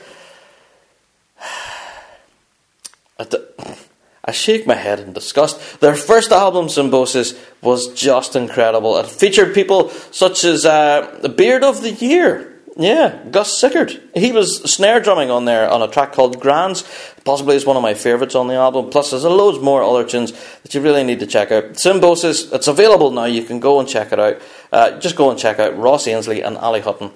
I 3.18 4.30
shake 4.30 4.66
my 4.66 4.74
head 4.74 5.00
in 5.00 5.12
disgust. 5.12 5.80
Their 5.80 5.94
first 5.94 6.32
album, 6.32 6.68
Symbiosis, 6.68 7.34
was 7.62 7.92
just 7.94 8.36
incredible. 8.36 8.96
It 8.98 9.06
featured 9.06 9.54
people 9.54 9.88
such 9.88 10.44
as 10.44 10.66
uh, 10.66 11.18
the 11.22 11.28
Beard 11.28 11.64
of 11.64 11.82
the 11.82 11.92
Year. 11.92 12.54
Yeah, 12.76 13.24
Gus 13.30 13.58
Sickert. 13.58 13.98
He 14.14 14.30
was 14.30 14.62
snare 14.70 15.00
drumming 15.00 15.30
on 15.30 15.46
there 15.46 15.68
on 15.68 15.82
a 15.82 15.88
track 15.88 16.12
called 16.12 16.38
Grands. 16.40 16.84
Possibly 17.24 17.56
is 17.56 17.66
one 17.66 17.76
of 17.76 17.82
my 17.82 17.94
favourites 17.94 18.36
on 18.36 18.46
the 18.46 18.54
album. 18.54 18.90
Plus, 18.90 19.10
there's 19.10 19.24
a 19.24 19.30
loads 19.30 19.58
more 19.58 19.82
other 19.82 20.06
tunes 20.06 20.32
that 20.62 20.74
you 20.74 20.80
really 20.80 21.02
need 21.02 21.18
to 21.18 21.26
check 21.26 21.50
out. 21.50 21.76
Symbiosis, 21.76 22.52
it's 22.52 22.68
available 22.68 23.10
now. 23.10 23.24
You 23.24 23.42
can 23.42 23.58
go 23.58 23.80
and 23.80 23.88
check 23.88 24.12
it 24.12 24.20
out. 24.20 24.40
Uh, 24.70 24.98
just 25.00 25.16
go 25.16 25.30
and 25.30 25.38
check 25.38 25.58
out 25.58 25.76
Ross 25.76 26.06
Ainslie 26.06 26.42
and 26.42 26.56
Ali 26.58 26.80
Hutton 26.80 27.10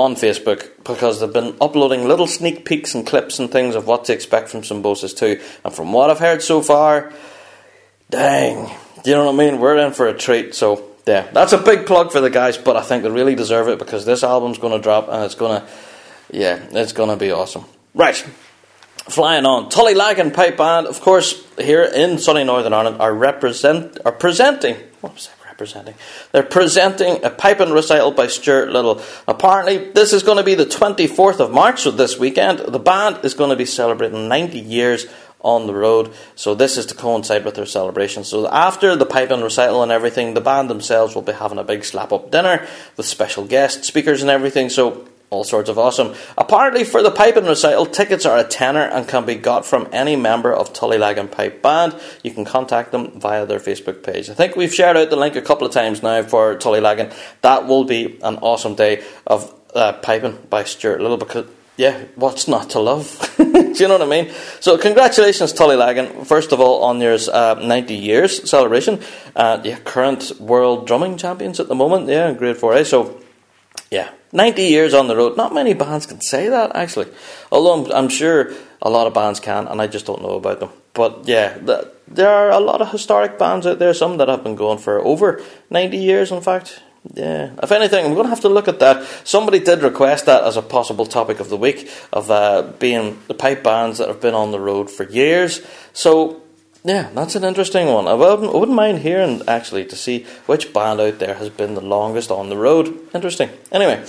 on 0.00 0.14
Facebook 0.14 0.70
because 0.84 1.20
they've 1.20 1.32
been 1.32 1.56
uploading 1.60 2.08
little 2.08 2.26
sneak 2.26 2.64
peeks 2.64 2.94
and 2.94 3.06
clips 3.06 3.38
and 3.38 3.50
things 3.50 3.74
of 3.74 3.86
what 3.86 4.04
to 4.06 4.12
expect 4.12 4.48
from 4.48 4.64
Symbiosis 4.64 5.14
2. 5.14 5.40
And 5.64 5.74
from 5.74 5.92
what 5.92 6.10
I've 6.10 6.18
heard 6.18 6.42
so 6.42 6.62
far, 6.62 7.12
dang, 8.10 8.70
you 9.04 9.14
know 9.14 9.26
what 9.26 9.34
I 9.34 9.36
mean? 9.36 9.60
We're 9.60 9.78
in 9.78 9.92
for 9.92 10.08
a 10.08 10.16
treat. 10.16 10.54
So, 10.54 10.84
yeah, 11.06 11.30
that's 11.32 11.52
a 11.52 11.58
big 11.58 11.86
plug 11.86 12.12
for 12.12 12.20
the 12.20 12.30
guys, 12.30 12.58
but 12.58 12.76
I 12.76 12.82
think 12.82 13.02
they 13.02 13.10
really 13.10 13.34
deserve 13.34 13.68
it 13.68 13.78
because 13.78 14.04
this 14.04 14.22
album's 14.24 14.58
going 14.58 14.72
to 14.72 14.82
drop 14.82 15.08
and 15.08 15.24
it's 15.24 15.34
going 15.34 15.60
to, 15.60 15.68
yeah, 16.30 16.60
it's 16.72 16.92
going 16.92 17.10
to 17.10 17.16
be 17.16 17.30
awesome. 17.30 17.64
Right. 17.94 18.16
Flying 19.08 19.46
on, 19.46 19.70
Tullylagan 19.70 20.34
Pipe 20.34 20.56
Band, 20.56 20.86
of 20.86 21.00
course, 21.00 21.44
here 21.58 21.82
in 21.82 22.18
sunny 22.18 22.44
Northern 22.44 22.72
Ireland, 22.72 23.00
are 23.00 23.14
represent 23.14 23.98
are 24.04 24.12
presenting. 24.12 24.76
What 25.00 25.14
was 25.14 25.26
that? 25.28 25.39
Presenting. 25.60 25.94
They're 26.32 26.42
presenting 26.42 27.22
a 27.22 27.28
piping 27.28 27.70
recital 27.70 28.12
by 28.12 28.28
Stuart 28.28 28.72
Liddell. 28.72 29.02
Apparently, 29.28 29.90
this 29.92 30.14
is 30.14 30.22
going 30.22 30.38
to 30.38 30.42
be 30.42 30.54
the 30.54 30.64
24th 30.64 31.38
of 31.38 31.50
March, 31.50 31.82
so 31.82 31.90
this 31.90 32.18
weekend. 32.18 32.60
The 32.60 32.78
band 32.78 33.22
is 33.26 33.34
going 33.34 33.50
to 33.50 33.56
be 33.56 33.66
celebrating 33.66 34.26
90 34.26 34.58
years 34.58 35.04
on 35.42 35.66
the 35.66 35.74
road, 35.74 36.14
so 36.34 36.54
this 36.54 36.78
is 36.78 36.86
to 36.86 36.94
coincide 36.94 37.44
with 37.44 37.56
their 37.56 37.66
celebration. 37.66 38.24
So 38.24 38.48
after 38.48 38.96
the 38.96 39.04
piping 39.04 39.42
recital 39.42 39.82
and 39.82 39.92
everything, 39.92 40.32
the 40.32 40.40
band 40.40 40.70
themselves 40.70 41.14
will 41.14 41.20
be 41.20 41.32
having 41.32 41.58
a 41.58 41.64
big 41.64 41.84
slap 41.84 42.10
up 42.10 42.30
dinner 42.30 42.66
with 42.96 43.04
special 43.04 43.44
guest 43.44 43.84
speakers 43.84 44.22
and 44.22 44.30
everything. 44.30 44.70
So 44.70 45.06
all 45.30 45.44
sorts 45.44 45.70
of 45.70 45.78
awesome. 45.78 46.14
Apparently, 46.36 46.82
for 46.82 47.02
the 47.02 47.10
piping 47.10 47.44
recital, 47.44 47.86
tickets 47.86 48.26
are 48.26 48.36
a 48.36 48.42
tenner 48.42 48.82
and 48.82 49.06
can 49.06 49.24
be 49.24 49.36
got 49.36 49.64
from 49.64 49.88
any 49.92 50.16
member 50.16 50.52
of 50.52 50.72
Tullylagan 50.72 51.30
Pipe 51.30 51.62
Band. 51.62 51.94
You 52.24 52.32
can 52.32 52.44
contact 52.44 52.90
them 52.90 53.20
via 53.20 53.46
their 53.46 53.60
Facebook 53.60 54.02
page. 54.02 54.28
I 54.28 54.34
think 54.34 54.56
we've 54.56 54.74
shared 54.74 54.96
out 54.96 55.08
the 55.08 55.16
link 55.16 55.36
a 55.36 55.42
couple 55.42 55.68
of 55.68 55.72
times 55.72 56.02
now 56.02 56.24
for 56.24 56.56
Tullylagan. 56.56 57.14
That 57.42 57.68
will 57.68 57.84
be 57.84 58.18
an 58.22 58.38
awesome 58.38 58.74
day 58.74 59.04
of 59.24 59.54
uh, 59.72 59.92
piping 59.92 60.36
by 60.50 60.64
Stuart 60.64 61.00
Liddell 61.00 61.16
because, 61.16 61.46
yeah, 61.76 62.06
what's 62.16 62.48
not 62.48 62.70
to 62.70 62.80
love? 62.80 63.32
Do 63.38 63.44
you 63.44 63.86
know 63.86 63.98
what 63.98 64.02
I 64.02 64.06
mean? 64.06 64.32
So, 64.58 64.76
congratulations, 64.78 65.52
Tullylagan, 65.52 66.26
first 66.26 66.50
of 66.50 66.58
all, 66.58 66.82
on 66.82 67.00
your 67.00 67.16
uh, 67.32 67.54
90 67.62 67.94
years 67.94 68.50
celebration. 68.50 69.00
Uh, 69.36 69.60
yeah, 69.62 69.78
current 69.78 70.32
world 70.40 70.88
drumming 70.88 71.16
champions 71.16 71.60
at 71.60 71.68
the 71.68 71.76
moment, 71.76 72.08
yeah, 72.08 72.32
grade 72.32 72.56
4A. 72.56 72.84
So, 72.84 73.20
yeah, 73.92 74.10
90 74.32 74.62
years 74.62 74.94
on 74.94 75.08
the 75.08 75.16
road. 75.16 75.36
Not 75.36 75.54
many 75.54 75.74
bands 75.74 76.06
can 76.06 76.20
say 76.20 76.48
that, 76.48 76.74
actually. 76.74 77.08
Although 77.50 77.84
I'm, 77.84 77.92
I'm 77.92 78.08
sure 78.08 78.52
a 78.82 78.90
lot 78.90 79.06
of 79.06 79.14
bands 79.14 79.40
can, 79.40 79.66
and 79.66 79.80
I 79.80 79.86
just 79.86 80.06
don't 80.06 80.22
know 80.22 80.36
about 80.36 80.60
them. 80.60 80.70
But 80.94 81.26
yeah, 81.26 81.58
the, 81.58 81.92
there 82.08 82.28
are 82.28 82.50
a 82.50 82.60
lot 82.60 82.80
of 82.80 82.90
historic 82.90 83.38
bands 83.38 83.66
out 83.66 83.78
there, 83.78 83.94
some 83.94 84.18
that 84.18 84.28
have 84.28 84.42
been 84.42 84.56
going 84.56 84.78
for 84.78 84.98
over 85.00 85.42
90 85.70 85.96
years, 85.96 86.32
in 86.32 86.40
fact. 86.40 86.82
Yeah, 87.14 87.52
if 87.62 87.72
anything, 87.72 88.04
I'm 88.04 88.12
going 88.12 88.26
to 88.26 88.30
have 88.30 88.42
to 88.42 88.50
look 88.50 88.68
at 88.68 88.78
that. 88.80 89.06
Somebody 89.24 89.58
did 89.58 89.82
request 89.82 90.26
that 90.26 90.44
as 90.44 90.58
a 90.58 90.62
possible 90.62 91.06
topic 91.06 91.40
of 91.40 91.48
the 91.48 91.56
week 91.56 91.90
of 92.12 92.30
uh, 92.30 92.72
being 92.78 93.18
the 93.26 93.32
pipe 93.32 93.62
bands 93.62 93.98
that 93.98 94.08
have 94.08 94.20
been 94.20 94.34
on 94.34 94.50
the 94.50 94.60
road 94.60 94.90
for 94.90 95.04
years. 95.04 95.66
So 95.94 96.42
yeah, 96.84 97.10
that's 97.14 97.34
an 97.34 97.44
interesting 97.44 97.88
one. 97.88 98.08
I 98.08 98.14
wouldn't, 98.14 98.54
I 98.54 98.56
wouldn't 98.56 98.76
mind 98.76 99.00
hearing 99.00 99.42
actually 99.46 99.84
to 99.86 99.96
see 99.96 100.24
which 100.46 100.72
band 100.72 101.00
out 101.00 101.18
there 101.18 101.34
has 101.34 101.50
been 101.50 101.74
the 101.74 101.80
longest 101.80 102.30
on 102.30 102.48
the 102.48 102.56
road. 102.56 102.98
Interesting. 103.14 103.50
Anyway, 103.70 104.04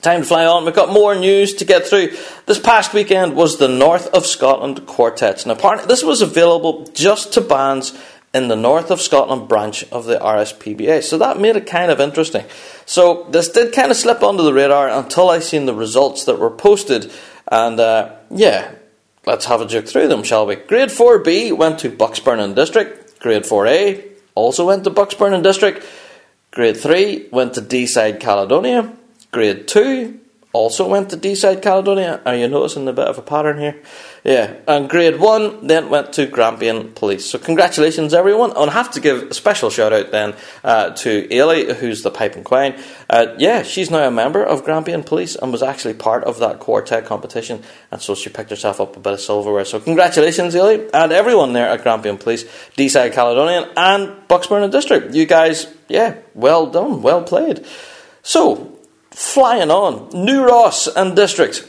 time 0.00 0.20
to 0.20 0.26
fly 0.26 0.46
on. 0.46 0.64
We've 0.64 0.74
got 0.74 0.90
more 0.90 1.14
news 1.16 1.54
to 1.54 1.64
get 1.64 1.86
through. 1.86 2.16
This 2.46 2.60
past 2.60 2.94
weekend 2.94 3.34
was 3.34 3.58
the 3.58 3.68
North 3.68 4.06
of 4.14 4.24
Scotland 4.24 4.86
Quartets. 4.86 5.46
Now, 5.46 5.54
apparently, 5.54 5.88
this 5.88 6.04
was 6.04 6.22
available 6.22 6.86
just 6.94 7.32
to 7.32 7.40
bands 7.40 7.92
in 8.32 8.48
the 8.48 8.56
North 8.56 8.90
of 8.90 9.00
Scotland 9.00 9.48
branch 9.48 9.84
of 9.90 10.04
the 10.04 10.16
RSPBA. 10.16 11.02
So 11.02 11.18
that 11.18 11.40
made 11.40 11.56
it 11.56 11.66
kind 11.66 11.90
of 11.90 12.00
interesting. 12.00 12.44
So 12.84 13.26
this 13.30 13.48
did 13.48 13.72
kind 13.72 13.90
of 13.90 13.96
slip 13.96 14.22
under 14.22 14.42
the 14.42 14.52
radar 14.52 14.88
until 14.88 15.30
I 15.30 15.38
seen 15.38 15.66
the 15.66 15.74
results 15.74 16.24
that 16.24 16.38
were 16.38 16.50
posted. 16.50 17.12
And 17.50 17.78
uh, 17.78 18.16
yeah, 18.30 18.74
Let's 19.26 19.46
have 19.46 19.60
a 19.60 19.64
look 19.64 19.88
through 19.88 20.08
them, 20.08 20.22
shall 20.22 20.46
we? 20.46 20.56
Grade 20.56 20.90
4B 20.90 21.56
went 21.56 21.78
to 21.80 21.90
Bucksburn 21.90 22.40
and 22.40 22.54
District. 22.54 23.18
Grade 23.20 23.44
4A 23.44 24.04
also 24.34 24.66
went 24.66 24.84
to 24.84 24.90
Bucksburn 24.90 25.32
and 25.32 25.42
District. 25.42 25.84
Grade 26.50 26.76
3 26.76 27.28
went 27.32 27.54
to 27.54 27.62
Deeside, 27.62 28.20
Caledonia. 28.20 28.92
Grade 29.32 29.66
2 29.66 30.20
also 30.54 30.88
went 30.88 31.10
to 31.10 31.16
Deeside, 31.16 31.62
Caledonia. 31.62 32.20
Are 32.24 32.36
you 32.36 32.46
noticing 32.46 32.86
a 32.86 32.92
bit 32.92 33.08
of 33.08 33.18
a 33.18 33.22
pattern 33.22 33.58
here? 33.58 33.76
Yeah. 34.22 34.54
And 34.68 34.88
grade 34.88 35.18
1 35.18 35.66
then 35.66 35.90
went 35.90 36.12
to 36.14 36.26
Grampian 36.26 36.92
Police. 36.92 37.26
So 37.26 37.38
congratulations, 37.38 38.14
everyone. 38.14 38.52
And 38.56 38.70
I 38.70 38.72
have 38.72 38.92
to 38.92 39.00
give 39.00 39.24
a 39.24 39.34
special 39.34 39.68
shout 39.68 39.92
out 39.92 40.12
then 40.12 40.34
uh, 40.62 40.90
to 40.90 41.26
Ailey, 41.28 41.74
who's 41.74 42.02
the 42.02 42.10
pipe 42.10 42.36
and 42.36 42.44
quine. 42.44 42.80
Uh, 43.10 43.34
yeah, 43.36 43.64
she's 43.64 43.90
now 43.90 44.06
a 44.06 44.12
member 44.12 44.44
of 44.44 44.64
Grampian 44.64 45.02
Police 45.02 45.34
and 45.34 45.50
was 45.50 45.62
actually 45.62 45.94
part 45.94 46.22
of 46.22 46.38
that 46.38 46.60
quartet 46.60 47.04
competition. 47.04 47.60
And 47.90 48.00
so 48.00 48.14
she 48.14 48.30
picked 48.30 48.50
herself 48.50 48.80
up 48.80 48.96
a 48.96 49.00
bit 49.00 49.14
of 49.14 49.20
silverware. 49.20 49.64
So 49.64 49.80
congratulations, 49.80 50.54
Ailey, 50.54 50.88
and 50.94 51.10
everyone 51.10 51.52
there 51.52 51.68
at 51.68 51.82
Grampian 51.82 52.16
Police, 52.16 52.44
Deeside, 52.76 53.12
Caledonian, 53.12 53.68
and 53.76 54.28
Bucksburn 54.28 54.70
District. 54.70 55.12
You 55.14 55.26
guys, 55.26 55.66
yeah, 55.88 56.14
well 56.32 56.68
done, 56.68 57.02
well 57.02 57.24
played. 57.24 57.66
So, 58.22 58.73
flying 59.14 59.70
on. 59.70 60.10
New 60.12 60.44
Ross 60.44 60.88
and 60.88 61.14
District 61.14 61.66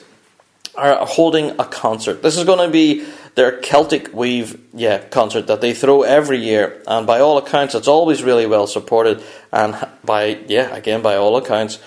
are 0.74 1.06
holding 1.06 1.52
a 1.60 1.66
concert. 1.66 2.22
This 2.22 2.38
is 2.38 2.44
going 2.44 2.60
to 2.60 2.72
be 2.72 3.06
their 3.36 3.60
Celtic 3.60 4.14
Weave 4.14 4.60
yeah 4.74 4.98
concert 4.98 5.48
that 5.48 5.62
they 5.62 5.74
throw 5.74 6.02
every 6.02 6.40
year, 6.40 6.82
and 6.88 7.06
by 7.06 7.20
all 7.20 7.38
accounts, 7.38 7.76
it's 7.76 7.88
always 7.88 8.24
really 8.24 8.46
well 8.46 8.68
supported. 8.68 9.24
And 9.52 9.76
by 10.04 10.40
yeah, 10.48 10.74
again 10.76 11.02
by 11.02 11.16
all 11.16 11.38
accounts, 11.38 11.80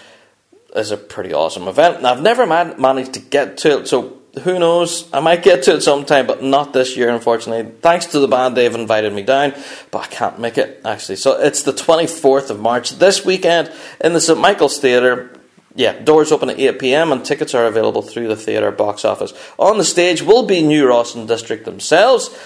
is 0.76 0.90
a 0.90 0.96
pretty 0.96 1.32
awesome 1.32 1.66
event. 1.66 2.02
Now, 2.02 2.12
I've 2.12 2.22
never 2.22 2.46
man- 2.46 2.80
managed 2.80 3.14
to 3.14 3.20
get 3.20 3.58
to 3.58 3.80
it, 3.80 3.88
so 3.88 4.18
who 4.44 4.58
knows? 4.58 5.08
I 5.12 5.20
might 5.20 5.42
get 5.42 5.64
to 5.64 5.74
it 5.74 5.80
sometime, 5.80 6.26
but 6.26 6.42
not 6.42 6.72
this 6.72 6.96
year, 6.96 7.08
unfortunately. 7.08 7.72
Thanks 7.80 8.06
to 8.06 8.20
the 8.20 8.28
band, 8.28 8.56
they've 8.56 8.74
invited 8.74 9.12
me 9.12 9.22
down, 9.22 9.54
but 9.90 9.98
I 9.98 10.06
can't 10.06 10.38
make 10.38 10.58
it 10.58 10.82
actually. 10.84 11.16
So 11.16 11.40
it's 11.40 11.62
the 11.62 11.72
24th 11.72 12.50
of 12.50 12.60
March 12.60 12.90
this 12.90 13.24
weekend 13.24 13.72
in 14.00 14.12
the 14.12 14.20
St 14.20 14.38
Michael's 14.38 14.78
Theatre 14.78 15.37
yeah, 15.78 15.92
doors 15.92 16.32
open 16.32 16.50
at 16.50 16.58
8 16.58 16.80
pm 16.80 17.12
and 17.12 17.24
tickets 17.24 17.54
are 17.54 17.64
available 17.64 18.02
through 18.02 18.26
the 18.26 18.34
theatre 18.34 18.72
box 18.72 19.04
office. 19.04 19.32
On 19.60 19.78
the 19.78 19.84
stage 19.84 20.20
will 20.20 20.44
be 20.44 20.60
New 20.60 20.88
Ross 20.88 21.14
and 21.14 21.28
District 21.28 21.64
themselves 21.64 22.36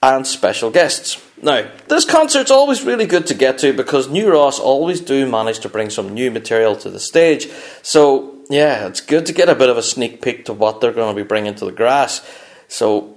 and 0.00 0.24
special 0.24 0.70
guests. 0.70 1.20
Now, 1.42 1.68
this 1.88 2.04
concert's 2.04 2.52
always 2.52 2.84
really 2.84 3.04
good 3.04 3.26
to 3.26 3.34
get 3.34 3.58
to 3.58 3.72
because 3.72 4.08
New 4.08 4.30
Ross 4.30 4.60
always 4.60 5.00
do 5.00 5.28
manage 5.28 5.58
to 5.60 5.68
bring 5.68 5.90
some 5.90 6.14
new 6.14 6.30
material 6.30 6.76
to 6.76 6.88
the 6.88 7.00
stage. 7.00 7.48
So, 7.82 8.38
yeah, 8.48 8.86
it's 8.86 9.00
good 9.00 9.26
to 9.26 9.32
get 9.32 9.48
a 9.48 9.56
bit 9.56 9.70
of 9.70 9.76
a 9.76 9.82
sneak 9.82 10.22
peek 10.22 10.44
to 10.44 10.52
what 10.52 10.80
they're 10.80 10.92
going 10.92 11.16
to 11.16 11.20
be 11.20 11.26
bringing 11.26 11.56
to 11.56 11.64
the 11.64 11.72
grass. 11.72 12.24
So, 12.68 13.16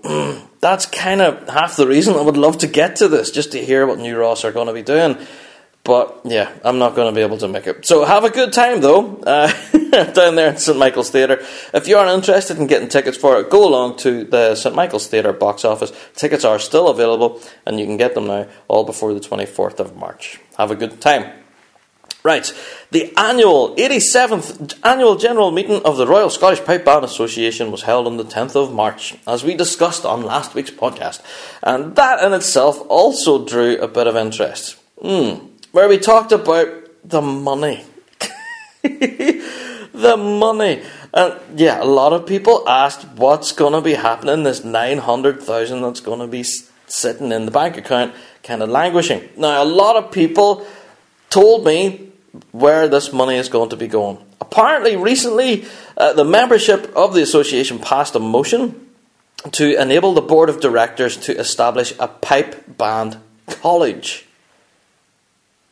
that's 0.60 0.88
kind 0.88 1.22
of 1.22 1.48
half 1.48 1.76
the 1.76 1.86
reason 1.86 2.16
I 2.16 2.22
would 2.22 2.36
love 2.36 2.58
to 2.60 2.68
get 2.68 2.96
to 2.96 3.08
this, 3.08 3.30
just 3.30 3.52
to 3.52 3.64
hear 3.64 3.86
what 3.86 4.00
New 4.00 4.18
Ross 4.18 4.44
are 4.44 4.52
going 4.52 4.68
to 4.68 4.74
be 4.74 4.82
doing. 4.82 5.18
But 5.84 6.22
yeah, 6.26 6.52
I'm 6.64 6.78
not 6.78 6.96
going 6.96 7.12
to 7.12 7.16
be 7.16 7.22
able 7.22 7.38
to 7.40 7.48
make 7.48 7.66
it. 7.66 7.86
So 7.88 8.06
have 8.06 8.24
a 8.24 8.30
good 8.30 8.54
time 8.54 8.82
though 8.82 9.16
uh, 9.18 9.52
down 10.14 10.36
there 10.36 10.52
in 10.52 10.58
St 10.58 10.78
Michael's 10.78 11.10
Theatre. 11.10 11.44
If 11.74 11.88
you 11.88 11.98
aren't 11.98 12.12
interested 12.12 12.60
in 12.60 12.68
getting 12.68 12.88
tickets 12.88 13.18
for 13.18 13.40
it, 13.40 13.50
go 13.50 13.68
along 13.68 13.98
to 13.98 14.24
the 14.24 14.54
St 14.56 14.76
Michael's 14.76 15.08
Theatre 15.08 15.34
box 15.34 15.66
office. 15.66 15.92
Tickets 16.16 16.46
are 16.46 16.60
still 16.60 16.88
available, 16.90 17.42
and 17.66 17.80
you 17.80 17.88
can 17.88 17.98
get 17.98 18.14
them 18.14 18.28
now 18.28 18.48
all 18.68 18.84
before 18.84 19.14
the 19.14 19.20
24th 19.20 19.80
of 19.80 19.96
March. 19.96 20.40
Have 20.58 20.70
a 20.70 20.76
good 20.76 21.02
time. 21.02 21.32
Right, 22.24 22.54
the 22.92 23.12
annual 23.18 23.76
87th 23.78 24.78
annual 24.84 25.16
general 25.16 25.50
meeting 25.50 25.82
of 25.82 25.98
the 25.98 26.06
Royal 26.06 26.30
Scottish 26.30 26.64
Pipe 26.64 26.86
Band 26.86 27.04
Association 27.04 27.72
was 27.72 27.82
held 27.82 28.06
on 28.06 28.18
the 28.18 28.24
10th 28.24 28.56
of 28.56 28.72
March, 28.72 29.18
as 29.26 29.44
we 29.44 29.56
discussed 29.56 30.06
on 30.06 30.22
last 30.22 30.54
week's 30.54 30.70
podcast, 30.70 31.24
and 31.64 31.96
that 31.96 32.24
in 32.24 32.34
itself 32.34 32.80
also 32.90 33.44
drew 33.44 33.76
a 33.80 33.88
bit 33.88 34.06
of 34.06 34.16
interest. 34.16 34.78
Hmm 35.02 35.48
where 35.72 35.88
we 35.88 35.98
talked 35.98 36.32
about 36.32 36.68
the 37.04 37.22
money. 37.22 37.84
the 38.82 40.18
money. 40.18 40.84
And 41.14 41.60
yeah, 41.60 41.82
a 41.82 41.86
lot 41.86 42.14
of 42.14 42.26
people 42.26 42.68
asked 42.68 43.06
what's 43.16 43.52
going 43.52 43.74
to 43.74 43.82
be 43.82 43.94
happening, 43.94 44.44
this 44.44 44.64
900,000 44.64 45.82
that's 45.82 46.00
going 46.00 46.20
to 46.20 46.28
be 46.28 46.44
sitting 46.88 47.32
in 47.32 47.46
the 47.46 47.52
bank 47.52 47.78
account, 47.78 48.14
kind 48.44 48.62
of 48.62 48.70
languishing. 48.70 49.30
Now, 49.38 49.64
a 49.64 49.66
lot 49.66 49.96
of 49.96 50.12
people 50.12 50.66
told 51.30 51.66
me 51.66 52.12
where 52.52 52.88
this 52.88 53.12
money 53.12 53.36
is 53.38 53.50
going 53.50 53.70
to 53.70 53.78
be 53.78 53.88
going. 53.88 54.18
Apparently, 54.40 54.96
recently, 54.96 55.66
uh, 55.98 56.14
the 56.14 56.26
membership 56.26 56.92
of 56.96 57.14
the 57.14 57.22
association 57.22 57.80
passed 57.80 58.16
a 58.16 58.20
motion 58.20 58.90
to 59.52 59.80
enable 59.80 60.14
the 60.14 60.22
board 60.22 60.50
of 60.50 60.60
directors 60.60 61.18
to 61.18 61.38
establish 61.38 61.94
a 62.00 62.08
pipe 62.08 62.78
band 62.78 63.18
college. 63.48 64.28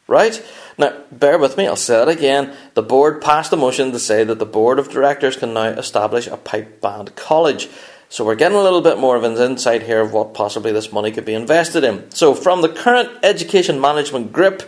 Right? 0.09 0.43
Now, 0.79 1.03
bear 1.11 1.37
with 1.37 1.55
me, 1.55 1.67
I'll 1.67 1.75
say 1.75 2.01
it 2.01 2.07
again. 2.07 2.55
The 2.73 2.81
board 2.81 3.21
passed 3.21 3.53
a 3.53 3.55
motion 3.55 3.91
to 3.91 3.99
say 3.99 4.23
that 4.23 4.39
the 4.39 4.45
board 4.45 4.79
of 4.79 4.89
directors 4.89 5.37
can 5.37 5.53
now 5.53 5.65
establish 5.65 6.25
a 6.25 6.35
pipe 6.35 6.81
band 6.81 7.15
college. 7.15 7.69
So 8.09 8.25
we're 8.25 8.33
getting 8.33 8.57
a 8.57 8.63
little 8.63 8.81
bit 8.81 8.97
more 8.97 9.15
of 9.15 9.23
an 9.23 9.37
insight 9.37 9.83
here 9.83 10.01
of 10.01 10.11
what 10.11 10.33
possibly 10.33 10.71
this 10.71 10.91
money 10.91 11.11
could 11.11 11.25
be 11.25 11.35
invested 11.35 11.83
in. 11.83 12.09
So 12.09 12.33
from 12.33 12.63
the 12.63 12.69
current 12.69 13.09
education 13.21 13.79
management 13.79 14.33
grip, 14.33 14.67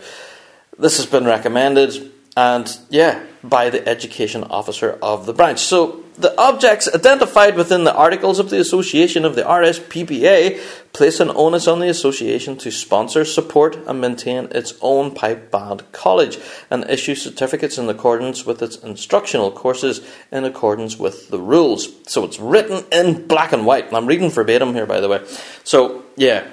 this 0.78 0.96
has 0.98 1.06
been 1.06 1.24
recommended 1.24 2.12
and 2.36 2.78
yeah, 2.88 3.24
by 3.42 3.70
the 3.70 3.86
education 3.88 4.44
officer 4.44 4.96
of 5.02 5.26
the 5.26 5.32
branch. 5.34 5.58
So 5.58 6.01
the 6.16 6.38
objects 6.38 6.88
identified 6.94 7.56
within 7.56 7.84
the 7.84 7.94
articles 7.94 8.38
of 8.38 8.50
the 8.50 8.60
association 8.60 9.24
of 9.24 9.34
the 9.34 9.42
RSPBA 9.42 10.60
place 10.92 11.20
an 11.20 11.30
onus 11.30 11.66
on 11.66 11.80
the 11.80 11.88
association 11.88 12.56
to 12.58 12.70
sponsor, 12.70 13.24
support, 13.24 13.76
and 13.86 14.00
maintain 14.00 14.48
its 14.50 14.74
own 14.82 15.14
pipe 15.14 15.50
band 15.50 15.90
college 15.92 16.38
and 16.70 16.88
issue 16.90 17.14
certificates 17.14 17.78
in 17.78 17.88
accordance 17.88 18.44
with 18.44 18.62
its 18.62 18.76
instructional 18.76 19.50
courses 19.50 20.06
in 20.30 20.44
accordance 20.44 20.98
with 20.98 21.30
the 21.30 21.40
rules. 21.40 21.88
So 22.06 22.24
it's 22.24 22.38
written 22.38 22.84
in 22.92 23.26
black 23.26 23.52
and 23.52 23.64
white. 23.64 23.92
I'm 23.92 24.06
reading 24.06 24.30
verbatim 24.30 24.74
here, 24.74 24.86
by 24.86 25.00
the 25.00 25.08
way. 25.08 25.24
So, 25.64 26.04
yeah, 26.16 26.46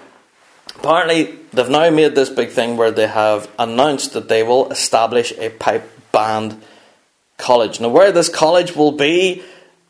apparently 0.77 1.37
they've 1.51 1.69
now 1.69 1.89
made 1.89 2.15
this 2.15 2.29
big 2.29 2.51
thing 2.51 2.77
where 2.77 2.91
they 2.91 3.07
have 3.07 3.49
announced 3.59 4.13
that 4.13 4.29
they 4.29 4.43
will 4.43 4.71
establish 4.71 5.33
a 5.33 5.49
pipe 5.49 5.89
band 6.13 6.61
college. 7.39 7.79
Now, 7.79 7.89
where 7.89 8.11
this 8.11 8.29
college 8.29 8.75
will 8.75 8.91
be, 8.91 9.41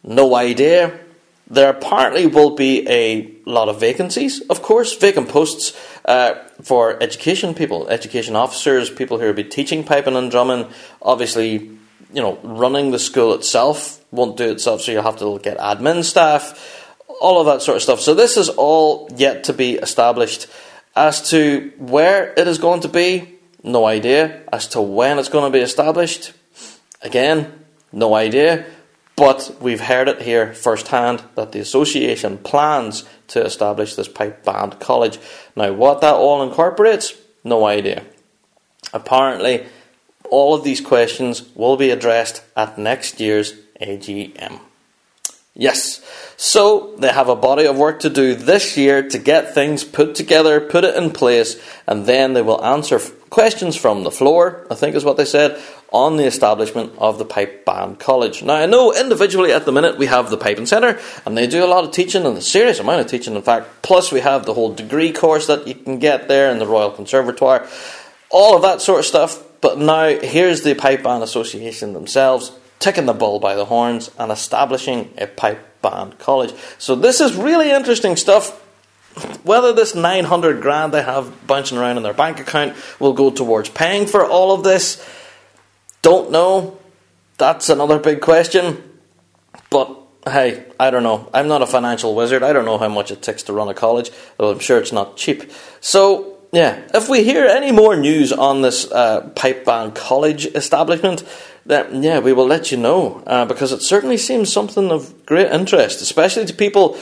no 0.04 0.36
idea. 0.36 0.98
There 1.50 1.70
apparently 1.70 2.28
will 2.28 2.56
be 2.56 2.88
a 2.88 3.34
lot 3.46 3.70
of 3.70 3.80
vacancies, 3.80 4.40
of 4.50 4.62
course, 4.62 4.96
vacant 4.96 5.30
posts 5.30 5.76
uh, 6.06 6.36
for 6.62 7.02
education 7.02 7.56
people, 7.56 7.90
education 7.90 8.36
officers, 8.36 8.90
people 8.90 9.20
who 9.20 9.26
will 9.26 9.34
be 9.34 9.44
teaching 9.44 9.84
piping 9.84 10.16
and 10.16 10.30
drumming. 10.30 10.68
Obviously, 11.02 11.54
you 12.14 12.22
know, 12.22 12.38
running 12.44 12.92
the 12.92 13.00
school 13.00 13.34
itself 13.34 14.00
won't 14.12 14.38
do 14.38 14.52
itself, 14.52 14.82
so 14.82 14.92
you'll 14.92 15.04
have 15.04 15.20
to 15.20 15.40
get 15.40 15.58
admin 15.58 16.04
staff, 16.04 16.98
all 17.22 17.40
of 17.40 17.46
that 17.48 17.62
sort 17.62 17.76
of 17.78 17.82
stuff. 17.82 18.00
So 18.00 18.14
this 18.14 18.38
is 18.38 18.50
all 18.50 19.10
yet 19.16 19.46
to 19.46 19.54
be 19.54 19.76
established. 19.76 20.48
As 20.96 21.30
to 21.30 21.72
where 21.78 22.34
it 22.36 22.48
is 22.48 22.58
going 22.58 22.82
to 22.82 22.90
be, 22.90 23.40
no 23.64 23.86
idea. 23.86 24.42
As 24.52 24.68
to 24.70 24.82
when 24.82 25.20
it's 25.20 25.30
going 25.30 25.52
to 25.52 25.56
be 25.56 25.64
established, 25.64 26.34
again, 27.02 27.66
no 27.92 28.16
idea. 28.16 28.66
But 29.16 29.58
we've 29.60 29.82
heard 29.82 30.08
it 30.08 30.22
here 30.22 30.54
firsthand 30.54 31.24
that 31.36 31.52
the 31.52 31.60
association 31.60 32.38
plans 32.38 33.04
to 33.28 33.44
establish 33.44 33.96
this 33.96 34.08
pipe 34.08 34.46
band 34.46 34.80
college. 34.80 35.20
Now, 35.58 35.74
what 35.74 36.00
that 36.02 36.16
all 36.16 36.42
incorporates, 36.42 37.16
no 37.44 37.66
idea. 37.66 38.04
Apparently, 38.94 39.66
all 40.30 40.54
of 40.54 40.64
these 40.64 40.80
questions 40.80 41.44
will 41.54 41.76
be 41.76 41.90
addressed 41.90 42.44
at 42.56 42.78
next 42.78 43.20
year's 43.20 43.54
AGM. 43.82 44.62
Yes, 45.54 46.02
so 46.38 46.96
they 46.98 47.10
have 47.10 47.28
a 47.28 47.36
body 47.36 47.66
of 47.66 47.78
work 47.78 48.00
to 48.02 48.10
do 48.10 48.34
this 48.34 48.78
year 48.78 49.10
to 49.10 49.18
get 49.18 49.54
things 49.54 49.84
put 49.84 50.16
together, 50.16 50.62
put 50.62 50.86
it 50.86 50.96
in 50.96 51.12
place, 51.12 51.62
and 51.86 52.06
then 52.06 52.34
they 52.34 52.42
will 52.42 52.64
answer 52.64 53.00
questions 53.30 53.76
from 53.76 54.04
the 54.04 54.12
floor, 54.12 54.66
I 54.72 54.76
think 54.76 54.96
is 54.96 55.04
what 55.04 55.18
they 55.18 55.26
said, 55.26 55.62
on 55.92 56.18
the 56.18 56.26
establishment 56.26 56.94
of 56.98 57.18
the 57.18 57.26
Pipe 57.26 57.66
Band 57.66 58.00
College. 58.00 58.44
Now, 58.44 58.56
I 58.56 58.66
know 58.68 58.94
individually 58.94 59.52
at 59.52 59.66
the 59.66 59.72
minute 59.72 59.98
we 59.98 60.06
have 60.06 60.30
the 60.30 60.38
Piping 60.38 60.68
Centre, 60.68 61.00
and 61.26 61.38
they 61.38 61.48
do 61.48 61.64
a 61.64 61.68
lot 61.68 61.84
of 61.84 61.92
teaching, 61.92 62.26
and 62.26 62.38
a 62.38 62.42
serious 62.42 62.80
amount 62.80 63.02
of 63.02 63.08
teaching, 63.08 63.36
in 63.36 63.42
fact. 63.42 63.68
Plus, 63.82 64.12
we 64.12 64.20
have 64.20 64.46
the 64.46 64.54
whole 64.54 64.74
degree 64.74 65.12
course 65.12 65.48
that 65.48 65.68
you 65.68 65.76
can 65.76 66.00
get 66.00 66.28
there 66.28 66.52
in 66.52 66.60
the 66.60 66.68
Royal 66.68 66.92
Conservatoire, 66.92 67.68
all 68.30 68.56
of 68.56 68.62
that 68.62 68.82
sort 68.82 69.00
of 69.00 69.06
stuff. 69.06 69.44
But 69.62 69.80
now, 69.80 70.08
here's 70.20 70.62
the 70.62 70.76
Pipe 70.76 71.04
Band 71.04 71.24
Association 71.24 71.94
themselves 71.94 72.52
taking 72.78 73.06
the 73.06 73.14
bull 73.14 73.40
by 73.40 73.56
the 73.56 73.66
horns 73.66 74.10
and 74.18 74.32
establishing 74.32 75.14
a 75.18 75.28
pipe 75.28 75.82
band 75.82 76.18
college. 76.18 76.54
So, 76.78 76.96
this 76.96 77.20
is 77.20 77.36
really 77.36 77.72
interesting 77.72 78.16
stuff. 78.16 78.52
Whether 79.44 79.74
this 79.74 79.96
900 79.96 80.62
grand 80.62 80.94
they 80.94 81.02
have 81.02 81.46
bouncing 81.48 81.78
around 81.78 81.98
in 81.98 82.04
their 82.04 82.14
bank 82.14 82.40
account 82.40 82.78
will 83.00 83.12
go 83.12 83.32
towards 83.32 83.68
paying 83.68 84.06
for 84.06 84.24
all 84.26 84.54
of 84.54 84.64
this 84.64 85.04
don't 86.02 86.32
know. 86.32 86.80
That's 87.38 87.70
another 87.70 88.00
big 88.00 88.22
question. 88.22 88.84
But 89.70 89.98
hey, 90.28 90.66
I 90.80 90.90
don't 90.92 91.04
know. 91.04 91.30
I'm 91.34 91.48
not 91.48 91.62
a 91.62 91.68
financial 91.68 92.16
wizard. 92.16 92.44
I 92.44 92.54
don't 92.54 92.66
know 92.66 92.78
how 92.78 92.90
much 92.90 93.12
it 93.12 93.22
takes 93.22 93.44
to 93.44 93.54
run 93.54 93.70
a 93.70 93.74
college, 93.74 94.12
though 94.38 94.52
I'm 94.52 94.60
sure 94.60 94.80
it's 94.80 94.92
not 94.92 95.18
cheap. 95.18 95.52
So, 95.82 96.38
yeah, 96.52 96.82
if 96.94 97.10
we 97.10 97.24
hear 97.24 97.46
any 97.46 97.72
more 97.72 97.96
news 97.96 98.32
on 98.32 98.62
this 98.62 98.92
uh, 98.92 99.30
pipe 99.36 99.66
band 99.66 99.96
college 99.96 100.46
establishment, 100.48 101.24
then 101.66 102.02
yeah, 102.04 102.20
we 102.20 102.34
will 102.34 102.48
let 102.48 102.72
you 102.72 102.78
know 102.78 103.24
uh, 103.28 103.46
because 103.46 103.72
it 103.72 103.82
certainly 103.82 104.18
seems 104.18 104.52
something 104.52 104.92
of 104.92 105.26
great 105.26 105.52
interest, 105.52 106.02
especially 106.02 106.46
to 106.46 106.54
people 106.54 106.98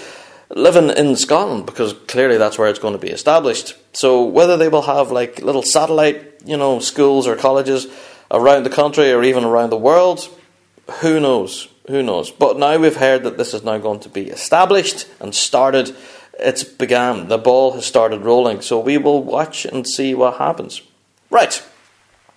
living 0.49 0.89
in 0.89 1.15
Scotland 1.15 1.65
because 1.65 1.93
clearly 2.07 2.37
that's 2.37 2.57
where 2.57 2.69
it's 2.69 2.79
going 2.79 2.93
to 2.93 2.99
be 2.99 3.09
established. 3.09 3.75
So 3.93 4.23
whether 4.23 4.57
they 4.57 4.69
will 4.69 4.83
have 4.83 5.11
like 5.11 5.41
little 5.41 5.63
satellite, 5.63 6.41
you 6.45 6.57
know, 6.57 6.79
schools 6.79 7.27
or 7.27 7.35
colleges 7.35 7.87
around 8.31 8.63
the 8.63 8.69
country 8.69 9.11
or 9.11 9.23
even 9.23 9.43
around 9.43 9.69
the 9.69 9.77
world, 9.77 10.29
who 11.01 11.19
knows? 11.19 11.67
Who 11.87 12.03
knows? 12.03 12.31
But 12.31 12.57
now 12.57 12.77
we've 12.77 12.95
heard 12.95 13.23
that 13.23 13.37
this 13.37 13.53
is 13.53 13.63
now 13.63 13.77
going 13.77 14.01
to 14.01 14.09
be 14.09 14.29
established 14.29 15.07
and 15.19 15.33
started. 15.33 15.95
It's 16.39 16.63
began. 16.63 17.29
The 17.29 17.37
ball 17.37 17.73
has 17.73 17.85
started 17.85 18.21
rolling. 18.21 18.61
So 18.61 18.79
we 18.79 18.97
will 18.97 19.23
watch 19.23 19.65
and 19.65 19.87
see 19.87 20.13
what 20.13 20.37
happens. 20.37 20.81
Right. 21.29 21.53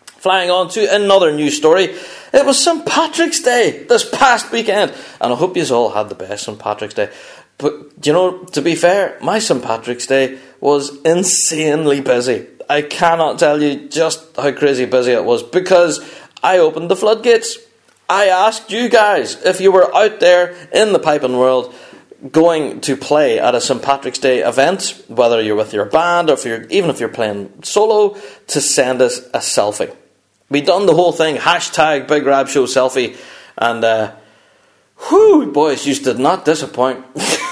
Flying 0.06 0.50
on 0.50 0.68
to 0.70 0.94
another 0.94 1.32
news 1.32 1.56
story. 1.56 1.96
It 2.32 2.46
was 2.46 2.62
St. 2.62 2.86
Patrick's 2.86 3.40
Day 3.40 3.84
this 3.88 4.08
past 4.08 4.52
weekend. 4.52 4.94
And 5.20 5.32
I 5.32 5.36
hope 5.36 5.56
you 5.56 5.64
all 5.74 5.90
had 5.90 6.08
the 6.08 6.14
best 6.14 6.44
St. 6.44 6.58
Patrick's 6.58 6.94
Day. 6.94 7.10
But, 7.58 8.06
you 8.06 8.12
know, 8.12 8.44
to 8.44 8.62
be 8.62 8.74
fair, 8.74 9.18
my 9.20 9.38
St. 9.38 9.62
Patrick's 9.62 10.06
Day 10.06 10.38
was 10.60 10.96
insanely 11.02 12.00
busy. 12.00 12.46
I 12.70 12.82
cannot 12.82 13.40
tell 13.40 13.60
you 13.60 13.88
just 13.88 14.36
how 14.36 14.52
crazy 14.52 14.84
busy 14.84 15.10
it 15.10 15.24
was 15.24 15.42
because 15.42 15.98
I 16.40 16.58
opened 16.58 16.88
the 16.88 16.94
floodgates. 16.94 17.58
I 18.08 18.26
asked 18.26 18.70
you 18.70 18.88
guys 18.88 19.42
if 19.44 19.60
you 19.60 19.72
were 19.72 19.92
out 19.92 20.20
there 20.20 20.54
in 20.72 20.92
the 20.92 21.00
piping 21.00 21.36
world 21.36 21.74
going 22.30 22.80
to 22.82 22.96
play 22.96 23.40
at 23.40 23.56
a 23.56 23.60
St. 23.60 23.82
Patrick's 23.82 24.20
Day 24.20 24.40
event, 24.40 25.02
whether 25.08 25.42
you're 25.42 25.56
with 25.56 25.72
your 25.72 25.86
band 25.86 26.30
or 26.30 26.34
if 26.34 26.44
you're, 26.44 26.62
even 26.68 26.90
if 26.90 27.00
you're 27.00 27.08
playing 27.08 27.52
solo, 27.64 28.16
to 28.46 28.60
send 28.60 29.02
us 29.02 29.18
a 29.34 29.38
selfie. 29.38 29.92
We 30.48 30.60
done 30.60 30.86
the 30.86 30.94
whole 30.94 31.12
thing, 31.12 31.36
hashtag 31.38 32.06
Big 32.06 32.24
Rab 32.24 32.48
Show 32.48 32.66
selfie, 32.66 33.16
and 33.58 33.82
uh, 33.84 34.14
whew, 35.08 35.50
boys, 35.50 35.86
you 35.86 35.94
did 35.96 36.20
not 36.20 36.44
disappoint. 36.44 37.04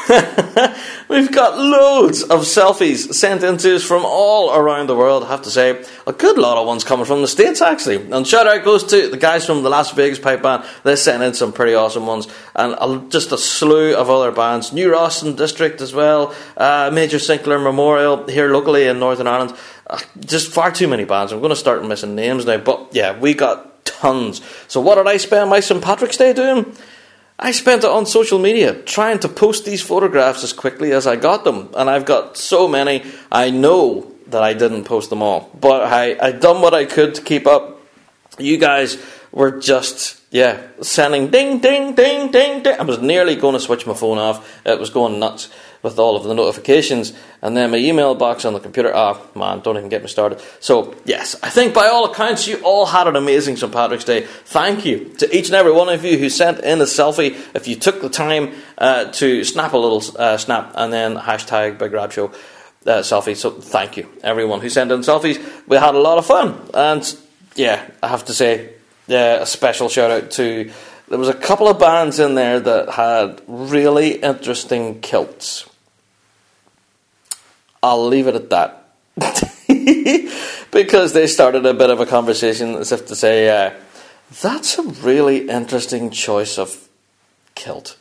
We've 1.09 1.33
got 1.33 1.57
loads 1.59 2.23
of 2.23 2.41
selfies 2.41 3.15
sent 3.15 3.43
in 3.43 3.57
to 3.59 3.77
us 3.77 3.83
from 3.83 4.05
all 4.05 4.55
around 4.55 4.89
the 4.89 4.95
world, 4.95 5.25
I 5.25 5.29
have 5.29 5.43
to 5.43 5.51
say. 5.51 5.83
A 6.07 6.13
good 6.13 6.37
lot 6.37 6.59
of 6.59 6.67
ones 6.67 6.85
coming 6.85 7.07
from 7.07 7.23
the 7.23 7.29
States, 7.29 7.63
actually. 7.63 8.11
And 8.13 8.27
shout 8.27 8.47
out 8.47 8.63
goes 8.63 8.85
to 8.85 9.09
the 9.09 9.17
guys 9.17 9.47
from 9.47 9.63
the 9.63 9.71
Las 9.71 9.91
Vegas 9.93 10.19
Pipe 10.19 10.43
Band. 10.43 10.65
They 10.83 10.97
sent 10.97 11.23
in 11.23 11.33
some 11.33 11.55
pretty 11.55 11.75
awesome 11.75 12.07
ones. 12.07 12.29
And 12.55 13.11
just 13.11 13.33
a 13.33 13.39
slew 13.39 13.97
of 13.97 14.11
other 14.11 14.33
bands. 14.33 14.71
New 14.75 14.93
Ross 14.93 15.23
and 15.23 15.35
District 15.35 15.81
as 15.81 15.95
well. 15.95 16.35
Uh, 16.59 16.91
Major 16.93 17.19
Sinclair 17.19 17.59
Memorial 17.59 18.27
here 18.27 18.53
locally 18.53 18.87
in 18.87 18.99
Northern 18.99 19.27
Ireland. 19.27 19.57
Uh, 19.87 19.99
just 20.21 20.53
far 20.53 20.71
too 20.71 20.89
many 20.89 21.05
bands. 21.05 21.33
I'm 21.33 21.41
going 21.41 21.49
to 21.49 21.57
start 21.57 21.83
missing 21.87 22.17
names 22.17 22.45
now. 22.45 22.59
But 22.59 22.89
yeah, 22.93 23.19
we 23.19 23.33
got 23.33 23.83
tons. 23.87 24.43
So 24.69 24.83
what 24.83 24.97
did 24.97 25.07
I 25.07 25.17
spend 25.17 25.49
my 25.49 25.61
St. 25.61 25.83
Patrick's 25.83 26.19
Day 26.19 26.35
doing? 26.35 26.77
I 27.39 27.53
spent 27.53 27.85
it 27.85 27.91
on 27.91 28.05
social 28.05 28.39
media 28.41 28.75
trying 28.83 29.21
to 29.21 29.29
post 29.29 29.65
these 29.65 29.81
photographs 29.81 30.43
as 30.43 30.53
quickly 30.53 30.91
as 30.93 31.07
I 31.07 31.15
got 31.15 31.45
them, 31.45 31.69
and 31.77 31.89
I've 31.89 32.05
got 32.05 32.37
so 32.37 32.67
many. 32.67 33.05
I 33.31 33.51
know 33.51 34.13
that 34.27 34.43
I 34.43 34.55
didn't 34.55 34.85
post 34.85 35.09
them 35.11 35.23
all, 35.23 35.51
but 35.61 35.83
I 35.83 36.17
I 36.21 36.33
done 36.33 36.61
what 36.61 36.75
I 36.75 36.85
could 36.85 37.15
to 37.15 37.23
keep 37.23 37.47
up. 37.47 37.81
You 38.39 38.59
guys 38.59 38.99
were 39.31 39.61
just 39.61 40.21
yeah 40.31 40.67
sending 40.83 41.31
ding 41.31 41.61
ding 41.61 41.95
ding 41.95 42.33
ding 42.33 42.63
ding. 42.63 42.81
I 42.81 42.83
was 42.83 42.99
nearly 42.99 43.37
going 43.37 43.55
to 43.55 43.61
switch 43.61 43.87
my 43.87 43.95
phone 43.95 44.19
off. 44.19 44.61
It 44.67 44.81
was 44.81 44.91
going 44.91 45.21
nuts 45.21 45.49
with 45.83 45.99
all 45.99 46.17
of 46.17 46.25
the 46.25 46.35
notifications, 46.35 47.13
and 47.43 47.57
then 47.57 47.71
my 47.71 47.77
email 47.77 48.15
box 48.15 48.45
on 48.45 48.53
the 48.53 48.61
computer. 48.61 48.93
Ah, 48.95 49.19
oh, 49.19 49.39
man, 49.39 49.61
don't 49.61 49.77
even 49.77 49.89
get 49.89 50.03
me 50.03 50.09
started. 50.09 50.41
So, 50.61 50.95
yes, 51.05 51.37
I 51.43 51.51
think 51.51 51.75
by 51.75 51.87
all 51.87 52.11
accounts, 52.11 52.47
you 52.49 52.59
all 52.65 52.87
had 52.87 53.07
an 53.07 53.17
amazing 53.17 53.57
St. 53.57 53.73
Patrick's 53.73 54.05
Day. 54.05 54.27
Thank 54.27 54.85
you 54.85 55.11
to 55.19 55.37
each 55.37 55.47
and 55.47 55.55
every 55.55 55.73
one 55.73 55.89
of 55.89 56.05
you 56.05 56.19
who 56.19 56.29
sent 56.29 56.61
in 56.61 56.81
a 56.81 56.85
selfie. 56.85 57.37
If 57.55 57.69
you 57.69 57.77
took 57.77 58.01
the 58.01 58.09
time 58.09 58.53
uh, 58.77 59.07
to 59.13 59.45
snap 59.45 59.73
a 59.73 59.79
little 59.79 60.03
uh, 60.21 60.37
snap 60.37 60.73
and 60.75 60.93
then 60.93 61.17
hashtag 61.17 61.79
Big 61.79 61.93
Rab 61.93 62.13
Show. 62.13 62.33
Uh, 62.87 63.03
selfie. 63.03 63.37
So 63.37 63.51
thank 63.51 63.99
you, 63.99 64.09
everyone 64.23 64.61
who 64.61 64.71
sent 64.71 64.93
in 64.93 65.01
selfies. 65.01 65.39
We 65.67 65.77
had 65.77 65.95
a 65.95 65.99
lot 65.99 66.17
of 66.17 66.25
fun, 66.25 66.71
and 66.73 67.19
yeah, 67.55 67.87
I 68.03 68.09
have 68.09 68.25
to 68.27 68.33
say, 68.33 68.71
yeah, 69.09 69.43
a 69.43 69.47
special 69.47 69.89
shout 69.89 70.11
out 70.11 70.31
to 70.33 70.71
there 71.09 71.19
was 71.19 71.29
a 71.29 71.35
couple 71.35 71.69
of 71.69 71.79
bands 71.79 72.19
in 72.19 72.35
there 72.35 72.61
that 72.61 72.91
had 72.91 73.41
really 73.47 74.13
interesting 74.13 75.01
kilts. 75.01 75.69
I'll 77.83 78.07
leave 78.07 78.27
it 78.27 78.35
at 78.35 78.51
that. 78.51 78.85
because 80.71 81.13
they 81.13 81.27
started 81.27 81.65
a 81.67 81.75
bit 81.75 81.91
of 81.91 82.01
a 82.01 82.07
conversation 82.07 82.75
as 82.77 82.93
if 82.93 83.07
to 83.07 83.17
say, 83.17 83.49
uh, 83.49 83.73
that's 84.43 84.79
a 84.79 84.83
really 84.83 85.49
interesting 85.49 86.11
choice 86.11 86.59
of 86.59 86.89
kilt. 87.55 87.97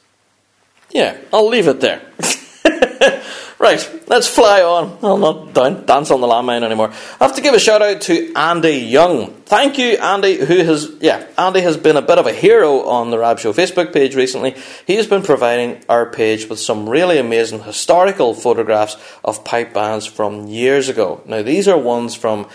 Yeah, 0.91 1.17
I'll 1.33 1.47
leave 1.47 1.67
it 1.67 1.79
there. 1.79 2.01
Right, 3.59 4.07
let's 4.07 4.27
fly 4.27 4.61
on. 4.61 4.99
I'll 5.01 5.17
not 5.17 5.55
dance 5.55 6.11
on 6.11 6.21
the 6.21 6.27
landmine 6.27 6.61
anymore. 6.61 6.93
I 7.19 7.25
have 7.25 7.35
to 7.37 7.41
give 7.41 7.55
a 7.55 7.59
shout 7.59 7.81
out 7.81 8.01
to 8.01 8.31
Andy 8.35 8.77
Young. 8.77 9.33
Thank 9.45 9.79
you, 9.79 9.97
Andy, 9.97 10.35
who 10.35 10.63
has, 10.63 10.91
yeah, 10.99 11.25
Andy 11.39 11.61
has 11.61 11.75
been 11.75 11.97
a 11.97 12.03
bit 12.03 12.19
of 12.19 12.27
a 12.27 12.33
hero 12.33 12.81
on 12.81 13.09
the 13.09 13.17
Rab 13.17 13.39
Show 13.39 13.53
Facebook 13.53 13.93
page 13.93 14.15
recently. 14.15 14.55
He 14.85 14.95
has 14.97 15.07
been 15.07 15.23
providing 15.23 15.83
our 15.89 16.05
page 16.05 16.47
with 16.47 16.59
some 16.59 16.87
really 16.87 17.17
amazing 17.17 17.63
historical 17.63 18.35
photographs 18.35 18.95
of 19.25 19.43
pipe 19.43 19.73
bands 19.73 20.05
from 20.05 20.45
years 20.45 20.87
ago. 20.87 21.23
Now, 21.25 21.41
these 21.41 21.67
are 21.67 21.79
ones 21.79 22.13
from 22.13 22.47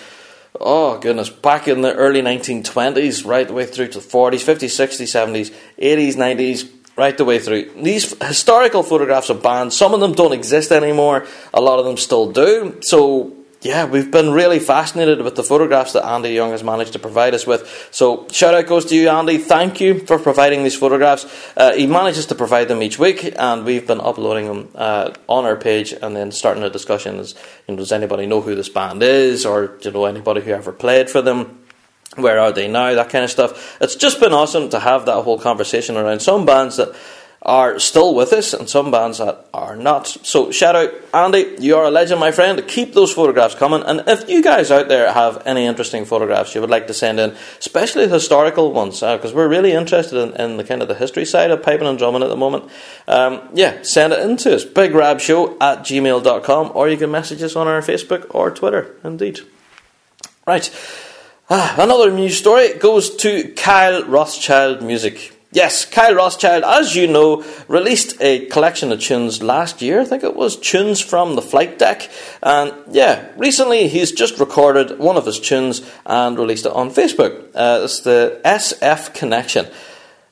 oh 0.61 0.99
goodness, 0.99 1.31
back 1.31 1.67
in 1.67 1.81
the 1.81 1.95
early 1.95 2.23
1920s, 2.23 3.27
right 3.27 3.49
the 3.49 3.55
way 3.55 3.67
through 3.67 3.89
to 3.89 3.99
the 3.99 4.07
40s, 4.07 4.45
50s, 4.45 4.69
60s, 4.69 5.51
70s, 5.51 5.53
80s, 5.79 6.15
90s, 6.15 6.69
right 6.97 7.17
the 7.17 7.25
way 7.25 7.39
through. 7.39 7.71
These 7.83 8.17
historical 8.23 8.83
photographs 8.83 9.31
of 9.31 9.43
bands, 9.43 9.77
some 9.77 9.95
of 9.95 10.01
them 10.01 10.13
don't 10.13 10.33
exist 10.33 10.73
anymore, 10.73 11.27
a 11.55 11.61
lot 11.61 11.79
of 11.79 11.85
them 11.85 11.97
still 11.97 12.31
do. 12.33 12.79
So, 12.83 13.33
yeah, 13.63 13.85
we've 13.85 14.11
been 14.11 14.33
really 14.33 14.59
fascinated 14.59 15.23
with 15.23 15.37
the 15.37 15.45
photographs 15.45 15.93
that 15.93 16.05
Andy 16.05 16.31
Young 16.31 16.51
has 16.51 16.65
managed 16.65 16.95
to 16.95 16.99
provide 16.99 17.33
us 17.33 17.47
with. 17.47 17.89
So, 17.93 18.27
shout 18.29 18.55
out 18.55 18.67
goes 18.67 18.85
to 18.87 18.97
you, 18.97 19.09
Andy. 19.09 19.39
Thank 19.39 19.81
you 19.81 20.01
for 20.01 20.19
providing 20.19 20.65
these 20.65 20.75
photographs. 20.75 21.27
Uh, 21.57 21.73
he 21.73 21.87
manages 21.87 22.27
to 22.27 22.35
provide 22.35 22.67
them 22.67 22.83
each 22.83 22.99
week, 22.99 23.33
and 23.37 23.65
we've 23.65 23.87
been 23.87 24.01
uploading 24.01 24.47
them 24.47 24.69
uh, 24.75 25.13
on 25.29 25.45
our 25.45 25.57
page 25.57 25.93
and 25.93 26.17
then 26.17 26.33
starting 26.33 26.65
a 26.65 26.71
discussion. 26.71 27.21
As, 27.21 27.37
you 27.69 27.75
know, 27.75 27.79
does 27.79 27.93
anybody 27.93 28.27
know 28.27 28.41
who 28.41 28.57
this 28.57 28.69
band 28.69 29.03
is, 29.03 29.47
or 29.47 29.69
do 29.69 29.89
you 29.89 29.95
know 29.95 30.07
anybody 30.07 30.41
who 30.41 30.51
ever 30.51 30.73
played 30.73 31.09
for 31.09 31.23
them? 31.23 31.62
Where 32.17 32.39
are 32.39 32.53
they 32.53 32.69
now, 32.69 32.95
that 32.95 33.11
kind 33.11 33.25
of 33.25 33.31
stuff. 33.31 33.81
It's 33.81 33.97
just 33.97 34.21
been 34.21 34.33
awesome 34.33 34.69
to 34.71 34.81
have 34.81 35.07
that 35.07 35.23
whole 35.23 35.39
conversation 35.39 35.97
around 35.97 36.21
some 36.21 36.45
bands 36.45 36.77
that 36.77 36.95
are 37.45 37.81
still 37.81 38.15
with 38.15 38.33
us 38.33 38.55
and 38.55 38.69
some 38.69 38.93
bands 38.93 39.19
that 39.19 39.47
are 39.53 39.75
not. 39.75 40.07
So 40.07 40.53
shout 40.53 40.77
out 40.77 40.93
Andy, 41.13 41.57
you 41.59 41.77
are 41.77 41.87
a 41.87 41.91
legend, 41.91 42.21
my 42.21 42.31
friend. 42.31 42.63
Keep 42.69 42.95
those 42.95 43.13
photographs 43.13 43.57
coming. 43.57 43.83
And 43.83 44.05
if 44.07 44.29
you 44.29 44.43
guys 44.43 44.71
out 44.71 44.89
there 44.89 45.13
have 45.13 45.45
any 45.45 45.67
interesting 45.67 46.05
photographs 46.05 46.55
you 46.55 46.61
would 46.61 46.71
like 46.71 46.87
to 46.87 46.95
send 46.95 47.19
in, 47.19 47.35
especially 47.59 48.09
historical 48.09 48.73
ones, 48.73 49.01
because 49.01 49.33
uh, 49.33 49.37
we're 49.37 49.49
really 49.49 49.73
interested 49.73 50.17
in, 50.19 50.41
in, 50.41 50.57
the 50.57 50.65
kind 50.65 50.83
of 50.83 50.89
the 50.89 50.95
history 50.95 51.25
side 51.25 51.51
of 51.51 51.63
piping 51.63 51.89
and 51.89 51.99
drumming 51.99 52.23
at 52.23 52.29
the 52.29 52.37
moment, 52.37 52.71
um, 53.09 53.41
yeah, 53.55 53.83
send 53.83 54.13
it 54.13 54.21
in 54.21 54.37
to 54.37 54.55
us. 54.55 54.65
BigRabShow 54.65 55.57
at 55.61 55.81
gmail.com 55.81 56.73
or 56.75 56.89
you 56.89 56.97
can 56.97 57.11
message 57.11 57.43
us 57.43 57.57
on 57.57 57.67
our 57.67 57.81
Facebook 57.81 58.33
or 58.33 58.53
Twitter, 58.53 58.95
indeed. 59.03 59.41
Right. 60.47 60.71
Ah, 61.51 61.75
another 61.77 62.11
news 62.13 62.39
story 62.39 62.73
goes 62.75 63.17
to 63.17 63.49
Kyle 63.57 64.05
Rothschild 64.05 64.81
Music. 64.81 65.37
Yes, 65.51 65.85
Kyle 65.85 66.15
Rothschild, 66.15 66.63
as 66.63 66.95
you 66.95 67.09
know, 67.09 67.45
released 67.67 68.17
a 68.21 68.47
collection 68.47 68.93
of 68.93 69.01
tunes 69.01 69.43
last 69.43 69.83
year. 69.83 70.01
I 70.01 70.05
think 70.05 70.23
it 70.23 70.37
was 70.37 70.57
tunes 70.57 71.01
from 71.01 71.35
the 71.35 71.43
flight 71.43 71.81
deck. 71.81 72.09
And 72.45 72.73
yeah, 72.95 73.29
recently 73.37 73.89
he's 73.89 74.13
just 74.13 74.39
recorded 74.39 75.01
one 75.01 75.17
of 75.17 75.27
his 75.27 75.41
tunes 75.41 75.83
and 76.07 76.39
released 76.39 76.65
it 76.65 76.73
on 76.73 76.91
Facebook. 76.91 77.51
Uh, 77.55 77.81
it's 77.85 78.01
the 78.01 78.41
SF 78.45 79.13
Connection. 79.13 79.67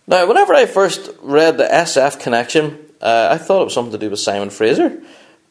Now, 0.07 0.27
whenever 0.29 0.55
I 0.55 0.67
first 0.67 1.11
read 1.23 1.59
the 1.59 1.65
SF 1.65 2.21
Connection, 2.21 2.79
uh, 3.01 3.29
I 3.33 3.39
thought 3.39 3.63
it 3.63 3.65
was 3.65 3.75
something 3.75 3.93
to 3.93 3.99
do 3.99 4.11
with 4.11 4.21
Simon 4.21 4.51
Fraser. 4.51 5.03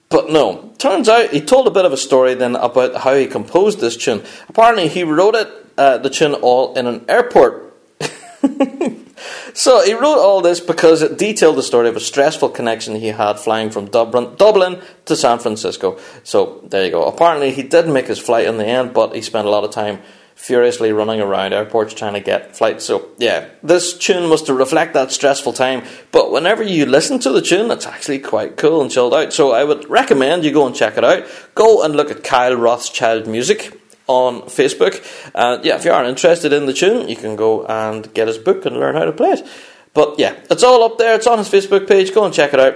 But 0.09 0.31
no, 0.31 0.73
turns 0.79 1.07
out 1.07 1.29
he 1.29 1.39
told 1.39 1.67
a 1.67 1.71
bit 1.71 1.85
of 1.85 1.93
a 1.93 1.97
story 1.97 2.33
then 2.33 2.55
about 2.55 2.95
how 3.03 3.13
he 3.13 3.27
composed 3.27 3.79
this 3.79 3.95
tune. 3.95 4.23
Apparently, 4.47 4.87
he 4.87 5.03
wrote 5.03 5.35
it, 5.35 5.47
uh, 5.77 5.99
the 5.99 6.09
tune, 6.09 6.33
all 6.33 6.75
in 6.75 6.87
an 6.87 7.05
airport. 7.07 7.77
so 9.53 9.83
he 9.85 9.93
wrote 9.93 10.17
all 10.17 10.41
this 10.41 10.59
because 10.59 11.03
it 11.03 11.19
detailed 11.19 11.57
the 11.57 11.63
story 11.63 11.89
of 11.89 11.95
a 11.95 11.99
stressful 11.99 12.49
connection 12.49 12.95
he 12.95 13.09
had 13.09 13.33
flying 13.33 13.69
from 13.69 13.85
Dublin, 13.85 14.35
Dublin 14.35 14.81
to 15.05 15.15
San 15.15 15.37
Francisco. 15.37 15.99
So 16.23 16.63
there 16.67 16.85
you 16.85 16.91
go. 16.91 17.05
Apparently, 17.05 17.51
he 17.51 17.61
did 17.61 17.87
make 17.87 18.07
his 18.07 18.17
flight 18.17 18.47
in 18.47 18.57
the 18.57 18.65
end, 18.65 18.95
but 18.95 19.13
he 19.13 19.21
spent 19.21 19.45
a 19.45 19.51
lot 19.51 19.63
of 19.63 19.69
time 19.69 19.99
furiously 20.39 20.93
running 20.93 21.19
around 21.19 21.51
airports 21.51 21.93
trying 21.93 22.13
to 22.13 22.21
get 22.21 22.55
flights. 22.55 22.85
So, 22.85 23.09
yeah, 23.17 23.49
this 23.61 23.95
tune 23.95 24.29
was 24.29 24.41
to 24.43 24.53
reflect 24.53 24.93
that 24.93 25.11
stressful 25.11 25.51
time, 25.51 25.83
but 26.13 26.31
whenever 26.31 26.63
you 26.63 26.85
listen 26.85 27.19
to 27.19 27.31
the 27.31 27.41
tune, 27.41 27.69
it's 27.71 27.85
actually 27.85 28.19
quite 28.19 28.55
cool 28.55 28.81
and 28.81 28.89
chilled 28.89 29.13
out. 29.13 29.33
So, 29.33 29.51
I 29.51 29.65
would 29.65 29.89
recommend 29.89 30.45
you 30.45 30.51
go 30.51 30.65
and 30.65 30.73
check 30.73 30.97
it 30.97 31.03
out. 31.03 31.27
Go 31.55 31.83
and 31.83 31.93
look 31.93 32.09
at 32.09 32.23
Kyle 32.23 32.55
Rothschild 32.55 33.27
Music 33.27 33.77
on 34.07 34.43
Facebook. 34.43 35.03
And 35.35 35.63
yeah, 35.63 35.75
if 35.75 35.83
you 35.83 35.91
are 35.91 36.05
interested 36.05 36.53
in 36.53 36.65
the 36.65 36.73
tune, 36.73 37.09
you 37.09 37.17
can 37.17 37.35
go 37.35 37.65
and 37.65 38.11
get 38.13 38.29
his 38.29 38.37
book 38.37 38.65
and 38.65 38.77
learn 38.77 38.95
how 38.95 39.05
to 39.05 39.11
play 39.11 39.31
it. 39.31 39.47
But 39.93 40.17
yeah, 40.17 40.35
it's 40.49 40.63
all 40.63 40.83
up 40.83 40.97
there. 40.97 41.15
It's 41.15 41.27
on 41.27 41.37
his 41.37 41.49
Facebook 41.49 41.85
page. 41.85 42.13
Go 42.13 42.23
and 42.23 42.33
check 42.33 42.53
it 42.53 42.59
out. 42.59 42.75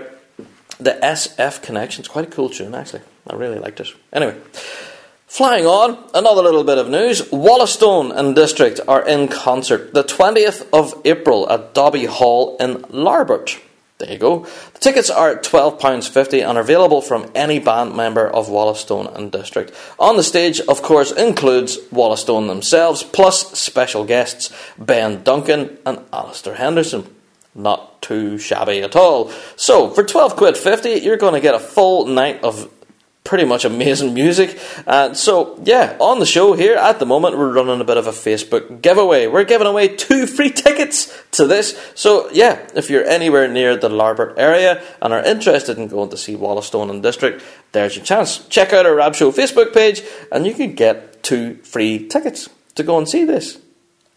The 0.80 1.00
SF 1.02 1.64
Connection. 1.64 2.02
It's 2.02 2.10
quite 2.10 2.28
a 2.28 2.32
cool 2.32 2.50
tune, 2.50 2.76
actually. 2.76 3.04
I 3.28 3.36
really 3.36 3.58
liked 3.58 3.80
it. 3.80 3.88
Anyway, 4.12 4.36
flying 5.34 5.66
on, 5.66 5.98
another 6.14 6.44
little 6.44 6.64
bit 6.64 6.78
of 6.78 6.88
news. 6.88 7.24
Wallacestone 7.32 8.16
and 8.16 8.36
District 8.36 8.80
are 8.88 9.04
in 9.04 9.28
concert 9.28 9.92
the 9.92 10.04
20th 10.04 10.68
of 10.72 10.94
April 11.06 11.52
at 11.52 11.74
Dobbie 11.74 12.06
Hall 12.06 12.56
in 12.58 12.76
Larbert. 12.84 13.60
There 13.98 14.12
you 14.12 14.20
go. 14.20 14.46
The 14.74 14.80
tickets 14.80 15.10
are 15.10 15.36
£12.50 15.36 16.48
and 16.48 16.56
are 16.56 16.62
available 16.62 17.02
from 17.02 17.32
any 17.34 17.58
band 17.58 17.96
member 17.96 18.28
of 18.28 18.48
Wallacestone 18.48 19.12
and 19.16 19.32
District. 19.32 19.74
On 19.98 20.18
the 20.18 20.24
stage, 20.24 20.60
of 20.60 20.84
course, 20.84 21.12
includes 21.12 21.80
Wallacestone 21.92 22.46
themselves, 22.46 23.02
plus 23.02 23.60
special 23.60 24.06
guests 24.06 24.54
Ben 24.78 25.24
Duncan 25.24 25.80
and 25.84 26.06
Alistair 26.14 26.54
Henderson. 26.54 27.08
Not 27.56 28.02
too 28.04 28.38
shabby 28.38 28.84
at 28.84 28.96
all. 28.96 29.32
So, 29.56 29.90
for 29.90 30.04
12 30.04 30.36
quid 30.36 30.58
50, 30.58 30.90
you're 30.90 31.18
going 31.18 31.34
to 31.34 31.40
get 31.40 31.56
a 31.56 31.60
full 31.60 32.06
night 32.06 32.44
of 32.44 32.70
pretty 33.24 33.46
much 33.46 33.66
amazing 33.66 34.14
music. 34.14 34.60
And 34.86 35.16
so, 35.16 35.60
yeah, 35.64 35.96
on 36.00 36.20
the 36.20 36.26
show 36.26 36.54
here 36.54 36.76
at 36.76 37.00
the 37.00 37.06
moment, 37.06 37.38
we're 37.38 37.54
running 37.54 37.80
a 37.80 37.86
bit 37.86 37.98
of 37.98 38.08
a 38.08 38.12
Facebook 38.12 38.82
giveaway. 38.82 39.28
We're 39.28 39.46
giving 39.46 39.68
away 39.68 39.88
two 39.96 40.28
free 40.28 40.50
tickets 40.52 41.14
to 41.32 41.48
this. 41.48 41.80
So, 41.96 42.30
yeah, 42.32 42.68
if 42.76 42.90
you're 42.90 43.06
anywhere 43.06 43.48
near 43.48 43.78
the 43.78 43.90
Larbert 43.90 44.38
area 44.38 44.84
and 45.02 45.14
are 45.14 45.24
interested 45.24 45.78
in 45.78 45.88
going 45.88 46.10
to 46.10 46.18
see 46.18 46.36
Wallacestone 46.36 46.90
and 46.90 47.02
District, 47.02 47.44
there's 47.72 47.96
your 47.96 48.06
chance. 48.06 48.46
Check 48.48 48.74
out 48.74 48.86
our 48.86 48.96
Rab 48.96 49.16
Show 49.16 49.32
Facebook 49.32 49.74
page 49.74 50.02
and 50.32 50.46
you 50.46 50.54
can 50.54 50.74
get 50.74 51.24
two 51.24 51.56
free 51.64 52.08
tickets 52.08 52.50
to 52.76 52.84
go 52.84 52.98
and 52.98 53.08
see 53.08 53.24
this 53.24 53.63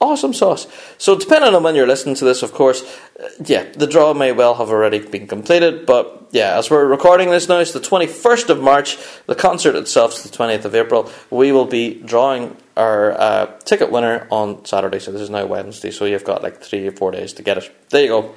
awesome 0.01 0.33
sauce. 0.33 0.67
So, 0.99 1.17
depending 1.17 1.55
on 1.55 1.63
when 1.63 1.75
you're 1.75 1.87
listening 1.87 2.15
to 2.17 2.25
this, 2.25 2.43
of 2.43 2.53
course, 2.53 2.83
uh, 3.21 3.29
yeah, 3.45 3.65
the 3.73 3.87
draw 3.87 4.15
may 4.15 4.33
well 4.33 4.55
have 4.55 4.71
already 4.71 4.99
been 4.99 5.27
completed. 5.27 5.87
But 5.87 6.29
yeah, 6.33 6.59
as 6.59 6.71
we're 6.71 6.87
recording 6.87 7.31
this 7.31 7.49
now, 7.49 7.59
it's 7.59 7.73
the 7.73 7.81
21st 7.81 8.51
of 8.51 8.61
March. 8.61 8.99
The 9.27 9.35
concert 9.35 9.75
itself 9.75 10.15
is 10.15 10.23
the 10.23 10.37
20th 10.37 10.65
of 10.65 10.75
April. 10.75 11.11
We 11.31 11.53
will 11.53 11.67
be 11.67 11.95
drawing 11.95 12.57
our 12.77 13.13
uh, 13.13 13.47
ticket 13.65 13.91
winner 13.91 14.27
on 14.31 14.65
Saturday. 14.65 14.99
So, 14.99 15.13
this 15.13 15.23
is 15.23 15.31
now 15.31 15.47
Wednesday. 15.47 15.91
So, 15.91 16.05
you've 16.05 16.25
got 16.25 16.43
like 16.43 16.61
three 16.61 16.87
or 16.87 16.93
four 16.93 17.11
days 17.11 17.33
to 17.35 17.43
get 17.43 17.59
it. 17.59 17.75
There 17.91 18.03
you 18.03 18.09
go. 18.09 18.35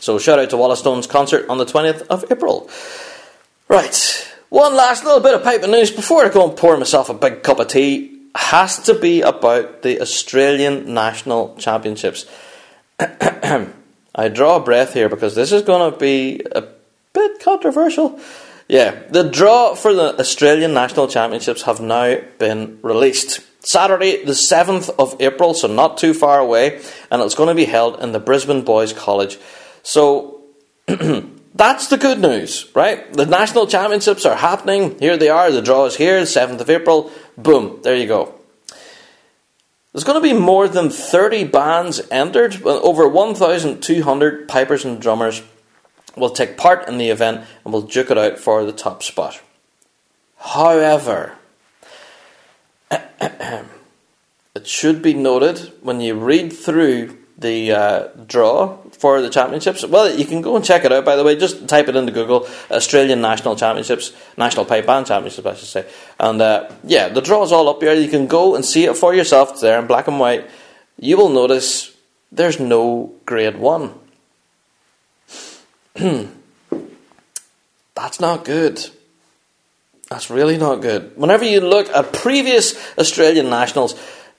So, 0.00 0.18
shout 0.18 0.38
out 0.38 0.50
to 0.50 0.56
Wallacestone's 0.56 1.06
concert 1.06 1.48
on 1.48 1.58
the 1.58 1.66
20th 1.66 2.06
of 2.08 2.24
April. 2.30 2.70
Right. 3.68 4.24
One 4.48 4.74
last 4.74 5.04
little 5.04 5.20
bit 5.20 5.34
of 5.34 5.42
piping 5.42 5.70
news 5.70 5.90
before 5.90 6.24
I 6.24 6.30
go 6.30 6.48
and 6.48 6.56
pour 6.56 6.74
myself 6.78 7.10
a 7.10 7.14
big 7.14 7.42
cup 7.42 7.58
of 7.60 7.68
tea 7.68 8.17
has 8.34 8.78
to 8.80 8.94
be 8.94 9.20
about 9.22 9.82
the 9.82 10.00
Australian 10.00 10.94
National 10.94 11.56
Championships. 11.56 12.26
I 12.98 14.28
draw 14.32 14.56
a 14.56 14.60
breath 14.60 14.94
here 14.94 15.08
because 15.08 15.34
this 15.34 15.52
is 15.52 15.62
going 15.62 15.92
to 15.92 15.98
be 15.98 16.42
a 16.52 16.64
bit 17.12 17.40
controversial. 17.40 18.18
Yeah, 18.68 19.00
the 19.10 19.24
draw 19.24 19.74
for 19.74 19.94
the 19.94 20.18
Australian 20.18 20.74
National 20.74 21.08
Championships 21.08 21.62
have 21.62 21.80
now 21.80 22.18
been 22.38 22.78
released. 22.82 23.40
Saturday, 23.60 24.24
the 24.24 24.32
7th 24.32 24.94
of 24.98 25.16
April, 25.20 25.54
so 25.54 25.68
not 25.68 25.98
too 25.98 26.14
far 26.14 26.38
away, 26.38 26.80
and 27.10 27.22
it's 27.22 27.34
going 27.34 27.48
to 27.48 27.54
be 27.54 27.64
held 27.64 28.00
in 28.00 28.12
the 28.12 28.20
Brisbane 28.20 28.62
Boys 28.62 28.92
College. 28.92 29.38
So, 29.82 30.42
that's 30.86 31.88
the 31.88 31.96
good 31.96 32.18
news, 32.18 32.70
right? 32.74 33.10
The 33.12 33.26
National 33.26 33.66
Championships 33.66 34.26
are 34.26 34.36
happening. 34.36 34.98
Here 34.98 35.16
they 35.16 35.28
are. 35.28 35.50
The 35.50 35.62
draw 35.62 35.86
is 35.86 35.96
here, 35.96 36.20
the 36.20 36.26
7th 36.26 36.60
of 36.60 36.70
April. 36.70 37.10
Boom, 37.38 37.78
there 37.82 37.94
you 37.94 38.08
go. 38.08 38.34
There's 39.92 40.04
going 40.04 40.20
to 40.20 40.34
be 40.34 40.38
more 40.38 40.68
than 40.68 40.90
30 40.90 41.44
bands 41.44 42.00
entered. 42.10 42.62
Over 42.64 43.08
1,200 43.08 44.48
pipers 44.48 44.84
and 44.84 45.00
drummers 45.00 45.42
will 46.16 46.30
take 46.30 46.56
part 46.56 46.88
in 46.88 46.98
the 46.98 47.10
event 47.10 47.46
and 47.64 47.72
will 47.72 47.82
duke 47.82 48.10
it 48.10 48.18
out 48.18 48.38
for 48.38 48.64
the 48.64 48.72
top 48.72 49.02
spot. 49.04 49.40
However, 50.38 51.36
it 52.90 53.62
should 54.64 55.00
be 55.00 55.14
noted 55.14 55.72
when 55.80 56.00
you 56.00 56.14
read 56.14 56.52
through 56.52 57.17
the 57.38 57.72
uh, 57.72 58.08
draw 58.26 58.76
for 58.92 59.22
the 59.22 59.30
championships. 59.30 59.84
Well, 59.84 60.12
you 60.12 60.24
can 60.24 60.42
go 60.42 60.56
and 60.56 60.64
check 60.64 60.84
it 60.84 60.92
out. 60.92 61.04
By 61.04 61.14
the 61.14 61.22
way, 61.22 61.36
just 61.36 61.68
type 61.68 61.88
it 61.88 61.94
into 61.96 62.12
Google: 62.12 62.48
Australian 62.70 63.20
National 63.20 63.54
Championships, 63.54 64.12
National 64.36 64.64
Pipe 64.64 64.86
Band 64.86 65.06
Championships, 65.06 65.46
I 65.46 65.54
should 65.54 65.68
say. 65.68 65.86
And 66.18 66.42
uh, 66.42 66.68
yeah, 66.84 67.08
the 67.08 67.20
draw 67.20 67.44
is 67.44 67.52
all 67.52 67.68
up 67.68 67.80
here. 67.80 67.94
You 67.94 68.08
can 68.08 68.26
go 68.26 68.56
and 68.56 68.64
see 68.64 68.84
it 68.84 68.96
for 68.96 69.14
yourself. 69.14 69.52
It's 69.52 69.60
there 69.60 69.78
in 69.78 69.86
black 69.86 70.08
and 70.08 70.18
white. 70.18 70.50
You 70.98 71.16
will 71.16 71.28
notice 71.28 71.94
there's 72.32 72.58
no 72.58 73.14
Grade 73.24 73.56
One. 73.56 73.94
That's 77.94 78.20
not 78.20 78.44
good. 78.44 78.84
That's 80.08 80.30
really 80.30 80.56
not 80.56 80.76
good. 80.76 81.12
Whenever 81.16 81.44
you 81.44 81.60
look 81.60 81.88
at 81.90 82.12
previous 82.12 82.74
Australian 82.96 83.50
nationals, 83.50 83.94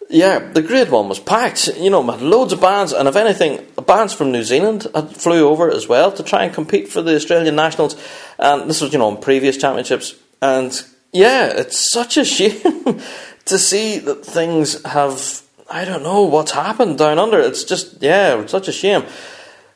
yeah, 0.10 0.40
the 0.40 0.64
grade 0.64 0.90
one 0.90 1.08
was 1.08 1.20
packed. 1.20 1.68
You 1.78 1.92
know, 1.92 2.04
had 2.04 2.22
loads 2.22 2.52
of 2.52 2.60
bands, 2.60 2.94
and 2.94 3.08
if 3.08 3.16
anything, 3.16 3.66
bands 3.86 4.12
from 4.12 4.32
New 4.32 4.44
Zealand 4.44 4.88
flew 5.14 5.48
over 5.48 5.70
as 5.70 5.88
well 5.88 6.12
to 6.12 6.24
try 6.24 6.44
and 6.44 6.54
compete 6.54 6.90
for 6.90 7.04
the 7.04 7.16
Australian 7.16 7.56
nationals. 7.56 7.96
And 8.40 8.68
this 8.68 8.82
was, 8.82 8.92
you 8.92 8.98
know, 8.98 9.10
in 9.10 9.22
previous 9.22 9.58
championships. 9.58 10.16
And 10.42 10.74
yeah, 11.14 11.46
it's 11.48 11.92
such 11.92 12.18
a 12.18 12.26
shame 12.36 13.00
to 13.46 13.60
see 13.60 14.00
that 14.00 14.26
things 14.26 14.84
have. 14.84 15.44
I 15.72 15.86
don't 15.86 16.02
know 16.02 16.24
what's 16.24 16.52
happened 16.52 16.98
down 16.98 17.20
under. 17.20 17.40
It's 17.40 17.64
just 17.64 18.02
yeah, 18.02 18.42
it's 18.42 18.52
such 18.52 18.68
a 18.68 18.72
shame. 18.72 19.06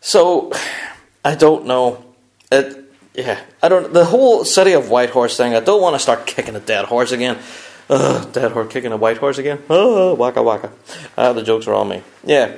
So 0.01 0.51
I 1.25 1.35
don't 1.35 1.67
know. 1.67 2.03
It 2.51 2.79
yeah, 3.13 3.39
I 3.61 3.69
don't. 3.69 3.93
The 3.93 4.05
whole 4.05 4.45
city 4.45 4.73
of 4.73 4.89
Whitehorse 4.89 5.37
thing. 5.37 5.53
I 5.53 5.59
don't 5.59 5.81
want 5.81 5.93
to 5.93 5.99
start 5.99 6.25
kicking 6.25 6.55
a 6.55 6.59
dead 6.59 6.85
horse 6.85 7.11
again. 7.11 7.37
Ugh, 7.89 8.31
dead 8.31 8.51
horse 8.51 8.71
kicking 8.71 8.91
a 8.91 8.97
white 8.97 9.17
horse 9.17 9.37
again. 9.37 9.61
Oh, 9.69 10.13
waka 10.15 10.41
waka. 10.41 10.71
Uh, 11.17 11.33
the 11.33 11.43
jokes 11.43 11.67
are 11.67 11.73
on 11.73 11.89
me. 11.89 12.01
Yeah. 12.23 12.55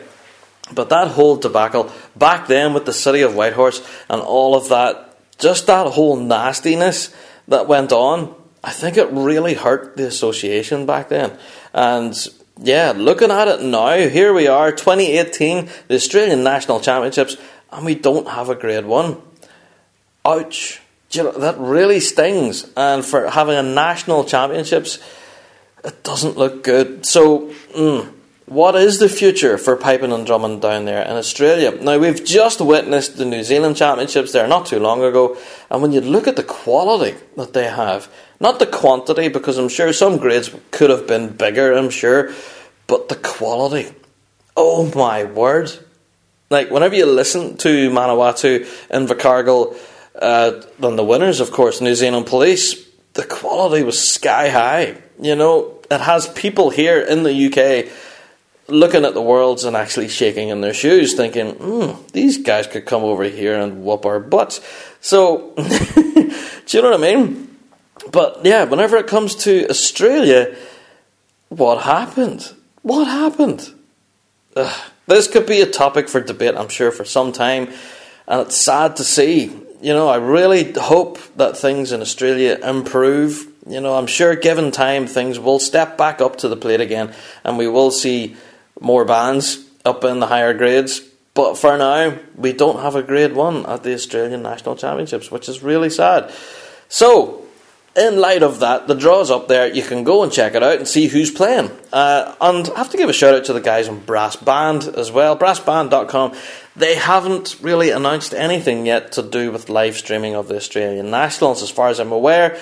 But 0.74 0.90
that 0.90 1.10
whole 1.10 1.36
debacle 1.36 1.92
back 2.16 2.48
then 2.48 2.74
with 2.74 2.86
the 2.86 2.94
city 2.94 3.22
of 3.22 3.36
Whitehorse 3.36 3.86
and 4.10 4.22
all 4.22 4.56
of 4.56 4.70
that, 4.70 5.18
just 5.38 5.68
that 5.68 5.88
whole 5.88 6.16
nastiness 6.16 7.14
that 7.48 7.68
went 7.68 7.92
on, 7.92 8.34
I 8.64 8.72
think 8.72 8.98
it 8.98 9.12
really 9.12 9.54
hurt 9.54 9.96
the 9.96 10.08
association 10.08 10.86
back 10.86 11.10
then. 11.10 11.38
And 11.74 12.16
yeah, 12.58 12.94
looking 12.96 13.30
at 13.30 13.48
it 13.48 13.62
now, 13.62 13.96
here 13.96 14.34
we 14.34 14.48
are, 14.48 14.72
2018, 14.72 15.70
the 15.88 15.96
Australian 15.96 16.44
National 16.44 16.80
Championships, 16.80 17.38
and 17.72 17.86
we 17.86 17.94
don't 17.94 18.28
have 18.28 18.50
a 18.50 18.56
grade 18.56 18.86
one. 18.86 19.22
Ouch. 20.26 20.82
You 21.16 21.24
know, 21.24 21.32
that 21.32 21.58
really 21.58 22.00
stings. 22.00 22.70
And 22.76 23.06
for 23.06 23.30
having 23.30 23.56
a 23.56 23.64
national 23.64 24.26
championships, 24.26 25.00
it 25.84 26.04
doesn't 26.04 26.38
look 26.38 26.64
good. 26.64 27.06
So, 27.06 27.52
mm, 27.76 28.12
what 28.48 28.76
is 28.76 29.00
the 29.00 29.10
future 29.10 29.58
for 29.58 29.76
piping 29.76 30.12
and 30.12 30.26
drumming 30.26 30.60
down 30.60 30.86
there 30.86 31.02
in 31.02 31.16
Australia? 31.16 31.72
Now, 31.72 31.98
we've 31.98 32.24
just 32.24 32.62
witnessed 32.62 33.18
the 33.18 33.26
New 33.26 33.44
Zealand 33.44 33.76
Championships 33.76 34.34
there 34.34 34.48
not 34.48 34.68
too 34.68 34.80
long 34.80 35.04
ago, 35.04 35.38
and 35.72 35.82
when 35.82 35.92
you 35.92 36.02
look 36.02 36.28
at 36.28 36.36
the 36.36 36.44
quality 36.44 37.16
that 37.38 37.54
they 37.54 37.68
have, 37.68 38.08
not 38.40 38.60
the 38.60 38.68
quantity, 38.68 39.30
because 39.30 39.58
I'm 39.58 39.70
sure 39.70 39.92
some 39.94 40.18
grades 40.18 40.52
could 40.70 40.92
have 40.92 41.08
been 41.08 41.30
bigger, 41.30 41.74
I'm 41.74 41.90
sure, 41.90 42.34
but 42.86 43.10
the 43.10 43.16
quality. 43.16 43.92
Oh 44.56 44.92
my 44.96 45.24
word. 45.24 45.72
Like, 46.52 46.70
whenever 46.70 46.96
you 46.96 47.08
listen 47.08 47.58
to 47.58 47.90
Manawatu 47.90 48.68
and 48.92 49.10
Invercargill, 49.10 49.76
uh, 50.22 50.62
then 50.80 50.96
the 50.96 51.04
winners, 51.04 51.40
of 51.40 51.52
course, 51.52 51.82
New 51.82 51.96
Zealand 51.96 52.26
Police, 52.26 52.86
the 53.14 53.24
quality 53.24 53.84
was 53.84 54.00
sky 54.00 54.50
high. 54.50 54.98
You 55.20 55.36
know, 55.36 55.80
it 55.90 56.02
has 56.02 56.28
people 56.30 56.70
here 56.70 57.00
in 57.00 57.24
the 57.24 57.32
UK 57.32 57.92
looking 58.68 59.06
at 59.06 59.14
the 59.14 59.22
worlds 59.22 59.64
and 59.64 59.76
actually 59.76 60.08
shaking 60.08 60.50
in 60.50 60.62
their 60.62 60.74
shoes, 60.74 61.14
thinking, 61.14 61.52
hmm, 61.52 62.02
these 62.14 62.40
guys 62.40 62.68
could 62.68 62.86
come 62.86 63.04
over 63.04 63.24
here 63.24 63.60
and 63.60 63.84
whoop 63.84 64.06
our 64.06 64.20
butts. 64.20 64.62
So, 65.02 65.54
do 65.56 66.78
you 66.78 66.82
know 66.82 66.92
what 66.92 67.00
I 67.00 67.16
mean? 67.16 67.58
But 68.12 68.44
yeah, 68.44 68.64
whenever 68.64 68.98
it 68.98 69.08
comes 69.08 69.36
to 69.44 69.70
Australia, 69.70 70.56
what 71.50 71.84
happened? 71.84 72.54
What 72.82 73.06
happened? 73.06 73.72
Ugh. 74.56 74.92
This 75.08 75.28
could 75.28 75.46
be 75.46 75.62
a 75.62 75.68
topic 75.68 76.10
for 76.10 76.20
debate, 76.20 76.56
I'm 76.56 76.70
sure, 76.70 76.92
for 76.92 77.06
some 77.06 77.32
time. 77.32 77.70
And 78.28 78.42
it's 78.42 78.66
sad 78.66 78.96
to 78.96 79.04
see 79.04 79.52
You 79.82 79.94
know, 79.94 80.08
I 80.08 80.18
really 80.18 80.72
hope 80.74 81.20
that 81.36 81.58
things 81.58 81.92
in 81.92 82.02
Australia 82.02 82.58
improve. 82.64 83.48
You 83.68 83.82
know, 83.82 83.96
I'm 83.96 84.08
sure 84.08 84.36
given 84.36 84.72
time, 84.72 85.08
things 85.08 85.40
will 85.40 85.60
step 85.60 85.98
back 85.98 86.22
up 86.22 86.38
to 86.38 86.48
the 86.48 86.56
plate 86.56 86.82
again, 86.82 87.14
and 87.44 87.58
we 87.58 87.68
will 87.68 87.92
see 87.92 88.36
more 88.80 89.06
bands 89.06 89.64
up 89.84 90.04
in 90.04 90.20
the 90.20 90.28
higher 90.28 90.54
grades. 90.54 91.02
But 91.34 91.58
for 91.58 91.78
now, 91.78 92.18
we 92.36 92.54
don't 92.54 92.82
have 92.82 92.96
a 92.96 93.04
grade 93.04 93.34
one 93.34 93.66
at 93.66 93.84
the 93.84 93.94
Australian 93.94 94.42
National 94.42 94.76
Championships, 94.76 95.30
which 95.30 95.50
is 95.50 95.62
really 95.62 95.90
sad. 95.90 96.32
So, 96.88 97.45
in 97.96 98.20
light 98.20 98.44
of 98.44 98.60
that, 98.60 98.88
the 98.88 98.94
draw's 98.94 99.32
up 99.32 99.48
there. 99.48 99.68
You 99.68 99.82
can 99.82 100.04
go 100.04 100.24
and 100.24 100.32
check 100.32 100.54
it 100.54 100.64
out 100.64 100.78
and 100.78 100.88
see 100.88 101.08
who's 101.08 101.32
playing. 101.32 101.72
Uh, 101.94 102.36
and 102.42 102.70
I 102.70 102.78
have 102.78 102.90
to 102.90 102.98
give 102.98 103.10
a 103.10 103.14
shout 103.14 103.36
out 103.36 103.46
to 103.46 103.54
the 103.54 103.62
guys 103.62 103.88
on 103.88 104.00
Brass 104.00 104.36
Band 104.36 104.84
as 104.84 105.12
well. 105.12 105.38
Brassband.com. 105.38 106.36
They 106.76 106.96
haven't 106.96 107.58
really 107.62 107.92
announced 107.92 108.34
anything 108.34 108.86
yet 108.86 109.14
to 109.14 109.24
do 109.24 109.52
with 109.52 109.70
live 109.70 109.96
streaming 109.96 110.36
of 110.36 110.50
the 110.50 110.58
Australian 110.58 111.10
Nationals, 111.10 111.64
as 111.64 111.70
far 111.70 111.88
as 111.88 112.00
I'm 112.00 112.12
aware. 112.12 112.60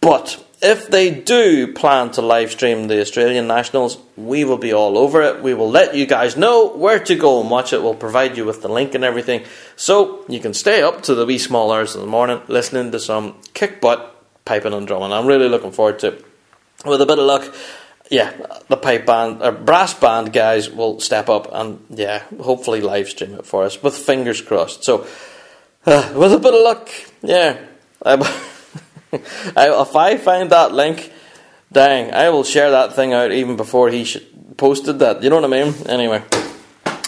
But 0.00 0.44
if 0.60 0.88
they 0.88 1.10
do 1.10 1.72
plan 1.72 2.10
to 2.12 2.22
live 2.22 2.50
stream 2.50 2.88
the 2.88 3.00
Australian 3.00 3.46
Nationals, 3.46 3.98
we 4.16 4.44
will 4.44 4.58
be 4.58 4.72
all 4.72 4.98
over 4.98 5.22
it. 5.22 5.42
We 5.42 5.54
will 5.54 5.70
let 5.70 5.94
you 5.94 6.04
guys 6.04 6.36
know 6.36 6.68
where 6.68 6.98
to 6.98 7.14
go 7.14 7.40
and 7.40 7.50
watch 7.50 7.72
it. 7.72 7.82
We'll 7.82 7.94
provide 7.94 8.36
you 8.36 8.44
with 8.44 8.62
the 8.62 8.68
link 8.68 8.94
and 8.94 9.04
everything. 9.04 9.44
So 9.76 10.24
you 10.28 10.40
can 10.40 10.52
stay 10.52 10.82
up 10.82 11.02
to 11.02 11.14
the 11.14 11.26
wee 11.26 11.38
small 11.38 11.70
hours 11.70 11.94
in 11.94 12.00
the 12.00 12.06
morning 12.06 12.40
listening 12.48 12.92
to 12.92 12.98
some 12.98 13.36
kick 13.52 13.80
butt 13.80 14.13
piping 14.44 14.72
and 14.72 14.86
drumming. 14.86 15.12
I'm 15.12 15.26
really 15.26 15.48
looking 15.48 15.72
forward 15.72 15.98
to 16.00 16.08
it. 16.08 16.24
With 16.84 17.00
a 17.00 17.06
bit 17.06 17.18
of 17.18 17.24
luck, 17.24 17.54
yeah, 18.10 18.32
the 18.68 18.76
pipe 18.76 19.06
band 19.06 19.42
or 19.42 19.52
brass 19.52 19.94
band 19.94 20.32
guys 20.32 20.68
will 20.68 21.00
step 21.00 21.28
up 21.28 21.48
and 21.52 21.84
yeah, 21.90 22.22
hopefully 22.40 22.80
live 22.80 23.08
stream 23.08 23.34
it 23.34 23.46
for 23.46 23.64
us 23.64 23.82
with 23.82 23.96
fingers 23.96 24.42
crossed. 24.42 24.84
So, 24.84 25.06
uh, 25.86 26.12
with 26.14 26.32
a 26.32 26.38
bit 26.38 26.54
of 26.54 26.60
luck, 26.62 26.90
yeah, 27.22 27.58
I, 28.04 28.16
if 29.56 29.96
I 29.96 30.18
find 30.18 30.50
that 30.50 30.72
link, 30.72 31.12
dang, 31.72 32.12
I 32.12 32.28
will 32.30 32.44
share 32.44 32.70
that 32.72 32.94
thing 32.94 33.14
out 33.14 33.32
even 33.32 33.56
before 33.56 33.88
he 33.88 34.04
sh- 34.04 34.18
posted 34.56 34.98
that. 34.98 35.22
You 35.22 35.30
know 35.30 35.40
what 35.40 35.44
I 35.44 35.64
mean? 35.64 35.74
Anyway, 35.86 36.22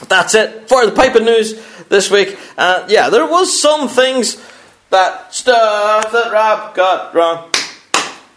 that's 0.08 0.34
it 0.34 0.68
for 0.68 0.86
the 0.86 0.92
piping 0.92 1.24
news 1.24 1.60
this 1.88 2.10
week. 2.10 2.38
Uh, 2.56 2.86
yeah, 2.88 3.10
there 3.10 3.26
was 3.26 3.60
some 3.60 3.88
things 3.88 4.42
that 4.90 5.34
stuff 5.34 6.12
that 6.12 6.32
Rab 6.32 6.74
got 6.74 7.14
wrong. 7.14 7.50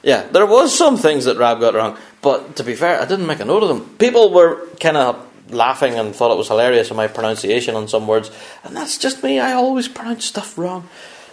Yeah, 0.02 0.24
there 0.28 0.45
was 0.45 0.78
some 0.78 0.97
things 0.97 1.26
that 1.26 1.38
Rab 1.38 1.60
got 1.60 1.74
wrong, 1.74 1.97
but 2.22 2.56
to 2.58 2.64
be 2.64 2.76
fair, 2.76 3.02
I 3.02 3.06
didn't 3.06 3.28
make 3.28 3.39
a 3.39 3.45
note 3.45 3.64
of 3.64 3.70
them. 3.70 3.97
People 3.97 4.32
were 4.32 4.68
kind 4.80 4.97
of 4.97 5.26
laughing 5.52 5.95
and 5.95 6.16
thought 6.16 6.32
it 6.32 6.38
was 6.38 6.47
hilarious 6.47 6.89
in 6.89 6.97
my 6.97 7.08
pronunciation 7.08 7.76
on 7.76 7.88
some 7.88 8.08
words, 8.08 8.32
and 8.64 8.76
that's 8.76 8.97
just 8.97 9.24
me. 9.24 9.39
I 9.39 9.54
always 9.54 9.88
pronounce 9.88 10.26
stuff 10.26 10.58
wrong. 10.58 10.88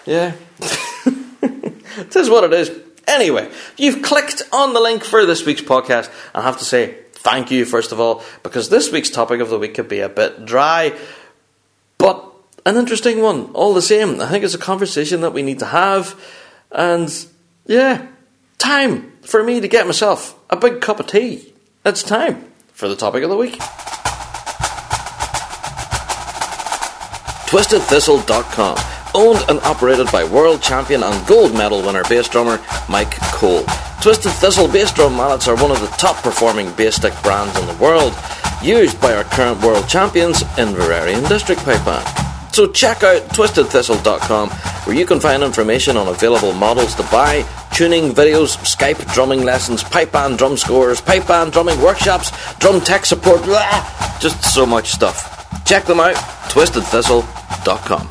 Yeah, 0.04 0.34
it 0.60 2.16
is 2.16 2.28
what 2.28 2.44
it 2.44 2.52
is. 2.52 2.70
Anyway, 3.06 3.50
you've 3.76 4.02
clicked 4.02 4.42
on 4.52 4.74
the 4.74 4.80
link 4.80 5.04
for 5.04 5.24
this 5.26 5.46
week's 5.46 5.62
podcast. 5.62 6.10
I 6.34 6.42
have 6.42 6.58
to 6.58 6.64
say 6.64 6.96
thank 7.12 7.50
you 7.50 7.64
first 7.64 7.92
of 7.92 7.98
all 7.98 8.22
because 8.42 8.68
this 8.68 8.92
week's 8.92 9.10
topic 9.10 9.40
of 9.40 9.48
the 9.48 9.58
week 9.58 9.74
could 9.74 9.88
be 9.88 10.00
a 10.00 10.08
bit 10.08 10.44
dry, 10.44 10.96
but 11.98 12.35
an 12.66 12.76
interesting 12.76 13.22
one, 13.22 13.50
all 13.54 13.72
the 13.72 13.80
same. 13.80 14.20
I 14.20 14.26
think 14.26 14.44
it's 14.44 14.54
a 14.54 14.58
conversation 14.58 15.20
that 15.20 15.32
we 15.32 15.42
need 15.42 15.60
to 15.60 15.66
have. 15.66 16.20
And 16.72 17.08
yeah, 17.64 18.08
time 18.58 19.12
for 19.22 19.44
me 19.44 19.60
to 19.60 19.68
get 19.68 19.86
myself 19.86 20.36
a 20.50 20.56
big 20.56 20.80
cup 20.80 20.98
of 20.98 21.06
tea. 21.06 21.54
It's 21.84 22.02
time 22.02 22.44
for 22.72 22.88
the 22.88 22.96
topic 22.96 23.22
of 23.22 23.30
the 23.30 23.36
week. 23.36 23.60
TwistedThistle.com, 27.46 28.76
owned 29.14 29.44
and 29.48 29.60
operated 29.60 30.10
by 30.10 30.24
world 30.24 30.60
champion 30.60 31.04
and 31.04 31.26
gold 31.28 31.54
medal 31.54 31.82
winner 31.82 32.02
bass 32.08 32.28
drummer 32.28 32.60
Mike 32.88 33.14
Cole. 33.30 33.64
Twisted 34.02 34.32
Thistle 34.32 34.66
bass 34.66 34.92
drum 34.92 35.16
mallets 35.16 35.46
are 35.46 35.54
one 35.54 35.70
of 35.70 35.80
the 35.80 35.86
top 35.98 36.16
performing 36.16 36.72
bass 36.72 36.96
stick 36.96 37.14
brands 37.22 37.56
in 37.58 37.66
the 37.66 37.82
world, 37.82 38.12
used 38.60 39.00
by 39.00 39.14
our 39.14 39.24
current 39.24 39.62
world 39.62 39.88
champions 39.88 40.42
in 40.42 40.48
Inveraray 40.74 41.28
District 41.28 41.62
Pipe 41.62 41.84
Band. 41.84 42.25
So 42.56 42.66
check 42.66 43.02
out 43.02 43.20
twistedthistle.com 43.36 44.48
where 44.48 44.96
you 44.96 45.04
can 45.04 45.20
find 45.20 45.42
information 45.42 45.98
on 45.98 46.08
available 46.08 46.54
models 46.54 46.94
to 46.94 47.02
buy, 47.12 47.44
tuning 47.74 48.14
videos, 48.14 48.56
Skype 48.64 49.12
drumming 49.12 49.42
lessons, 49.42 49.84
pipe 49.84 50.12
band 50.12 50.38
drum 50.38 50.56
scores, 50.56 50.98
pipe 51.02 51.26
band 51.28 51.52
drumming 51.52 51.78
workshops, 51.82 52.32
drum 52.56 52.80
tech 52.80 53.04
support, 53.04 53.42
blah, 53.42 54.18
just 54.20 54.42
so 54.42 54.64
much 54.64 54.88
stuff. 54.88 55.66
Check 55.66 55.84
them 55.84 56.00
out, 56.00 56.14
twistedthistle.com. 56.48 58.08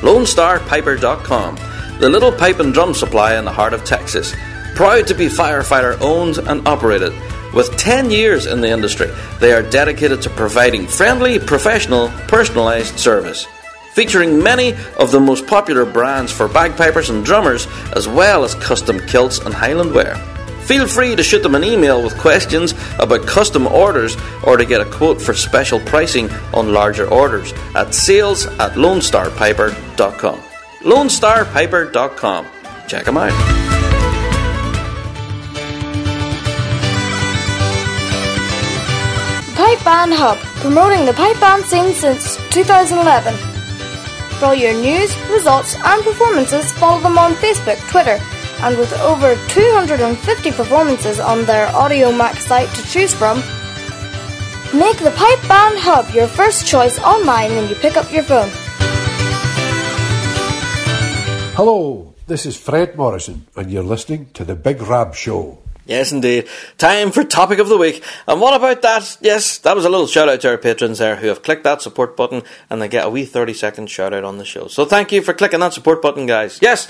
LoneStarPiper.com, 0.00 1.56
the 2.00 2.08
little 2.08 2.32
pipe 2.32 2.60
and 2.60 2.72
drum 2.72 2.94
supply 2.94 3.36
in 3.36 3.44
the 3.44 3.52
heart 3.52 3.74
of 3.74 3.84
Texas. 3.84 4.34
Proud 4.74 5.06
to 5.06 5.14
be 5.14 5.26
firefighter 5.26 6.00
owned 6.00 6.38
and 6.38 6.66
operated. 6.66 7.12
With 7.54 7.76
10 7.76 8.10
years 8.10 8.46
in 8.46 8.60
the 8.60 8.70
industry, 8.70 9.10
they 9.38 9.52
are 9.52 9.62
dedicated 9.62 10.22
to 10.22 10.30
providing 10.30 10.88
friendly, 10.88 11.38
professional, 11.38 12.08
personalised 12.26 12.98
service. 12.98 13.46
Featuring 13.92 14.42
many 14.42 14.74
of 14.98 15.12
the 15.12 15.20
most 15.20 15.46
popular 15.46 15.84
brands 15.84 16.32
for 16.32 16.48
bagpipers 16.48 17.10
and 17.10 17.24
drummers, 17.24 17.68
as 17.94 18.08
well 18.08 18.42
as 18.42 18.56
custom 18.56 18.98
kilts 19.06 19.38
and 19.38 19.54
Highland 19.54 19.94
wear. 19.94 20.16
Feel 20.64 20.88
free 20.88 21.14
to 21.14 21.22
shoot 21.22 21.44
them 21.44 21.54
an 21.54 21.62
email 21.62 22.02
with 22.02 22.18
questions 22.18 22.74
about 22.98 23.26
custom 23.26 23.68
orders 23.68 24.16
or 24.42 24.56
to 24.56 24.64
get 24.64 24.80
a 24.80 24.86
quote 24.86 25.22
for 25.22 25.32
special 25.32 25.78
pricing 25.78 26.28
on 26.52 26.72
larger 26.72 27.06
orders 27.06 27.52
at 27.76 27.94
sales 27.94 28.46
at 28.46 28.72
lonestarpiper.com. 28.72 30.40
lonestarpiper.com. 30.80 32.46
Check 32.88 33.04
them 33.04 33.16
out. 33.16 33.83
Pipe 39.74 39.84
Band 39.84 40.14
Hub, 40.14 40.38
promoting 40.62 41.04
the 41.04 41.12
pipe 41.12 41.40
band 41.40 41.64
scene 41.64 41.94
since 41.94 42.36
2011. 42.50 43.34
For 44.38 44.46
all 44.46 44.54
your 44.54 44.72
news, 44.72 45.10
results, 45.30 45.74
and 45.74 46.00
performances, 46.04 46.70
follow 46.74 47.00
them 47.00 47.18
on 47.18 47.34
Facebook, 47.34 47.80
Twitter, 47.90 48.20
and 48.62 48.78
with 48.78 48.92
over 49.00 49.34
250 49.48 50.52
performances 50.52 51.18
on 51.18 51.44
their 51.44 51.66
Audiomack 51.74 52.36
site 52.36 52.68
to 52.76 52.86
choose 52.86 53.12
from, 53.12 53.38
make 54.78 54.98
the 54.98 55.12
Pipe 55.16 55.42
Band 55.48 55.76
Hub 55.80 56.08
your 56.14 56.28
first 56.28 56.68
choice 56.68 57.00
online 57.00 57.50
when 57.56 57.68
you 57.68 57.74
pick 57.74 57.96
up 57.96 58.12
your 58.12 58.22
phone. 58.22 58.50
Hello, 61.56 62.14
this 62.28 62.46
is 62.46 62.56
Fred 62.56 62.96
Morrison, 62.96 63.48
and 63.56 63.72
you're 63.72 63.82
listening 63.82 64.28
to 64.34 64.44
The 64.44 64.54
Big 64.54 64.80
Rab 64.82 65.16
Show. 65.16 65.63
Yes, 65.86 66.12
indeed. 66.12 66.48
Time 66.78 67.10
for 67.10 67.24
topic 67.24 67.58
of 67.58 67.68
the 67.68 67.76
week. 67.76 68.02
And 68.26 68.40
what 68.40 68.56
about 68.56 68.80
that? 68.82 69.18
Yes, 69.20 69.58
that 69.58 69.76
was 69.76 69.84
a 69.84 69.90
little 69.90 70.06
shout 70.06 70.30
out 70.30 70.40
to 70.40 70.48
our 70.48 70.58
patrons 70.58 70.98
there 70.98 71.16
who 71.16 71.26
have 71.28 71.42
clicked 71.42 71.64
that 71.64 71.82
support 71.82 72.16
button 72.16 72.42
and 72.70 72.80
they 72.80 72.88
get 72.88 73.06
a 73.06 73.10
wee 73.10 73.26
30 73.26 73.52
second 73.52 73.90
shout 73.90 74.14
out 74.14 74.24
on 74.24 74.38
the 74.38 74.46
show. 74.46 74.66
So 74.68 74.86
thank 74.86 75.12
you 75.12 75.20
for 75.20 75.34
clicking 75.34 75.60
that 75.60 75.74
support 75.74 76.00
button, 76.00 76.24
guys. 76.24 76.58
Yes, 76.62 76.88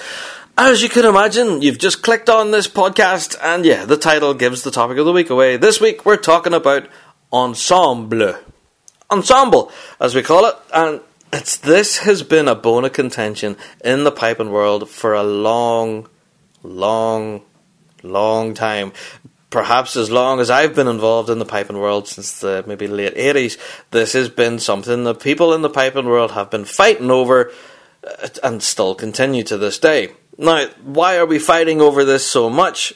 as 0.56 0.80
you 0.80 0.88
can 0.88 1.04
imagine, 1.04 1.60
you've 1.60 1.78
just 1.78 2.04
clicked 2.04 2.28
on 2.28 2.52
this 2.52 2.68
podcast 2.68 3.36
and 3.42 3.64
yeah, 3.64 3.84
the 3.84 3.96
title 3.96 4.32
gives 4.32 4.62
the 4.62 4.70
topic 4.70 4.98
of 4.98 5.06
the 5.06 5.12
week 5.12 5.30
away. 5.30 5.56
This 5.56 5.80
week 5.80 6.06
we're 6.06 6.16
talking 6.16 6.54
about 6.54 6.86
ensemble. 7.32 8.36
Ensemble, 9.10 9.72
as 9.98 10.14
we 10.14 10.22
call 10.22 10.46
it. 10.46 10.54
And 10.72 11.00
it's, 11.32 11.56
this 11.56 11.98
has 11.98 12.22
been 12.22 12.46
a 12.46 12.54
bone 12.54 12.84
of 12.84 12.92
contention 12.92 13.56
in 13.84 14.04
the 14.04 14.12
piping 14.12 14.52
world 14.52 14.88
for 14.88 15.14
a 15.14 15.24
long, 15.24 16.08
long 16.62 17.42
long 18.04 18.54
time. 18.54 18.92
Perhaps 19.50 19.96
as 19.96 20.10
long 20.10 20.40
as 20.40 20.50
I've 20.50 20.74
been 20.74 20.88
involved 20.88 21.30
in 21.30 21.38
the 21.38 21.44
piping 21.44 21.78
world 21.78 22.08
since 22.08 22.40
the 22.40 22.64
maybe 22.66 22.88
late 22.88 23.14
80s, 23.14 23.56
this 23.92 24.12
has 24.14 24.28
been 24.28 24.58
something 24.58 25.04
that 25.04 25.20
people 25.20 25.54
in 25.54 25.62
the 25.62 25.70
piping 25.70 26.06
world 26.06 26.32
have 26.32 26.50
been 26.50 26.64
fighting 26.64 27.10
over 27.10 27.52
uh, 28.06 28.28
and 28.42 28.62
still 28.62 28.94
continue 28.94 29.44
to 29.44 29.56
this 29.56 29.78
day. 29.78 30.10
Now, 30.36 30.66
why 30.82 31.16
are 31.18 31.26
we 31.26 31.38
fighting 31.38 31.80
over 31.80 32.04
this 32.04 32.28
so 32.28 32.50
much? 32.50 32.94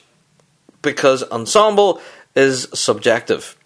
Because 0.82 1.22
ensemble 1.30 2.00
is 2.34 2.68
subjective. 2.74 3.56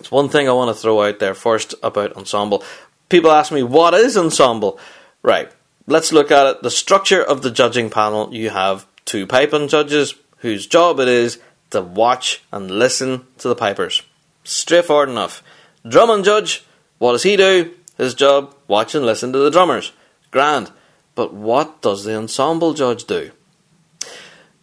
It's 0.00 0.10
one 0.10 0.28
thing 0.28 0.48
I 0.48 0.52
want 0.52 0.74
to 0.74 0.80
throw 0.80 1.02
out 1.02 1.18
there 1.18 1.34
first 1.34 1.74
about 1.82 2.16
ensemble. 2.16 2.62
People 3.08 3.30
ask 3.30 3.50
me, 3.50 3.62
what 3.62 3.94
is 3.94 4.16
ensemble? 4.16 4.78
Right, 5.22 5.50
let's 5.86 6.12
look 6.12 6.30
at 6.30 6.46
it. 6.46 6.62
The 6.62 6.70
structure 6.70 7.22
of 7.22 7.42
the 7.42 7.50
judging 7.50 7.90
panel 7.90 8.32
you 8.32 8.50
have 8.50 8.86
two 9.04 9.26
piping 9.26 9.68
judges, 9.68 10.14
whose 10.38 10.66
job 10.66 11.00
it 11.00 11.08
is 11.08 11.38
to 11.70 11.80
watch 11.82 12.42
and 12.52 12.70
listen 12.70 13.26
to 13.38 13.48
the 13.48 13.54
pipers. 13.54 14.02
Straightforward 14.44 15.08
enough. 15.08 15.42
Drum 15.86 16.10
and 16.10 16.24
judge, 16.24 16.64
what 16.98 17.12
does 17.12 17.22
he 17.22 17.36
do? 17.36 17.74
His 17.96 18.14
job, 18.14 18.54
watch 18.66 18.94
and 18.94 19.04
listen 19.04 19.32
to 19.32 19.38
the 19.38 19.50
drummers. 19.50 19.92
Grand. 20.30 20.70
But 21.14 21.34
what 21.34 21.82
does 21.82 22.04
the 22.04 22.16
ensemble 22.16 22.74
judge 22.74 23.04
do? 23.04 23.32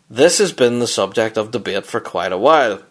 This 0.10 0.38
has 0.38 0.54
been 0.54 0.80
the 0.80 0.88
subject 0.88 1.38
of 1.38 1.52
debate 1.52 1.86
for 1.86 2.00
quite 2.00 2.32
a 2.32 2.38
while. 2.38 2.82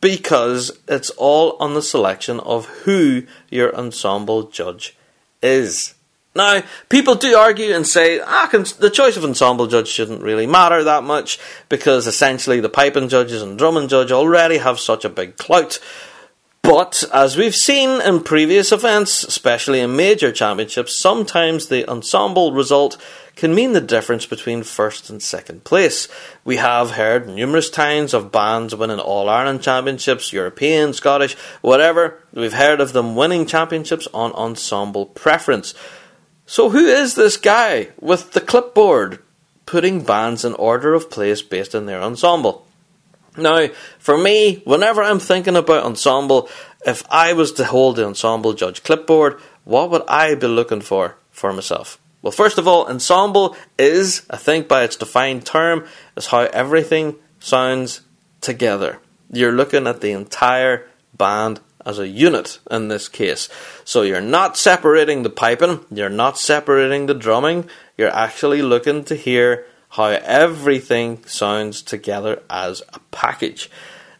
because 0.00 0.78
it's 0.88 1.10
all 1.10 1.56
on 1.60 1.74
the 1.74 1.82
selection 1.82 2.40
of 2.40 2.66
who 2.84 3.24
your 3.50 3.74
ensemble 3.76 4.44
judge 4.44 4.96
is. 5.42 5.94
Now, 6.34 6.62
people 6.88 7.16
do 7.16 7.36
argue 7.36 7.74
and 7.74 7.86
say 7.86 8.20
ah, 8.20 8.48
the 8.78 8.90
choice 8.90 9.16
of 9.16 9.24
ensemble 9.24 9.66
judge 9.66 9.88
shouldn't 9.88 10.22
really 10.22 10.46
matter 10.46 10.84
that 10.84 11.02
much 11.02 11.40
because 11.68 12.06
essentially 12.06 12.60
the 12.60 12.68
piping 12.68 13.08
judges 13.08 13.42
and 13.42 13.58
drumming 13.58 13.88
judge 13.88 14.12
already 14.12 14.58
have 14.58 14.78
such 14.78 15.04
a 15.04 15.08
big 15.08 15.36
clout. 15.36 15.80
But 16.62 17.02
as 17.12 17.36
we've 17.36 17.54
seen 17.54 18.00
in 18.02 18.22
previous 18.22 18.70
events, 18.70 19.24
especially 19.24 19.80
in 19.80 19.96
major 19.96 20.30
championships, 20.30 21.00
sometimes 21.00 21.66
the 21.66 21.88
ensemble 21.90 22.52
result 22.52 22.96
can 23.34 23.54
mean 23.54 23.72
the 23.72 23.80
difference 23.80 24.26
between 24.26 24.62
first 24.62 25.08
and 25.08 25.22
second 25.22 25.64
place. 25.64 26.06
We 26.44 26.56
have 26.56 26.92
heard 26.92 27.26
numerous 27.26 27.70
times 27.70 28.12
of 28.12 28.30
bands 28.30 28.76
winning 28.76 28.98
All 29.00 29.28
Ireland 29.28 29.62
championships, 29.62 30.32
European, 30.32 30.92
Scottish, 30.92 31.34
whatever. 31.62 32.22
We've 32.34 32.52
heard 32.52 32.80
of 32.80 32.92
them 32.92 33.16
winning 33.16 33.46
championships 33.46 34.06
on 34.12 34.32
ensemble 34.34 35.06
preference. 35.06 35.74
So, 36.50 36.70
who 36.70 36.84
is 36.84 37.14
this 37.14 37.36
guy 37.36 37.90
with 38.00 38.32
the 38.32 38.40
clipboard 38.40 39.20
putting 39.66 40.02
bands 40.02 40.44
in 40.44 40.54
order 40.54 40.94
of 40.94 41.08
place 41.08 41.42
based 41.42 41.76
on 41.76 41.86
their 41.86 42.02
ensemble? 42.02 42.66
Now, 43.36 43.68
for 44.00 44.18
me, 44.18 44.56
whenever 44.64 45.00
I'm 45.00 45.20
thinking 45.20 45.54
about 45.54 45.84
ensemble, 45.84 46.48
if 46.84 47.04
I 47.08 47.34
was 47.34 47.52
to 47.52 47.64
hold 47.64 47.94
the 47.94 48.04
ensemble 48.04 48.52
judge 48.54 48.82
clipboard, 48.82 49.38
what 49.62 49.90
would 49.90 50.02
I 50.08 50.34
be 50.34 50.48
looking 50.48 50.80
for 50.80 51.16
for 51.30 51.52
myself? 51.52 52.00
Well, 52.20 52.32
first 52.32 52.58
of 52.58 52.66
all, 52.66 52.88
ensemble 52.88 53.56
is, 53.78 54.26
I 54.28 54.36
think 54.36 54.66
by 54.66 54.82
its 54.82 54.96
defined 54.96 55.46
term, 55.46 55.86
is 56.16 56.26
how 56.26 56.40
everything 56.40 57.14
sounds 57.38 58.00
together. 58.40 58.98
You're 59.30 59.52
looking 59.52 59.86
at 59.86 60.00
the 60.00 60.10
entire 60.10 60.88
band 61.16 61.60
as 61.84 61.98
a 61.98 62.08
unit 62.08 62.58
in 62.70 62.88
this 62.88 63.08
case. 63.08 63.48
So 63.84 64.02
you're 64.02 64.20
not 64.20 64.56
separating 64.56 65.22
the 65.22 65.30
piping, 65.30 65.84
you're 65.90 66.08
not 66.08 66.38
separating 66.38 67.06
the 67.06 67.14
drumming, 67.14 67.68
you're 67.96 68.14
actually 68.14 68.62
looking 68.62 69.04
to 69.04 69.14
hear 69.14 69.66
how 69.90 70.06
everything 70.06 71.24
sounds 71.24 71.82
together 71.82 72.42
as 72.48 72.82
a 72.94 73.00
package. 73.10 73.70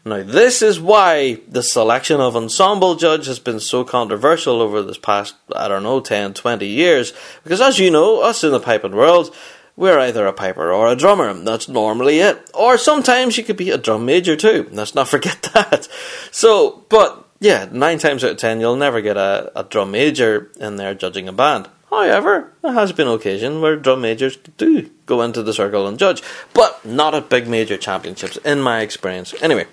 Now, 0.03 0.23
this 0.23 0.63
is 0.63 0.79
why 0.79 1.41
the 1.47 1.61
selection 1.61 2.19
of 2.19 2.35
ensemble 2.35 2.95
judge 2.95 3.27
has 3.27 3.37
been 3.37 3.59
so 3.59 3.83
controversial 3.83 4.59
over 4.59 4.81
this 4.81 4.97
past, 4.97 5.35
I 5.55 5.67
don't 5.67 5.83
know, 5.83 5.99
10, 5.99 6.33
20 6.33 6.65
years. 6.65 7.13
Because 7.43 7.61
as 7.61 7.77
you 7.77 7.91
know, 7.91 8.21
us 8.21 8.43
in 8.43 8.51
the 8.51 8.59
piping 8.59 8.95
world, 8.95 9.33
we're 9.75 9.99
either 9.99 10.25
a 10.25 10.33
piper 10.33 10.71
or 10.71 10.87
a 10.87 10.95
drummer. 10.95 11.33
That's 11.33 11.69
normally 11.69 12.19
it. 12.19 12.49
Or 12.53 12.77
sometimes 12.77 13.37
you 13.37 13.43
could 13.43 13.57
be 13.57 13.69
a 13.69 13.77
drum 13.77 14.05
major 14.05 14.35
too. 14.35 14.67
Let's 14.71 14.95
not 14.95 15.07
forget 15.07 15.41
that. 15.53 15.87
So, 16.31 16.83
but 16.89 17.27
yeah, 17.41 17.67
nine 17.71 17.97
times 17.97 18.23
out 18.23 18.31
of 18.31 18.37
ten, 18.37 18.59
you'll 18.59 18.75
never 18.75 19.01
get 19.01 19.17
a, 19.17 19.51
a 19.59 19.63
drum 19.63 19.91
major 19.91 20.51
in 20.59 20.75
there 20.77 20.93
judging 20.93 21.27
a 21.27 21.33
band. 21.33 21.67
However, 21.89 22.53
there 22.61 22.71
has 22.71 22.93
been 22.93 23.07
occasion 23.07 23.59
where 23.59 23.75
drum 23.75 24.01
majors 24.01 24.37
do 24.37 24.89
go 25.07 25.23
into 25.23 25.43
the 25.43 25.51
circle 25.51 25.87
and 25.87 25.99
judge, 25.99 26.21
but 26.53 26.85
not 26.85 27.15
at 27.15 27.29
big 27.29 27.47
major 27.47 27.77
championships, 27.77 28.37
in 28.37 28.61
my 28.61 28.81
experience. 28.81 29.33
Anyway, 29.41 29.65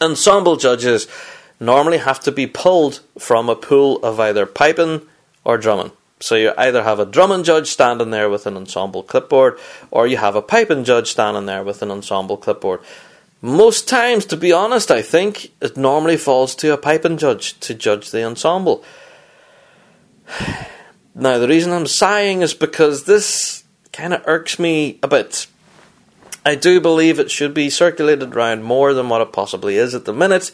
ensemble 0.00 0.56
judges 0.56 1.08
normally 1.58 1.98
have 1.98 2.20
to 2.20 2.32
be 2.32 2.46
pulled 2.46 3.00
from 3.18 3.48
a 3.48 3.56
pool 3.56 3.98
of 4.04 4.20
either 4.20 4.46
piping 4.46 5.02
or 5.44 5.58
drumming. 5.58 5.90
So 6.20 6.36
you 6.36 6.52
either 6.56 6.84
have 6.84 7.00
a 7.00 7.06
drumming 7.06 7.42
judge 7.42 7.66
standing 7.66 8.10
there 8.10 8.30
with 8.30 8.46
an 8.46 8.56
ensemble 8.56 9.02
clipboard, 9.02 9.58
or 9.90 10.06
you 10.06 10.16
have 10.16 10.36
a 10.36 10.42
piping 10.42 10.84
judge 10.84 11.08
standing 11.08 11.46
there 11.46 11.64
with 11.64 11.82
an 11.82 11.90
ensemble 11.90 12.36
clipboard. 12.36 12.80
Most 13.40 13.88
times, 13.88 14.26
to 14.26 14.36
be 14.36 14.52
honest, 14.52 14.90
I 14.90 15.00
think 15.00 15.52
it 15.60 15.76
normally 15.76 16.16
falls 16.16 16.54
to 16.56 16.72
a 16.72 16.76
piping 16.76 17.18
judge 17.18 17.58
to 17.60 17.74
judge 17.74 18.10
the 18.10 18.24
ensemble. 18.24 18.84
Now, 21.14 21.38
the 21.38 21.48
reason 21.48 21.72
I'm 21.72 21.88
sighing 21.88 22.42
is 22.42 22.54
because 22.54 23.02
this 23.02 23.64
kind 23.92 24.14
of 24.14 24.22
irks 24.26 24.60
me 24.60 25.00
a 25.02 25.08
bit. 25.08 25.48
I 26.46 26.54
do 26.54 26.80
believe 26.80 27.18
it 27.18 27.28
should 27.28 27.54
be 27.54 27.70
circulated 27.70 28.36
around 28.36 28.62
more 28.62 28.94
than 28.94 29.08
what 29.08 29.20
it 29.20 29.32
possibly 29.32 29.74
is 29.74 29.96
at 29.96 30.04
the 30.04 30.12
minute, 30.12 30.52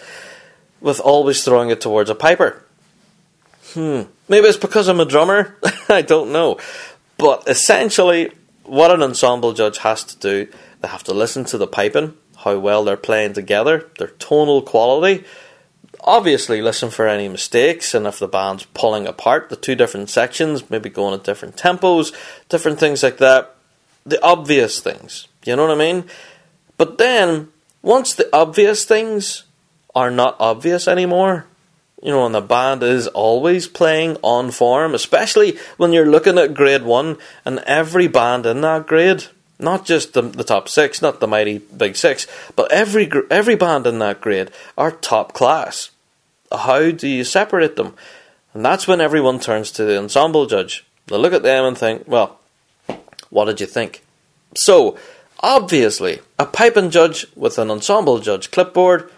with 0.80 1.01
always 1.01 1.45
throwing 1.45 1.68
it 1.68 1.82
towards 1.82 2.09
a 2.09 2.14
piper. 2.14 2.64
Hmm. 3.74 4.03
Maybe 4.26 4.47
it's 4.47 4.57
because 4.57 4.89
I'm 4.89 5.01
a 5.01 5.05
drummer. 5.05 5.55
I 5.91 6.01
don't 6.01 6.32
know. 6.32 6.59
But 7.18 7.47
essentially, 7.47 8.32
what 8.64 8.91
an 8.91 9.03
ensemble 9.03 9.53
judge 9.53 9.78
has 9.78 10.03
to 10.05 10.16
do, 10.16 10.51
they 10.80 10.89
have 10.89 11.05
to 11.05 11.12
listen 11.14 11.45
to 11.47 11.59
the 11.59 11.66
piping, 11.66 12.16
how 12.45 12.59
well 12.59 12.84
they're 12.84 12.97
playing 12.97 13.32
together, 13.32 13.90
their 13.99 14.09
tonal 14.09 14.62
quality. 14.62 15.24
Obviously, 16.01 16.61
listen 16.61 16.90
for 16.90 17.09
any 17.09 17.26
mistakes, 17.28 17.95
and 17.95 18.07
if 18.07 18.18
the 18.18 18.28
band's 18.28 18.66
pulling 18.66 19.07
apart 19.07 19.49
the 19.49 19.57
two 19.57 19.74
different 19.74 20.11
sections, 20.11 20.68
maybe 20.68 20.90
going 20.90 21.14
at 21.14 21.24
different 21.24 21.57
tempos, 21.57 22.12
different 22.51 22.78
things 22.78 23.03
like 23.03 23.16
that. 23.18 23.57
The 24.05 24.22
obvious 24.22 24.80
things. 24.80 25.26
You 25.47 25.57
know 25.57 25.66
what 25.66 25.74
I 25.74 25.78
mean? 25.78 26.05
But 26.76 26.99
then, 26.99 27.49
once 27.80 28.12
the 28.12 28.28
obvious 28.34 28.84
things 28.84 29.45
are 29.95 30.11
not 30.11 30.36
obvious 30.38 30.86
anymore, 30.86 31.47
you 32.03 32.11
know, 32.11 32.26
and 32.26 32.34
the 32.34 32.42
band 32.42 32.82
is 32.82 33.07
always 33.09 33.66
playing 33.66 34.18
on 34.20 34.51
form, 34.51 34.95
especially 34.95 35.57
when 35.78 35.95
you're 35.95 36.11
looking 36.11 36.36
at 36.36 36.53
grade 36.53 36.82
one 36.82 37.16
and 37.47 37.61
every 37.61 38.09
band 38.09 38.45
in 38.45 38.61
that 38.61 38.86
grade, 38.86 39.24
not 39.59 39.84
just 39.84 40.14
the, 40.14 40.22
the 40.22 40.44
top 40.44 40.68
six, 40.68 41.00
not 41.00 41.20
the 41.20 41.26
mighty 41.26 41.59
big 41.59 41.96
six, 41.96 42.26
but 42.57 42.70
every 42.72 43.11
every 43.30 43.55
band 43.55 43.86
in 43.86 43.98
that 44.00 44.20
grade 44.20 44.50
are 44.76 44.90
top 44.90 45.32
class. 45.32 45.90
How 46.52 46.90
do 46.90 47.09
you 47.09 47.24
separate 47.24 47.76
them? 47.76 47.94
And 48.52 48.64
that's 48.64 48.86
when 48.86 49.00
everyone 49.00 49.40
turns 49.40 49.70
to 49.72 49.84
the 49.84 49.98
ensemble 49.98 50.46
judge. 50.46 50.84
They 51.07 51.16
look 51.16 51.32
at 51.32 51.42
them 51.42 51.64
and 51.64 51.76
think, 51.76 52.05
well, 52.07 52.38
what 53.30 53.46
did 53.46 53.61
you 53.61 53.66
think? 53.66 54.05
So, 54.57 54.96
Obviously, 55.44 56.20
a 56.38 56.46
piping 56.46 56.88
judge 56.88 57.26
with 57.36 57.59
an 57.59 57.70
ensemble 57.70 58.18
judge 58.18 58.50
clipboard 58.50 59.11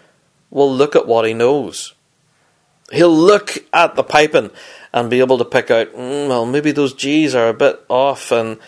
will 0.49 0.69
look 0.69 0.93
at 0.93 1.07
what 1.07 1.25
he 1.25 1.33
knows. 1.33 1.93
He'll 2.91 3.15
look 3.15 3.57
at 3.71 3.95
the 3.95 4.03
piping 4.03 4.51
and 4.93 5.09
be 5.09 5.21
able 5.21 5.37
to 5.37 5.45
pick 5.45 5.71
out, 5.71 5.93
mm, 5.93 6.27
well, 6.27 6.45
maybe 6.45 6.71
those 6.71 6.93
G's 6.93 7.33
are 7.33 7.47
a 7.47 7.53
bit 7.53 7.79
off, 7.87 8.33
and 8.33 8.59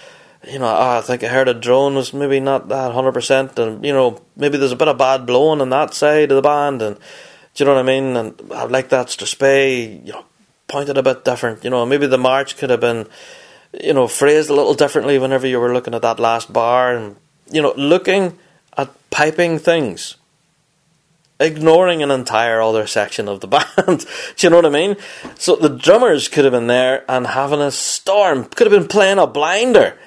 you 0.47 0.59
know, 0.59 0.65
ah, 0.65 0.95
oh, 0.95 0.99
I 0.99 1.01
think 1.01 1.23
I 1.23 1.27
heard 1.27 1.49
a 1.49 1.53
drone 1.53 1.95
was 1.95 2.13
maybe 2.13 2.39
not 2.39 2.69
that 2.69 2.93
hundred 2.93 3.13
percent, 3.13 3.59
and 3.59 3.83
you 3.85 3.91
know, 3.91 4.21
maybe 4.35 4.57
there's 4.57 4.71
a 4.71 4.77
bit 4.77 4.87
of 4.87 4.97
bad 4.97 5.25
blowing 5.25 5.61
on 5.61 5.69
that 5.69 5.93
side 5.93 6.31
of 6.31 6.35
the 6.35 6.41
band, 6.41 6.81
and 6.81 6.95
do 6.95 7.63
you 7.63 7.65
know 7.65 7.75
what 7.75 7.81
I 7.81 7.83
mean? 7.83 8.15
And 8.15 8.51
I 8.53 8.63
like 8.65 8.89
that 8.89 9.07
Strathspey, 9.07 10.05
you 10.05 10.13
know, 10.13 10.25
pointed 10.67 10.97
a 10.97 11.03
bit 11.03 11.25
different. 11.25 11.63
You 11.63 11.69
know, 11.69 11.85
maybe 11.85 12.07
the 12.07 12.17
march 12.17 12.55
could 12.55 12.69
have 12.69 12.79
been, 12.79 13.07
you 13.73 13.93
know, 13.93 14.07
phrased 14.07 14.49
a 14.49 14.53
little 14.53 14.75
differently 14.75 15.19
whenever 15.19 15.45
you 15.45 15.59
were 15.59 15.73
looking 15.73 15.93
at 15.93 16.03
that 16.03 16.19
last 16.19 16.53
bar, 16.53 16.95
and 16.95 17.17
you 17.51 17.61
know, 17.61 17.73
looking 17.75 18.37
at 18.77 18.89
piping 19.09 19.59
things, 19.59 20.15
ignoring 21.37 22.01
an 22.01 22.11
entire 22.11 22.61
other 22.61 22.87
section 22.87 23.27
of 23.27 23.41
the 23.41 23.47
band. 23.47 24.05
Do 24.37 24.47
you 24.47 24.49
know 24.49 24.55
what 24.55 24.65
I 24.65 24.69
mean? 24.69 24.95
So 25.35 25.57
the 25.57 25.67
drummers 25.67 26.29
could 26.29 26.45
have 26.45 26.53
been 26.53 26.67
there 26.67 27.03
and 27.11 27.27
having 27.27 27.59
a 27.59 27.71
storm, 27.71 28.45
could 28.45 28.71
have 28.71 28.79
been 28.79 28.87
playing 28.87 29.17
a 29.17 29.27
blinder. 29.27 29.97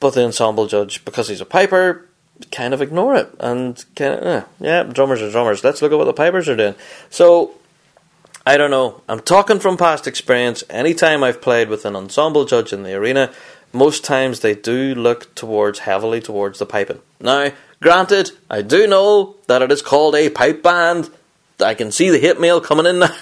But 0.00 0.14
the 0.14 0.24
ensemble 0.24 0.66
judge, 0.66 1.04
because 1.04 1.28
he's 1.28 1.40
a 1.40 1.46
piper, 1.46 2.06
kind 2.50 2.72
of 2.72 2.80
ignore 2.80 3.14
it 3.14 3.30
and 3.38 3.84
kind 3.94 4.14
of, 4.14 4.24
eh, 4.24 4.44
yeah, 4.58 4.82
drummers 4.82 5.20
are 5.20 5.30
drummers. 5.30 5.62
Let's 5.62 5.82
look 5.82 5.92
at 5.92 5.98
what 5.98 6.04
the 6.04 6.12
pipers 6.12 6.48
are 6.48 6.56
doing. 6.56 6.74
So 7.10 7.52
I 8.46 8.56
don't 8.56 8.70
know. 8.70 9.02
I'm 9.08 9.20
talking 9.20 9.58
from 9.58 9.76
past 9.76 10.06
experience. 10.06 10.64
Anytime 10.70 11.22
I've 11.22 11.42
played 11.42 11.68
with 11.68 11.84
an 11.84 11.94
ensemble 11.94 12.46
judge 12.46 12.72
in 12.72 12.82
the 12.82 12.94
arena, 12.94 13.32
most 13.72 14.04
times 14.04 14.40
they 14.40 14.54
do 14.54 14.94
look 14.94 15.34
towards 15.34 15.80
heavily 15.80 16.20
towards 16.20 16.58
the 16.58 16.66
piping. 16.66 17.00
Now, 17.20 17.52
granted, 17.80 18.32
I 18.48 18.62
do 18.62 18.86
know 18.86 19.36
that 19.46 19.62
it 19.62 19.70
is 19.70 19.82
called 19.82 20.14
a 20.14 20.30
pipe 20.30 20.62
band. 20.62 21.10
I 21.60 21.74
can 21.74 21.92
see 21.92 22.08
the 22.08 22.18
hit 22.18 22.40
mail 22.40 22.60
coming 22.60 22.86
in 22.86 22.98
now. 23.00 23.14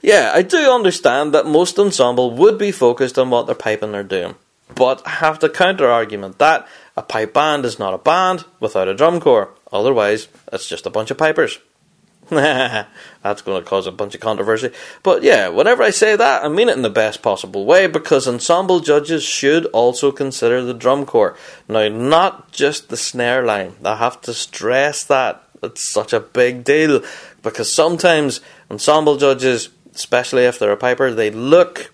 yeah, 0.00 0.30
I 0.32 0.42
do 0.42 0.70
understand 0.70 1.34
that 1.34 1.46
most 1.46 1.78
ensemble 1.78 2.30
would 2.30 2.56
be 2.56 2.70
focused 2.70 3.18
on 3.18 3.30
what 3.30 3.46
their 3.46 3.56
piping 3.56 3.94
are 3.94 4.04
doing. 4.04 4.36
But 4.74 5.06
have 5.06 5.40
the 5.40 5.48
counter 5.48 5.88
argument 5.88 6.38
that 6.38 6.66
a 6.96 7.02
pipe 7.02 7.34
band 7.34 7.64
is 7.64 7.78
not 7.78 7.94
a 7.94 7.98
band 7.98 8.44
without 8.60 8.88
a 8.88 8.94
drum 8.94 9.20
corps. 9.20 9.50
Otherwise, 9.72 10.28
it's 10.52 10.68
just 10.68 10.86
a 10.86 10.90
bunch 10.90 11.10
of 11.10 11.18
pipers. 11.18 11.58
That's 12.30 13.42
going 13.42 13.60
to 13.60 13.68
cause 13.68 13.88
a 13.88 13.92
bunch 13.92 14.14
of 14.14 14.20
controversy. 14.20 14.70
But 15.02 15.24
yeah, 15.24 15.48
whenever 15.48 15.82
I 15.82 15.90
say 15.90 16.14
that, 16.14 16.44
I 16.44 16.48
mean 16.48 16.68
it 16.68 16.76
in 16.76 16.82
the 16.82 16.90
best 16.90 17.22
possible 17.22 17.64
way 17.64 17.88
because 17.88 18.28
ensemble 18.28 18.78
judges 18.78 19.24
should 19.24 19.66
also 19.66 20.12
consider 20.12 20.62
the 20.62 20.74
drum 20.74 21.06
corps. 21.06 21.36
Now, 21.68 21.88
not 21.88 22.52
just 22.52 22.88
the 22.88 22.96
snare 22.96 23.44
line. 23.44 23.74
I 23.84 23.96
have 23.96 24.20
to 24.22 24.34
stress 24.34 25.02
that. 25.04 25.42
It's 25.60 25.92
such 25.92 26.12
a 26.12 26.20
big 26.20 26.62
deal 26.62 27.02
because 27.42 27.74
sometimes 27.74 28.40
ensemble 28.70 29.16
judges, 29.16 29.70
especially 29.92 30.44
if 30.44 30.58
they're 30.58 30.70
a 30.70 30.76
piper, 30.76 31.12
they 31.12 31.30
look 31.30 31.92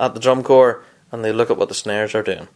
at 0.00 0.14
the 0.14 0.20
drum 0.20 0.42
corps 0.42 0.84
and 1.16 1.24
they 1.24 1.32
look 1.32 1.50
at 1.50 1.56
what 1.56 1.70
the 1.70 1.74
snares 1.74 2.14
are 2.14 2.22
doing. 2.22 2.46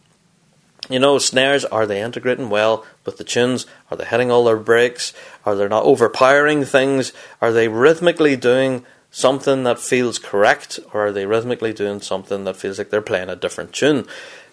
You 0.87 0.99
know, 0.99 1.17
snares, 1.17 1.65
are 1.65 1.87
they 1.87 1.99
integrating 1.99 2.49
well 2.49 2.85
with 3.05 3.17
the 3.17 3.23
tunes? 3.23 3.65
Are 3.89 3.97
they 3.97 4.05
hitting 4.05 4.29
all 4.29 4.45
their 4.45 4.57
breaks? 4.57 5.13
Are 5.45 5.55
they 5.55 5.67
not 5.67 5.83
overpowering 5.83 6.63
things? 6.63 7.11
Are 7.41 7.51
they 7.51 7.67
rhythmically 7.67 8.35
doing 8.35 8.85
something 9.09 9.63
that 9.63 9.79
feels 9.79 10.19
correct? 10.19 10.79
Or 10.93 11.07
are 11.07 11.11
they 11.11 11.25
rhythmically 11.25 11.73
doing 11.73 12.01
something 12.01 12.43
that 12.43 12.55
feels 12.55 12.77
like 12.77 12.91
they're 12.91 13.01
playing 13.01 13.29
a 13.29 13.35
different 13.35 13.73
tune? 13.73 14.05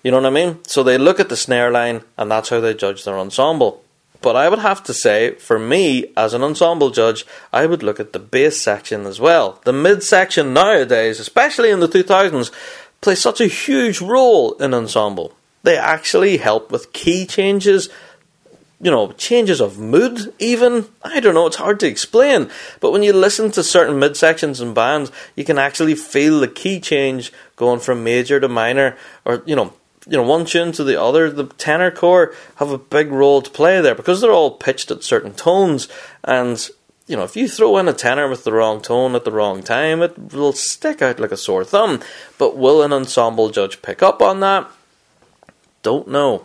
You 0.02 0.10
know 0.10 0.18
what 0.18 0.26
I 0.26 0.30
mean? 0.30 0.64
So 0.64 0.82
they 0.82 0.96
look 0.96 1.20
at 1.20 1.28
the 1.28 1.36
snare 1.36 1.70
line 1.70 2.02
and 2.16 2.30
that's 2.30 2.48
how 2.48 2.60
they 2.60 2.72
judge 2.72 3.04
their 3.04 3.18
ensemble. 3.18 3.84
But 4.20 4.36
I 4.36 4.48
would 4.48 4.58
have 4.58 4.82
to 4.84 4.94
say, 4.94 5.34
for 5.34 5.58
me, 5.58 6.06
as 6.16 6.34
an 6.34 6.42
ensemble 6.42 6.90
judge, 6.90 7.24
I 7.52 7.66
would 7.66 7.82
look 7.82 8.00
at 8.00 8.12
the 8.12 8.18
bass 8.18 8.60
section 8.60 9.06
as 9.06 9.20
well. 9.20 9.60
The 9.64 9.72
mid 9.72 10.02
section 10.02 10.52
nowadays, 10.52 11.20
especially 11.20 11.70
in 11.70 11.80
the 11.80 11.88
2000s, 11.88 12.50
plays 13.00 13.20
such 13.20 13.40
a 13.40 13.46
huge 13.46 14.00
role 14.00 14.54
in 14.54 14.74
ensemble. 14.74 15.34
They 15.62 15.76
actually 15.76 16.36
help 16.38 16.70
with 16.70 16.92
key 16.92 17.26
changes, 17.26 17.88
you 18.80 18.90
know, 18.90 19.12
changes 19.12 19.60
of 19.60 19.78
mood, 19.78 20.32
even. 20.38 20.86
I 21.02 21.20
don't 21.20 21.34
know, 21.34 21.46
it's 21.46 21.56
hard 21.56 21.80
to 21.80 21.86
explain. 21.86 22.50
But 22.80 22.92
when 22.92 23.02
you 23.02 23.12
listen 23.12 23.50
to 23.52 23.62
certain 23.62 23.98
mid 23.98 24.16
sections 24.16 24.60
and 24.60 24.74
bands, 24.74 25.10
you 25.36 25.44
can 25.44 25.58
actually 25.58 25.94
feel 25.94 26.40
the 26.40 26.48
key 26.48 26.80
change 26.80 27.32
going 27.56 27.80
from 27.80 28.04
major 28.04 28.40
to 28.40 28.48
minor, 28.48 28.96
or, 29.24 29.42
you 29.46 29.56
know, 29.56 29.72
you 30.06 30.16
know, 30.16 30.22
one 30.22 30.46
tune 30.46 30.72
to 30.72 30.84
the 30.84 31.00
other, 31.00 31.30
the 31.30 31.44
tenor 31.44 31.90
core 31.90 32.34
have 32.56 32.70
a 32.70 32.78
big 32.78 33.10
role 33.10 33.42
to 33.42 33.50
play 33.50 33.80
there 33.80 33.94
because 33.94 34.20
they're 34.20 34.32
all 34.32 34.52
pitched 34.52 34.90
at 34.90 35.04
certain 35.04 35.34
tones. 35.34 35.86
And, 36.24 36.68
you 37.08 37.16
know, 37.16 37.24
if 37.24 37.36
you 37.36 37.48
throw 37.48 37.78
in 37.78 37.88
a 37.88 37.92
tenor 37.92 38.28
with 38.28 38.44
the 38.44 38.52
wrong 38.52 38.80
tone 38.82 39.14
at 39.14 39.24
the 39.24 39.32
wrong 39.32 39.62
time, 39.62 40.02
it 40.02 40.32
will 40.32 40.52
stick 40.52 41.00
out 41.00 41.18
like 41.18 41.32
a 41.32 41.36
sore 41.38 41.64
thumb. 41.64 42.00
But 42.36 42.56
will 42.56 42.82
an 42.82 42.92
ensemble 42.92 43.48
judge 43.48 43.80
pick 43.80 44.02
up 44.02 44.20
on 44.20 44.40
that? 44.40 44.70
Don't 45.82 46.08
know. 46.08 46.44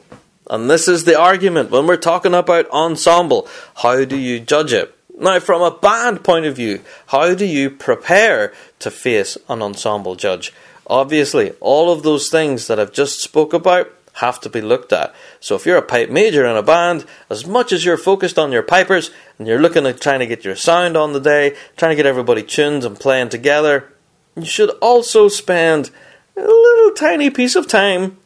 And 0.49 0.69
this 0.69 0.87
is 0.87 1.03
the 1.03 1.19
argument 1.19 1.69
when 1.69 1.85
we're 1.85 1.97
talking 1.97 2.33
about 2.33 2.69
ensemble. 2.69 3.47
How 3.75 4.05
do 4.05 4.17
you 4.17 4.39
judge 4.39 4.73
it? 4.73 4.95
Now, 5.17 5.39
from 5.39 5.61
a 5.61 5.77
band 5.77 6.23
point 6.23 6.45
of 6.45 6.55
view, 6.55 6.81
how 7.07 7.35
do 7.35 7.45
you 7.45 7.69
prepare 7.69 8.53
to 8.79 8.89
face 8.89 9.37
an 9.49 9.61
ensemble 9.61 10.15
judge? 10.15 10.53
Obviously, 10.87 11.51
all 11.59 11.91
of 11.91 12.03
those 12.03 12.29
things 12.29 12.67
that 12.67 12.79
I've 12.79 12.91
just 12.91 13.21
spoke 13.21 13.53
about 13.53 13.91
have 14.13 14.39
to 14.41 14.49
be 14.49 14.61
looked 14.61 14.93
at. 14.93 15.13
So 15.39 15.55
if 15.55 15.65
you're 15.65 15.77
a 15.77 15.81
pipe 15.81 16.09
major 16.09 16.45
in 16.45 16.55
a 16.55 16.63
band, 16.63 17.05
as 17.29 17.45
much 17.45 17.71
as 17.71 17.83
you're 17.83 17.97
focused 17.97 18.37
on 18.37 18.51
your 18.51 18.63
pipers 18.63 19.11
and 19.37 19.47
you're 19.47 19.61
looking 19.61 19.85
at 19.85 20.01
trying 20.01 20.19
to 20.19 20.27
get 20.27 20.45
your 20.45 20.55
sound 20.55 20.95
on 20.95 21.13
the 21.13 21.19
day, 21.19 21.55
trying 21.77 21.91
to 21.91 21.95
get 21.95 22.05
everybody 22.05 22.43
tuned 22.43 22.83
and 22.83 22.99
playing 22.99 23.29
together, 23.29 23.91
you 24.35 24.45
should 24.45 24.69
also 24.81 25.27
spend 25.27 25.89
a 26.37 26.41
little 26.41 26.91
tiny 26.91 27.29
piece 27.29 27.55
of 27.55 27.67
time 27.67 28.17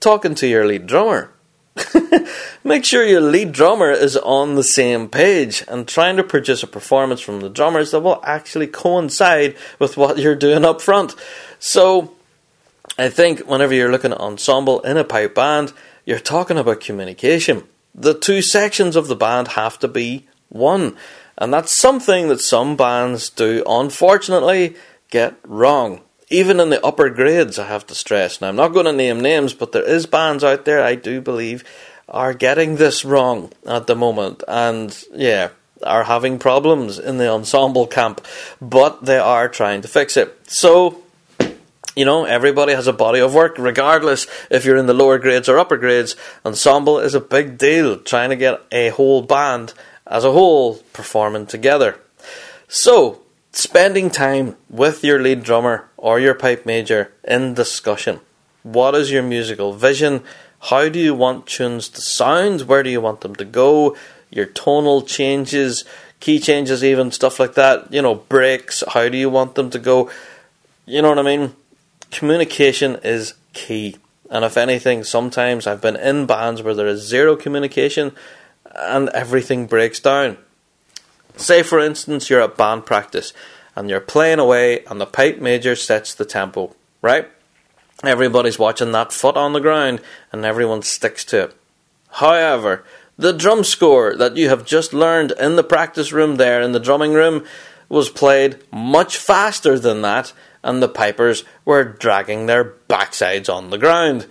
talking 0.00 0.34
to 0.36 0.46
your 0.46 0.66
lead 0.66 0.86
drummer. 0.86 1.30
Make 2.64 2.84
sure 2.84 3.04
your 3.04 3.20
lead 3.20 3.52
drummer 3.52 3.90
is 3.90 4.16
on 4.16 4.54
the 4.54 4.62
same 4.62 5.08
page 5.08 5.64
and 5.66 5.88
trying 5.88 6.16
to 6.16 6.22
produce 6.22 6.62
a 6.62 6.66
performance 6.66 7.20
from 7.20 7.40
the 7.40 7.48
drummers 7.48 7.90
that 7.90 8.00
will 8.00 8.20
actually 8.24 8.68
coincide 8.68 9.56
with 9.78 9.96
what 9.96 10.18
you're 10.18 10.36
doing 10.36 10.64
up 10.64 10.80
front. 10.80 11.14
So, 11.58 12.14
I 12.96 13.08
think 13.08 13.40
whenever 13.40 13.74
you're 13.74 13.90
looking 13.90 14.12
at 14.12 14.20
ensemble 14.20 14.80
in 14.80 14.96
a 14.96 15.04
pipe 15.04 15.34
band, 15.34 15.72
you're 16.04 16.18
talking 16.18 16.58
about 16.58 16.80
communication. 16.80 17.64
The 17.94 18.14
two 18.14 18.42
sections 18.42 18.96
of 18.96 19.08
the 19.08 19.16
band 19.16 19.48
have 19.48 19.78
to 19.80 19.88
be 19.88 20.26
one. 20.48 20.96
And 21.36 21.52
that's 21.52 21.76
something 21.76 22.28
that 22.28 22.40
some 22.40 22.76
bands 22.76 23.28
do, 23.30 23.64
unfortunately, 23.66 24.76
get 25.10 25.34
wrong. 25.44 26.02
Even 26.30 26.60
in 26.60 26.70
the 26.70 26.84
upper 26.84 27.10
grades, 27.10 27.58
I 27.58 27.66
have 27.66 27.86
to 27.88 27.94
stress. 27.94 28.40
Now, 28.40 28.48
I'm 28.48 28.56
not 28.56 28.72
going 28.72 28.86
to 28.86 28.92
name 28.92 29.20
names, 29.20 29.54
but 29.54 29.72
there 29.72 29.82
is 29.82 30.06
bands 30.06 30.44
out 30.44 30.64
there 30.64 30.82
I 30.82 30.94
do 30.94 31.20
believe 31.20 31.64
are 32.08 32.34
getting 32.34 32.76
this 32.76 33.04
wrong 33.04 33.50
at 33.66 33.86
the 33.86 33.96
moment. 33.96 34.42
And 34.46 34.96
yeah, 35.12 35.50
are 35.82 36.04
having 36.04 36.38
problems 36.38 36.98
in 36.98 37.18
the 37.18 37.30
ensemble 37.30 37.86
camp, 37.86 38.24
but 38.60 39.04
they 39.04 39.18
are 39.18 39.48
trying 39.48 39.82
to 39.82 39.88
fix 39.88 40.16
it. 40.16 40.38
So, 40.46 41.02
you 41.96 42.04
know, 42.04 42.24
everybody 42.24 42.72
has 42.72 42.86
a 42.86 42.92
body 42.92 43.20
of 43.20 43.34
work, 43.34 43.56
regardless 43.58 44.26
if 44.50 44.64
you're 44.64 44.76
in 44.76 44.86
the 44.86 44.94
lower 44.94 45.18
grades 45.18 45.48
or 45.48 45.58
upper 45.58 45.76
grades. 45.76 46.16
Ensemble 46.44 46.98
is 46.98 47.14
a 47.14 47.20
big 47.20 47.56
deal, 47.56 47.98
trying 47.98 48.30
to 48.30 48.36
get 48.36 48.60
a 48.72 48.88
whole 48.90 49.22
band 49.22 49.74
as 50.06 50.24
a 50.24 50.32
whole 50.32 50.76
performing 50.92 51.46
together. 51.46 51.98
So, 52.68 53.22
spending 53.52 54.10
time 54.10 54.56
with 54.68 55.04
your 55.04 55.20
lead 55.20 55.44
drummer 55.44 55.88
or 55.96 56.18
your 56.18 56.34
pipe 56.34 56.66
major 56.66 57.12
in 57.22 57.54
discussion. 57.54 58.20
What 58.62 58.94
is 58.94 59.12
your 59.12 59.22
musical 59.22 59.72
vision? 59.72 60.22
How 60.60 60.88
do 60.88 60.98
you 60.98 61.14
want 61.14 61.46
tunes 61.46 61.88
to 61.90 62.00
sound? 62.00 62.62
Where 62.62 62.82
do 62.82 62.90
you 62.90 63.00
want 63.00 63.20
them 63.20 63.36
to 63.36 63.44
go? 63.44 63.96
Your 64.30 64.46
tonal 64.46 65.02
changes, 65.02 65.84
key 66.20 66.40
changes, 66.40 66.82
even 66.82 67.12
stuff 67.12 67.38
like 67.38 67.54
that. 67.54 67.92
You 67.92 68.02
know, 68.02 68.14
breaks. 68.14 68.82
How 68.88 69.08
do 69.08 69.16
you 69.16 69.30
want 69.30 69.54
them 69.54 69.70
to 69.70 69.78
go? 69.78 70.10
You 70.86 71.02
know 71.02 71.10
what 71.10 71.18
I 71.18 71.22
mean? 71.22 71.54
Communication 72.14 72.96
is 73.02 73.34
key. 73.54 73.96
And 74.30 74.44
if 74.44 74.56
anything, 74.56 75.02
sometimes 75.02 75.66
I've 75.66 75.80
been 75.80 75.96
in 75.96 76.26
bands 76.26 76.62
where 76.62 76.72
there 76.72 76.86
is 76.86 77.00
zero 77.00 77.34
communication 77.34 78.12
and 78.72 79.08
everything 79.08 79.66
breaks 79.66 79.98
down. 79.98 80.38
Say, 81.36 81.64
for 81.64 81.80
instance, 81.80 82.30
you're 82.30 82.40
at 82.40 82.56
band 82.56 82.86
practice 82.86 83.32
and 83.74 83.90
you're 83.90 83.98
playing 83.98 84.38
away, 84.38 84.84
and 84.84 85.00
the 85.00 85.06
pipe 85.06 85.40
major 85.40 85.74
sets 85.74 86.14
the 86.14 86.24
tempo, 86.24 86.76
right? 87.02 87.28
Everybody's 88.04 88.60
watching 88.60 88.92
that 88.92 89.12
foot 89.12 89.36
on 89.36 89.52
the 89.52 89.60
ground, 89.60 90.00
and 90.30 90.44
everyone 90.44 90.82
sticks 90.82 91.24
to 91.24 91.46
it. 91.46 91.56
However, 92.12 92.84
the 93.18 93.32
drum 93.32 93.64
score 93.64 94.14
that 94.14 94.36
you 94.36 94.48
have 94.50 94.64
just 94.64 94.94
learned 94.94 95.32
in 95.40 95.56
the 95.56 95.64
practice 95.64 96.12
room 96.12 96.36
there, 96.36 96.62
in 96.62 96.70
the 96.70 96.78
drumming 96.78 97.12
room, 97.12 97.44
was 97.88 98.08
played 98.08 98.62
much 98.70 99.16
faster 99.16 99.76
than 99.80 100.02
that, 100.02 100.32
and 100.64 100.82
the 100.82 100.88
pipers 100.88 101.44
were 101.64 101.84
dragging 101.84 102.46
their 102.46 102.64
backsides 102.64 103.52
on 103.52 103.70
the 103.70 103.78
ground. 103.78 104.26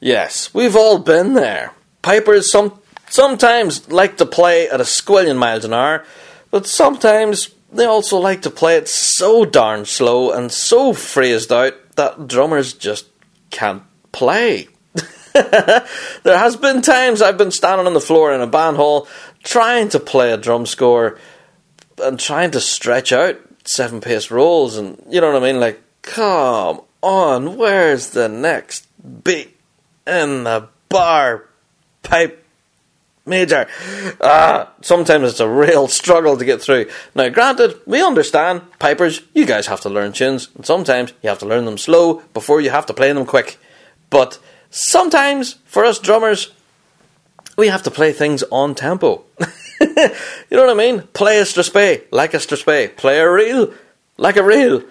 Yes, 0.00 0.54
we've 0.54 0.76
all 0.76 0.98
been 0.98 1.34
there. 1.34 1.74
Pipers 2.00 2.50
some 2.50 2.80
sometimes 3.10 3.90
like 3.90 4.16
to 4.18 4.26
play 4.26 4.68
at 4.68 4.80
a 4.80 4.84
squillion 4.84 5.36
miles 5.36 5.64
an 5.64 5.74
hour, 5.74 6.04
but 6.50 6.66
sometimes 6.66 7.50
they 7.72 7.84
also 7.84 8.18
like 8.18 8.42
to 8.42 8.50
play 8.50 8.76
it 8.76 8.88
so 8.88 9.44
darn 9.44 9.84
slow 9.84 10.30
and 10.30 10.50
so 10.52 10.92
phrased 10.92 11.52
out 11.52 11.74
that 11.96 12.28
drummers 12.28 12.72
just 12.72 13.06
can't 13.50 13.82
play. 14.12 14.68
there 15.34 15.84
has 16.38 16.56
been 16.56 16.82
times 16.82 17.20
I've 17.20 17.36
been 17.36 17.50
standing 17.50 17.86
on 17.86 17.94
the 17.94 18.00
floor 18.00 18.32
in 18.32 18.40
a 18.40 18.46
band 18.46 18.76
hall 18.76 19.08
trying 19.42 19.88
to 19.90 20.00
play 20.00 20.32
a 20.32 20.36
drum 20.36 20.66
score 20.66 21.18
and 21.98 22.18
trying 22.18 22.52
to 22.52 22.60
stretch 22.60 23.12
out 23.12 23.38
seven 23.68 24.00
pace 24.00 24.30
rolls 24.30 24.76
and 24.76 25.02
you 25.08 25.20
know 25.20 25.32
what 25.32 25.42
I 25.42 25.52
mean 25.52 25.60
like 25.60 25.80
come 26.02 26.80
on 27.02 27.56
where's 27.56 28.10
the 28.10 28.28
next 28.28 28.86
beat 29.24 29.56
in 30.06 30.44
the 30.44 30.68
bar 30.88 31.44
pipe 32.02 32.44
major. 33.28 33.68
Ah, 34.20 34.72
sometimes 34.80 35.30
it's 35.30 35.40
a 35.40 35.48
real 35.48 35.86
struggle 35.86 36.36
to 36.36 36.44
get 36.44 36.60
through. 36.60 36.86
Now, 37.14 37.28
granted, 37.28 37.78
we 37.86 38.02
understand, 38.02 38.62
pipers, 38.78 39.20
you 39.34 39.44
guys 39.44 39.66
have 39.66 39.82
to 39.82 39.90
learn 39.90 40.12
tunes, 40.12 40.48
and 40.56 40.66
sometimes 40.66 41.12
you 41.22 41.28
have 41.28 41.38
to 41.40 41.46
learn 41.46 41.66
them 41.66 41.78
slow 41.78 42.22
before 42.34 42.60
you 42.60 42.70
have 42.70 42.86
to 42.86 42.94
play 42.94 43.12
them 43.12 43.26
quick. 43.26 43.58
But 44.10 44.38
sometimes, 44.70 45.54
for 45.66 45.84
us 45.84 45.98
drummers, 45.98 46.52
we 47.56 47.68
have 47.68 47.82
to 47.84 47.90
play 47.90 48.12
things 48.12 48.42
on 48.50 48.74
tempo. 48.74 49.24
you 50.50 50.56
know 50.56 50.66
what 50.66 50.70
I 50.70 50.74
mean? 50.74 51.02
Play 51.12 51.38
a 51.38 51.42
strathspey 51.42 52.04
like 52.10 52.34
a 52.34 52.38
strathspey. 52.38 52.96
Play 52.96 53.18
a 53.18 53.30
reel 53.30 53.72
like 54.16 54.36
a 54.36 54.42
reel. 54.42 54.82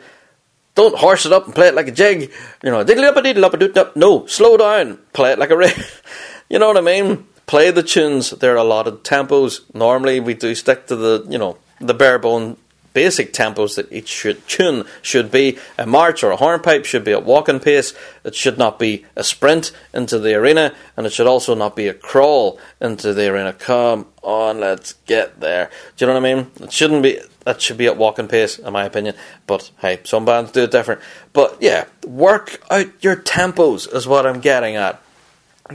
Don't 0.76 0.98
horse 0.98 1.26
it 1.26 1.34
up 1.34 1.46
and 1.46 1.56
play 1.56 1.68
it 1.70 1.76
like 1.76 1.88
a 1.88 1.92
jig. 1.92 2.32
You 2.64 2.72
know, 2.72 2.84
diddly 2.84 3.08
up 3.08 3.18
a 3.18 3.22
diddle 3.22 3.46
up 3.46 3.54
a 3.54 3.58
doot. 3.58 3.96
No, 3.96 4.26
slow 4.28 4.58
down. 4.58 5.00
Play 5.14 5.32
it 5.32 5.40
like 5.40 5.50
a 5.50 5.58
reel. 5.58 5.72
you 6.50 6.60
know 6.60 6.68
what 6.68 6.78
I 6.78 6.82
mean? 6.82 7.26
play 7.48 7.72
the 7.72 7.82
tunes. 7.82 8.30
There 8.30 8.54
are 8.54 8.58
a 8.58 8.64
lot 8.64 8.88
of 8.88 9.02
tempos. 9.02 9.62
Normally, 9.74 10.20
we 10.20 10.36
do 10.36 10.54
stick 10.54 10.86
to 10.88 10.96
the 10.96 11.26
you 11.28 11.40
know 11.40 11.58
the 11.82 11.96
bare 11.96 12.20
bone 12.20 12.58
basic 12.98 13.32
tempos 13.32 13.76
that 13.76 13.94
each 13.94 14.08
should, 14.08 14.48
tune 14.48 14.84
should 15.04 15.30
be. 15.30 15.56
A 15.78 15.86
march 15.86 16.24
or 16.24 16.32
a 16.32 16.36
hornpipe 16.36 16.84
should 16.84 17.04
be 17.04 17.12
at 17.12 17.24
walking 17.24 17.60
pace. 17.60 17.94
It 18.24 18.34
should 18.34 18.58
not 18.58 18.80
be 18.80 19.06
a 19.16 19.24
sprint 19.24 19.72
into 19.94 20.18
the 20.18 20.34
arena, 20.34 20.74
and 20.98 21.06
it 21.06 21.14
should 21.14 21.28
also 21.28 21.54
not 21.54 21.76
be 21.76 21.88
a 21.88 21.94
crawl 21.94 22.60
into 22.82 23.14
the 23.14 23.32
arena. 23.32 23.54
Come 23.54 24.08
on, 24.24 24.62
let's 24.62 24.94
get 25.06 25.40
there. 25.42 25.70
Do 25.96 26.06
you 26.06 26.08
know 26.12 26.20
what 26.20 26.28
I 26.28 26.34
mean? 26.34 26.52
It 26.60 26.74
shouldn't 26.74 27.04
be. 27.04 27.20
That 27.46 27.62
should 27.62 27.78
be 27.78 27.86
at 27.86 27.98
walking 27.98 28.28
pace, 28.28 28.58
in 28.58 28.74
my 28.74 28.86
opinion. 28.86 29.14
But 29.46 29.70
hey, 29.78 30.00
some 30.04 30.26
bands 30.26 30.52
do 30.52 30.64
it 30.64 30.72
different. 30.72 31.02
But 31.34 31.58
yeah, 31.62 31.86
work 32.04 32.60
out 32.72 32.88
your 33.04 33.16
tempos 33.16 33.94
is 33.94 34.08
what 34.08 34.26
I'm 34.26 34.40
getting 34.40 34.76
at 34.76 35.00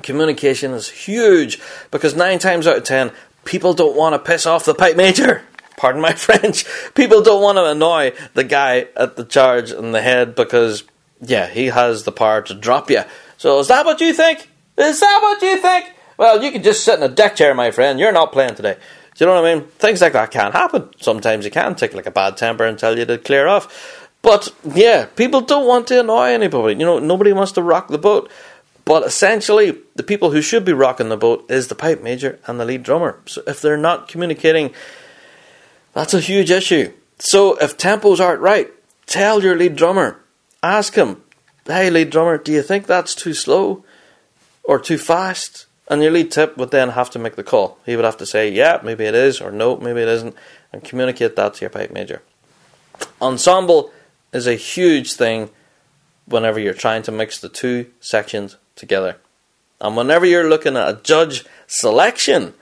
communication 0.03 0.73
is 0.73 0.89
huge 0.89 1.61
because 1.93 2.17
nine 2.17 2.41
times 2.41 2.67
out 2.67 2.79
of 2.79 2.85
ten, 2.85 3.13
people 3.45 3.75
don't 3.75 3.97
want 3.97 4.15
to 4.15 4.19
piss 4.19 4.45
off 4.45 4.65
the 4.65 4.75
pipe 4.75 4.97
major. 4.97 5.43
Pardon 5.77 6.01
my 6.01 6.13
French. 6.15 6.65
People 6.95 7.23
don't 7.23 7.43
want 7.43 7.57
to 7.57 7.71
annoy 7.71 8.13
the 8.35 8.45
guy 8.45 8.89
at 8.97 9.17
the 9.17 9.25
charge 9.25 9.71
in 9.71 9.93
the 9.93 10.03
head 10.03 10.35
because, 10.35 10.85
yeah, 11.21 11.47
he 11.49 11.67
has 11.67 12.05
the 12.05 12.13
power 12.13 12.43
to 12.43 12.55
drop 12.55 12.91
you. 12.91 13.03
So 13.39 13.59
is 13.61 13.69
that 13.69 13.85
what 13.85 14.01
you 14.01 14.13
think? 14.13 14.49
Is 14.77 15.01
that 15.01 15.19
what 15.21 15.43
you 15.43 15.59
think? 15.59 15.93
Well, 16.17 16.43
you 16.43 16.53
can 16.53 16.63
just 16.63 16.85
sit 16.85 16.99
in 16.99 17.03
a 17.03 17.09
deck 17.09 17.37
chair, 17.37 17.55
my 17.55 17.71
friend. 17.71 17.99
You're 17.99 18.13
not 18.13 18.33
playing 18.33 18.55
today. 18.55 18.77
Do 19.15 19.25
you 19.25 19.27
know 19.27 19.41
what 19.41 19.51
I 19.51 19.55
mean? 19.55 19.65
Things 19.65 20.01
like 20.01 20.15
that 20.15 20.31
can 20.31 20.53
happen. 20.53 20.89
Sometimes 20.99 21.45
you 21.45 21.51
can 21.51 21.75
take 21.75 21.95
like 21.95 22.07
a 22.07 22.11
bad 22.11 22.37
temper 22.37 22.65
and 22.65 22.79
tell 22.79 22.99
you 22.99 23.05
to 23.05 23.19
clear 23.19 23.47
off. 23.47 24.09
But 24.23 24.49
yeah, 24.75 25.07
people 25.07 25.41
don't 25.41 25.67
want 25.67 25.89
to 25.89 26.01
annoy 26.01 26.29
anybody. 26.29 26.79
You 26.79 26.87
know, 26.87 26.99
nobody 26.99 27.33
wants 27.33 27.53
to 27.53 27.63
rock 27.63 27.89
the 27.89 27.99
boat. 27.99 28.31
But 28.85 29.05
essentially, 29.05 29.79
the 29.95 30.03
people 30.03 30.31
who 30.31 30.43
should 30.43 30.65
be 30.65 30.73
rocking 30.73 31.09
the 31.09 31.17
boat 31.17 31.49
is 31.51 31.69
the 31.69 31.75
pipe 31.75 32.03
major 32.03 32.39
and 32.47 32.59
the 32.59 32.65
lead 32.65 32.83
drummer. 32.83 33.21
So 33.27 33.43
if 33.47 33.61
they're 33.61 33.77
not 33.77 34.09
communicating, 34.09 34.73
that's 35.93 36.15
a 36.15 36.21
huge 36.21 36.51
issue. 36.51 36.93
So 37.19 37.57
if 37.57 37.79
tempos 37.79 38.21
aren't 38.21 38.41
right, 38.41 38.71
tell 39.07 39.43
your 39.43 39.57
lead 39.57 39.77
drummer. 39.77 40.21
Ask 40.63 40.95
him, 40.95 41.23
hey, 41.67 41.91
lead 41.91 42.11
drummer, 42.11 42.39
do 42.39 42.53
you 42.53 42.63
think 42.63 42.87
that's 42.87 43.15
too 43.15 43.35
slow 43.35 43.85
or 44.65 44.79
too 44.79 44.99
fast? 44.99 45.67
And 45.89 46.03
your 46.03 46.13
lead 46.13 46.31
tip 46.31 46.57
would 46.57 46.71
then 46.71 46.91
have 46.91 47.11
to 47.11 47.19
make 47.19 47.37
the 47.37 47.43
call. 47.43 47.79
He 47.85 47.97
would 47.97 48.05
have 48.05 48.17
to 48.19 48.27
say, 48.27 48.51
yeah, 48.51 48.81
maybe 48.83 49.05
it 49.05 49.15
is, 49.15 49.41
or 49.41 49.51
no, 49.51 49.77
maybe 49.77 50.01
it 50.01 50.09
isn't, 50.09 50.35
and 50.73 50.85
communicate 50.85 51.37
that 51.37 51.55
to 51.55 51.61
your 51.63 51.71
pipe 51.71 51.91
major. 51.91 52.23
Ensemble 53.21 53.93
is 54.33 54.47
a 54.47 54.55
huge 54.55 55.15
thing 55.15 55.51
whenever 56.27 56.59
you're 56.59 56.73
trying 56.73 57.03
to 57.03 57.13
mix 57.13 57.41
the 57.41 57.49
two 57.49 57.91
sections 58.01 58.57
together. 58.77 59.19
And 59.81 59.97
whenever 59.97 60.25
you're 60.25 60.49
looking 60.49 60.77
at 60.77 60.89
a 60.89 61.01
judge 61.03 61.45
selection, 61.67 62.55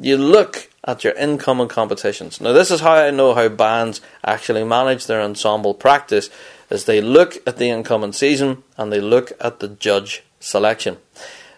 you 0.00 0.16
look 0.16 0.70
at 0.84 1.04
your 1.04 1.12
incoming 1.14 1.68
competitions. 1.68 2.40
Now, 2.40 2.52
this 2.52 2.70
is 2.70 2.80
how 2.80 2.92
I 2.92 3.10
know 3.10 3.34
how 3.34 3.48
bands 3.48 4.00
actually 4.24 4.64
manage 4.64 5.06
their 5.06 5.20
ensemble 5.20 5.74
practice: 5.74 6.30
is 6.70 6.84
they 6.84 7.00
look 7.00 7.36
at 7.46 7.56
the 7.56 7.70
incoming 7.70 8.12
season 8.12 8.62
and 8.76 8.92
they 8.92 9.00
look 9.00 9.32
at 9.40 9.60
the 9.60 9.68
judge 9.68 10.22
selection. 10.40 10.98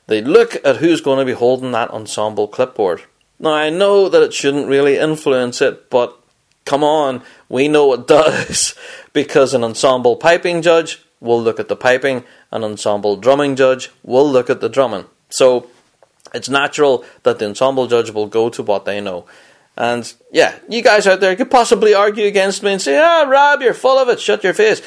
They 0.06 0.20
look 0.20 0.56
at 0.64 0.78
who's 0.78 1.00
going 1.00 1.18
to 1.18 1.24
be 1.24 1.38
holding 1.38 1.72
that 1.72 1.90
ensemble 1.90 2.48
clipboard. 2.48 3.02
Now, 3.38 3.52
I 3.52 3.70
know 3.70 4.08
that 4.08 4.22
it 4.22 4.34
shouldn't 4.34 4.68
really 4.68 4.98
influence 4.98 5.60
it, 5.62 5.88
but 5.88 6.16
come 6.64 6.82
on, 6.82 7.22
we 7.48 7.68
know 7.68 7.92
it 7.92 8.06
does 8.18 8.74
because 9.12 9.54
an 9.54 9.64
ensemble 9.64 10.16
piping 10.16 10.62
judge 10.62 11.02
will 11.20 11.40
look 11.40 11.60
at 11.60 11.68
the 11.68 11.76
piping, 11.76 12.24
an 12.50 12.64
ensemble 12.64 13.16
drumming 13.16 13.54
judge 13.54 13.90
will 14.02 14.28
look 14.28 14.50
at 14.50 14.60
the 14.60 14.68
drumming. 14.68 15.04
So 15.28 15.70
it's 16.34 16.48
natural 16.48 17.04
that 17.22 17.38
the 17.38 17.46
ensemble 17.46 17.86
judge 17.86 18.10
will 18.10 18.26
go 18.26 18.48
to 18.50 18.62
what 18.62 18.84
they 18.84 19.00
know. 19.00 19.26
And 19.76 20.12
yeah, 20.30 20.58
you 20.68 20.82
guys 20.82 21.06
out 21.06 21.20
there 21.20 21.36
could 21.36 21.50
possibly 21.50 21.94
argue 21.94 22.26
against 22.26 22.62
me 22.62 22.72
and 22.72 22.82
say, 22.82 22.98
ah, 22.98 23.24
Rab, 23.28 23.62
you're 23.62 23.74
full 23.74 23.98
of 23.98 24.08
it, 24.08 24.20
shut 24.20 24.44
your 24.44 24.54
face. 24.54 24.82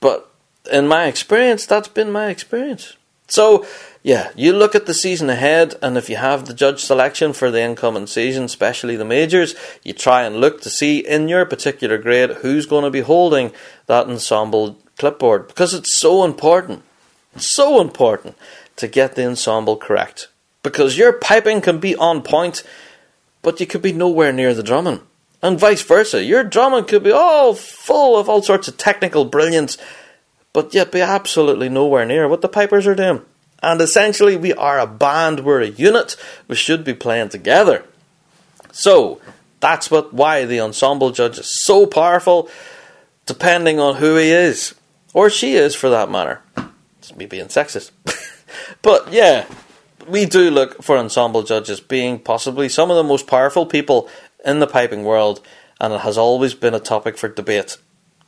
But 0.00 0.30
in 0.70 0.86
my 0.86 1.06
experience, 1.06 1.66
that's 1.66 1.88
been 1.88 2.10
my 2.10 2.28
experience. 2.28 2.96
So, 3.26 3.66
yeah, 4.02 4.30
you 4.36 4.52
look 4.52 4.74
at 4.74 4.84
the 4.84 4.92
season 4.92 5.30
ahead, 5.30 5.74
and 5.80 5.96
if 5.96 6.10
you 6.10 6.16
have 6.16 6.44
the 6.44 6.52
judge 6.52 6.80
selection 6.80 7.32
for 7.32 7.50
the 7.50 7.62
incoming 7.62 8.06
season, 8.06 8.44
especially 8.44 8.96
the 8.96 9.04
majors, 9.04 9.54
you 9.82 9.94
try 9.94 10.24
and 10.24 10.36
look 10.36 10.60
to 10.60 10.70
see 10.70 10.98
in 10.98 11.28
your 11.28 11.46
particular 11.46 11.96
grade 11.96 12.30
who's 12.42 12.66
going 12.66 12.84
to 12.84 12.90
be 12.90 13.00
holding 13.00 13.50
that 13.86 14.06
ensemble 14.06 14.78
clipboard 14.98 15.48
because 15.48 15.72
it's 15.72 15.98
so 15.98 16.22
important. 16.22 16.82
It's 17.34 17.54
So 17.54 17.80
important 17.80 18.36
to 18.76 18.88
get 18.88 19.14
the 19.14 19.26
ensemble 19.26 19.78
correct 19.78 20.28
because 20.64 20.98
your 20.98 21.12
piping 21.12 21.60
can 21.60 21.78
be 21.78 21.94
on 21.94 22.22
point, 22.22 22.64
but 23.42 23.60
you 23.60 23.66
could 23.66 23.82
be 23.82 23.92
nowhere 23.92 24.32
near 24.32 24.52
the 24.52 24.64
drumming. 24.64 25.00
And 25.40 25.60
vice 25.60 25.82
versa. 25.82 26.24
Your 26.24 26.42
drumming 26.42 26.86
could 26.86 27.04
be 27.04 27.12
all 27.12 27.54
full 27.54 28.18
of 28.18 28.28
all 28.28 28.42
sorts 28.42 28.66
of 28.66 28.78
technical 28.78 29.26
brilliance, 29.26 29.78
but 30.52 30.74
yet 30.74 30.90
be 30.90 31.02
absolutely 31.02 31.68
nowhere 31.68 32.06
near 32.06 32.26
what 32.26 32.40
the 32.40 32.48
pipers 32.48 32.86
are 32.86 32.94
doing. 32.94 33.20
And 33.62 33.80
essentially, 33.80 34.36
we 34.36 34.54
are 34.54 34.78
a 34.78 34.86
band, 34.86 35.40
we're 35.40 35.60
a 35.60 35.68
unit, 35.68 36.16
we 36.48 36.56
should 36.56 36.82
be 36.82 36.94
playing 36.94 37.28
together. 37.28 37.84
So, 38.72 39.20
that's 39.60 39.90
what 39.90 40.12
why 40.12 40.44
the 40.44 40.60
ensemble 40.60 41.10
judge 41.10 41.38
is 41.38 41.64
so 41.64 41.86
powerful, 41.86 42.48
depending 43.26 43.78
on 43.78 43.96
who 43.96 44.16
he 44.16 44.30
is, 44.30 44.74
or 45.12 45.30
she 45.30 45.54
is 45.54 45.74
for 45.74 45.90
that 45.90 46.10
matter. 46.10 46.40
It's 46.98 47.14
me 47.14 47.26
being 47.26 47.46
sexist. 47.46 47.90
but 48.82 49.12
yeah, 49.12 49.46
we 50.08 50.26
do 50.26 50.50
look 50.50 50.82
for 50.82 50.96
ensemble 50.96 51.42
judges 51.42 51.80
being 51.80 52.18
possibly 52.18 52.68
some 52.68 52.90
of 52.90 52.96
the 52.96 53.02
most 53.02 53.26
powerful 53.26 53.66
people 53.66 54.08
in 54.44 54.60
the 54.60 54.66
piping 54.66 55.04
world, 55.04 55.40
and 55.80 55.92
it 55.92 56.00
has 56.00 56.18
always 56.18 56.54
been 56.54 56.74
a 56.74 56.80
topic 56.80 57.16
for 57.16 57.28
debate. 57.28 57.76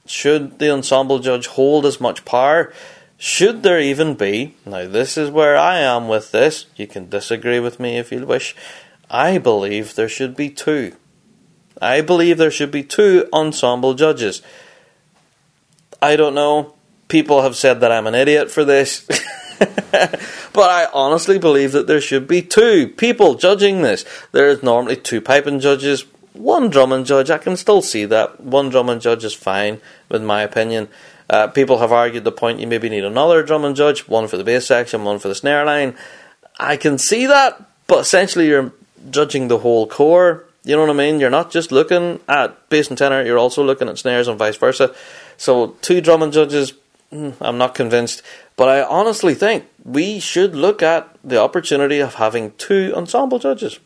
Should 0.07 0.59
the 0.59 0.70
ensemble 0.70 1.18
judge 1.18 1.47
hold 1.47 1.85
as 1.85 2.01
much 2.01 2.24
power? 2.24 2.72
Should 3.18 3.62
there 3.62 3.81
even 3.81 4.14
be? 4.14 4.55
Now, 4.64 4.87
this 4.87 5.16
is 5.16 5.31
where 5.31 5.57
I 5.57 5.79
am 5.79 6.09
with 6.09 6.33
this. 6.33 6.66
You 6.77 6.87
can 6.87 7.09
disagree 7.09 7.61
with 7.61 7.81
me 7.81 7.97
if 7.99 8.12
you 8.12 8.24
wish. 8.27 8.55
I 9.11 9.39
believe 9.39 9.95
there 9.95 10.09
should 10.09 10.37
be 10.37 10.51
two. 10.51 10.95
I 11.81 12.01
believe 12.01 12.39
there 12.39 12.51
should 12.51 12.70
be 12.70 12.83
two 12.83 13.29
ensemble 13.33 13.95
judges. 13.95 14.43
I 16.01 16.16
don't 16.16 16.35
know. 16.35 16.74
People 17.09 17.43
have 17.43 17.57
said 17.57 17.81
that 17.81 17.93
I'm 17.93 18.07
an 18.07 18.14
idiot 18.14 18.51
for 18.51 18.64
this. 18.64 19.07
but 19.59 20.70
I 20.70 20.88
honestly 20.92 21.38
believe 21.38 21.72
that 21.72 21.86
there 21.86 22.00
should 22.00 22.28
be 22.28 22.42
two 22.42 22.88
people 22.88 23.34
judging 23.34 23.82
this. 23.82 24.04
There 24.32 24.48
is 24.48 24.62
normally 24.62 24.96
two 24.96 25.20
piping 25.20 25.61
judges, 25.61 26.04
one 26.32 26.70
drumming 26.70 27.04
judge. 27.04 27.30
I 27.30 27.38
can 27.38 27.57
still 27.57 27.82
see 27.82 28.04
that. 28.07 28.40
One 28.40 28.68
drumming 28.68 29.00
judge 29.00 29.24
is 29.24 29.34
fine, 29.34 29.80
in 30.11 30.26
my 30.26 30.42
opinion. 30.42 30.88
Uh, 31.28 31.48
people 31.48 31.78
have 31.78 31.92
argued 31.92 32.24
the 32.24 32.32
point 32.32 32.61
you 32.61 32.66
maybe 32.66 32.88
need 32.88 33.04
another 33.04 33.42
drumming 33.42 33.74
judge, 33.74 34.07
one 34.07 34.28
for 34.28 34.36
the 34.36 34.44
bass 34.44 34.66
section, 34.66 35.04
one 35.04 35.18
for 35.18 35.28
the 35.28 35.34
snare 35.34 35.64
line. 35.64 35.96
I 36.59 36.76
can 36.76 36.98
see 36.98 37.26
that, 37.26 37.61
but 37.86 38.00
essentially 38.00 38.48
you're 38.48 38.72
judging 39.11 39.48
the 39.48 39.59
whole 39.59 39.86
core. 39.86 40.44
You 40.64 40.76
know 40.76 40.82
what 40.82 40.90
I 40.90 40.94
mean? 40.94 41.20
You're 41.20 41.30
not 41.30 41.50
just 41.50 41.72
looking 41.72 42.20
at 42.28 42.68
bass 42.70 42.88
and 42.88 42.98
tenor, 42.98 43.24
you're 43.24 43.38
also 43.38 43.64
looking 43.64 43.88
at 43.88 43.98
snares 43.98 44.28
and 44.28 44.38
vice 44.38 44.57
versa. 44.57 44.94
So, 45.36 45.76
two 45.82 46.00
drumming 46.00 46.32
judges, 46.32 46.72
hmm, 47.11 47.30
I'm 47.40 47.59
not 47.59 47.74
convinced. 47.74 48.22
But 48.57 48.68
I 48.68 48.82
honestly 48.82 49.34
think 49.34 49.66
we 49.84 50.18
should 50.18 50.57
look 50.57 50.82
at 50.82 51.14
the 51.22 51.38
opportunity 51.38 52.00
of 52.00 52.14
having 52.14 52.52
two 52.52 52.92
ensemble 52.96 53.38
judges. 53.38 53.78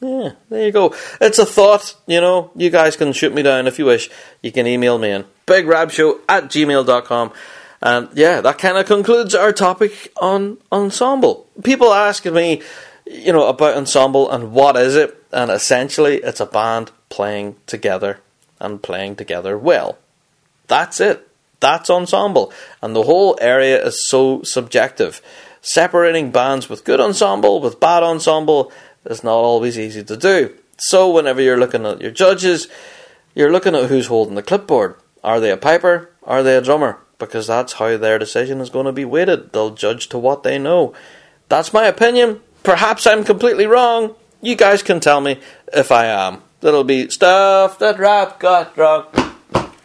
Yeah, 0.00 0.32
there 0.48 0.66
you 0.66 0.72
go. 0.72 0.94
It's 1.20 1.38
a 1.38 1.46
thought, 1.46 1.96
you 2.06 2.20
know. 2.20 2.50
You 2.54 2.70
guys 2.70 2.96
can 2.96 3.12
shoot 3.12 3.34
me 3.34 3.42
down 3.42 3.66
if 3.66 3.78
you 3.78 3.84
wish. 3.84 4.10
You 4.42 4.52
can 4.52 4.66
email 4.66 4.98
me 4.98 5.10
in 5.10 5.24
bigrabshow 5.46 6.20
at 6.28 6.44
gmail.com. 6.44 7.32
And 7.80 8.08
yeah, 8.14 8.40
that 8.40 8.58
kind 8.58 8.76
of 8.76 8.86
concludes 8.86 9.34
our 9.34 9.52
topic 9.52 10.12
on 10.20 10.58
ensemble. 10.70 11.46
People 11.62 11.92
asking 11.92 12.34
me, 12.34 12.62
you 13.06 13.32
know, 13.32 13.46
about 13.46 13.76
ensemble 13.76 14.30
and 14.30 14.52
what 14.52 14.76
is 14.76 14.96
it? 14.96 15.16
And 15.32 15.50
essentially, 15.50 16.16
it's 16.16 16.40
a 16.40 16.46
band 16.46 16.90
playing 17.08 17.56
together 17.66 18.20
and 18.60 18.82
playing 18.82 19.16
together 19.16 19.56
well. 19.56 19.98
That's 20.66 21.00
it. 21.00 21.27
That's 21.60 21.90
ensemble. 21.90 22.52
And 22.80 22.94
the 22.94 23.02
whole 23.02 23.36
area 23.40 23.84
is 23.84 24.08
so 24.08 24.42
subjective. 24.42 25.20
Separating 25.60 26.30
bands 26.30 26.68
with 26.68 26.84
good 26.84 27.00
ensemble, 27.00 27.60
with 27.60 27.80
bad 27.80 28.02
ensemble, 28.02 28.72
is 29.04 29.24
not 29.24 29.32
always 29.32 29.78
easy 29.78 30.04
to 30.04 30.16
do. 30.16 30.54
So, 30.78 31.10
whenever 31.10 31.42
you're 31.42 31.58
looking 31.58 31.84
at 31.84 32.00
your 32.00 32.12
judges, 32.12 32.68
you're 33.34 33.50
looking 33.50 33.74
at 33.74 33.88
who's 33.88 34.06
holding 34.06 34.36
the 34.36 34.42
clipboard. 34.42 34.94
Are 35.24 35.40
they 35.40 35.50
a 35.50 35.56
piper? 35.56 36.10
Are 36.22 36.44
they 36.44 36.56
a 36.56 36.62
drummer? 36.62 36.98
Because 37.18 37.48
that's 37.48 37.74
how 37.74 37.96
their 37.96 38.18
decision 38.18 38.60
is 38.60 38.70
going 38.70 38.86
to 38.86 38.92
be 38.92 39.04
weighted. 39.04 39.52
They'll 39.52 39.74
judge 39.74 40.08
to 40.10 40.18
what 40.18 40.44
they 40.44 40.58
know. 40.58 40.94
That's 41.48 41.72
my 41.72 41.86
opinion. 41.86 42.40
Perhaps 42.62 43.06
I'm 43.06 43.24
completely 43.24 43.66
wrong. 43.66 44.14
You 44.40 44.54
guys 44.54 44.84
can 44.84 45.00
tell 45.00 45.20
me 45.20 45.40
if 45.72 45.90
I 45.90 46.06
am. 46.06 46.42
That'll 46.60 46.84
be 46.84 47.08
stuff 47.10 47.80
that 47.80 47.98
Rab 47.98 48.38
got 48.38 48.76
wrong 48.76 49.06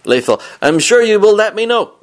lethal. 0.05 0.41
I'm 0.61 0.79
sure 0.79 1.01
you 1.01 1.19
will 1.19 1.35
let 1.35 1.55
me 1.55 1.65
know. 1.65 1.93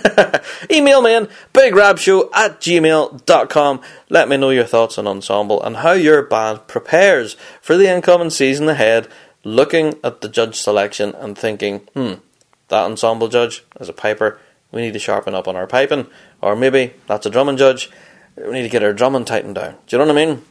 Email 0.70 1.02
me 1.02 1.14
in 1.14 1.28
bigrabshow 1.52 2.30
at 2.34 2.60
gmail.com. 2.60 3.80
Let 4.08 4.28
me 4.28 4.36
know 4.36 4.50
your 4.50 4.64
thoughts 4.64 4.98
on 4.98 5.06
Ensemble 5.06 5.62
and 5.62 5.76
how 5.76 5.92
your 5.92 6.22
band 6.22 6.66
prepares 6.66 7.34
for 7.60 7.76
the 7.76 7.88
incoming 7.88 8.30
season 8.30 8.68
ahead, 8.68 9.08
looking 9.44 9.94
at 10.02 10.20
the 10.20 10.28
judge 10.28 10.56
selection 10.56 11.14
and 11.16 11.36
thinking, 11.36 11.80
hmm, 11.94 12.14
that 12.68 12.84
ensemble 12.84 13.28
judge 13.28 13.64
is 13.80 13.88
a 13.88 13.92
piper. 13.92 14.38
We 14.70 14.80
need 14.80 14.94
to 14.94 14.98
sharpen 14.98 15.34
up 15.34 15.46
on 15.46 15.56
our 15.56 15.66
piping. 15.66 16.06
Or 16.40 16.56
maybe 16.56 16.94
that's 17.06 17.26
a 17.26 17.30
drumming 17.30 17.58
judge. 17.58 17.90
We 18.36 18.52
need 18.52 18.62
to 18.62 18.68
get 18.70 18.82
our 18.82 18.94
drumming 18.94 19.26
tightened 19.26 19.56
down. 19.56 19.76
Do 19.86 19.96
you 19.96 19.98
know 19.98 20.06
what 20.10 20.18
I 20.18 20.26
mean? 20.26 20.42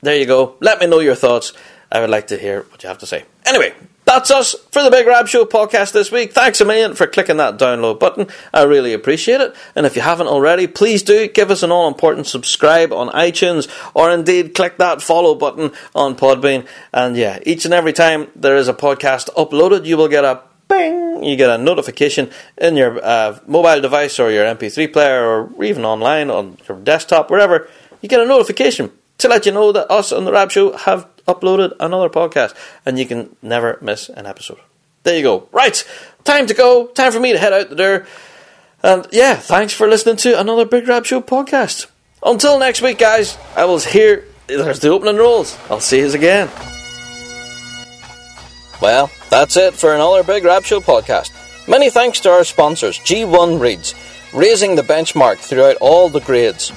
There 0.00 0.16
you 0.16 0.26
go. 0.26 0.56
Let 0.58 0.80
me 0.80 0.88
know 0.88 0.98
your 0.98 1.14
thoughts. 1.14 1.52
I 1.92 2.00
would 2.00 2.10
like 2.10 2.26
to 2.28 2.38
hear 2.38 2.62
what 2.62 2.82
you 2.82 2.88
have 2.88 2.98
to 2.98 3.06
say. 3.06 3.24
Anyway, 3.46 3.72
that's 4.04 4.30
us 4.30 4.54
for 4.70 4.82
the 4.82 4.90
Big 4.90 5.06
Rab 5.06 5.28
Show 5.28 5.44
podcast 5.44 5.92
this 5.92 6.10
week. 6.10 6.32
Thanks 6.32 6.60
a 6.60 6.64
million 6.64 6.94
for 6.94 7.06
clicking 7.06 7.36
that 7.38 7.58
download 7.58 8.00
button. 8.00 8.26
I 8.52 8.62
really 8.62 8.92
appreciate 8.92 9.40
it. 9.40 9.54
And 9.74 9.86
if 9.86 9.96
you 9.96 10.02
haven't 10.02 10.28
already, 10.28 10.66
please 10.66 11.02
do 11.02 11.28
give 11.28 11.50
us 11.50 11.62
an 11.62 11.70
all 11.70 11.88
important 11.88 12.26
subscribe 12.26 12.92
on 12.92 13.08
iTunes 13.08 13.68
or 13.94 14.10
indeed 14.10 14.54
click 14.54 14.78
that 14.78 15.02
follow 15.02 15.34
button 15.34 15.72
on 15.94 16.16
Podbean. 16.16 16.66
And 16.92 17.16
yeah, 17.16 17.38
each 17.44 17.64
and 17.64 17.74
every 17.74 17.92
time 17.92 18.28
there 18.34 18.56
is 18.56 18.68
a 18.68 18.74
podcast 18.74 19.32
uploaded, 19.34 19.86
you 19.86 19.96
will 19.96 20.08
get 20.08 20.24
a 20.24 20.42
bing 20.68 21.02
you 21.24 21.36
get 21.36 21.50
a 21.50 21.58
notification 21.58 22.30
in 22.58 22.76
your 22.76 23.04
uh, 23.04 23.38
mobile 23.46 23.80
device 23.80 24.18
or 24.18 24.30
your 24.30 24.44
MP3 24.44 24.92
player 24.92 25.24
or 25.24 25.64
even 25.64 25.84
online 25.84 26.30
on 26.30 26.58
your 26.68 26.78
desktop, 26.78 27.30
wherever. 27.30 27.68
You 28.00 28.08
get 28.08 28.20
a 28.20 28.26
notification 28.26 28.90
to 29.18 29.28
let 29.28 29.46
you 29.46 29.52
know 29.52 29.72
that 29.72 29.90
us 29.90 30.12
on 30.12 30.24
the 30.24 30.32
Rab 30.32 30.50
Show 30.50 30.76
have 30.76 31.08
uploaded 31.26 31.74
another 31.80 32.08
podcast, 32.08 32.54
and 32.84 32.98
you 32.98 33.06
can 33.06 33.36
never 33.42 33.78
miss 33.80 34.08
an 34.08 34.26
episode. 34.26 34.58
There 35.02 35.16
you 35.16 35.22
go. 35.22 35.48
Right, 35.52 35.84
time 36.24 36.46
to 36.46 36.54
go. 36.54 36.86
Time 36.88 37.12
for 37.12 37.20
me 37.20 37.32
to 37.32 37.38
head 37.38 37.52
out 37.52 37.70
the 37.70 37.76
door. 37.76 38.06
And 38.82 39.06
yeah, 39.12 39.36
thanks 39.36 39.72
for 39.72 39.86
listening 39.86 40.16
to 40.16 40.40
another 40.40 40.64
Big 40.64 40.88
Rab 40.88 41.04
Show 41.04 41.20
podcast. 41.20 41.86
Until 42.24 42.58
next 42.58 42.82
week, 42.82 42.98
guys, 42.98 43.36
I 43.56 43.64
was 43.64 43.84
here. 43.84 44.24
There's 44.46 44.80
the 44.80 44.88
opening 44.88 45.16
rolls. 45.16 45.56
I'll 45.70 45.80
see 45.80 46.00
you 46.00 46.12
again. 46.12 46.48
Well, 48.80 49.10
that's 49.30 49.56
it 49.56 49.74
for 49.74 49.94
another 49.94 50.24
Big 50.24 50.44
Rab 50.44 50.64
Show 50.64 50.80
podcast. 50.80 51.30
Many 51.68 51.90
thanks 51.90 52.18
to 52.20 52.30
our 52.30 52.42
sponsors, 52.42 52.98
G1 52.98 53.60
Reeds, 53.60 53.94
raising 54.34 54.74
the 54.74 54.82
benchmark 54.82 55.38
throughout 55.38 55.76
all 55.76 56.08
the 56.08 56.20
grades. 56.20 56.72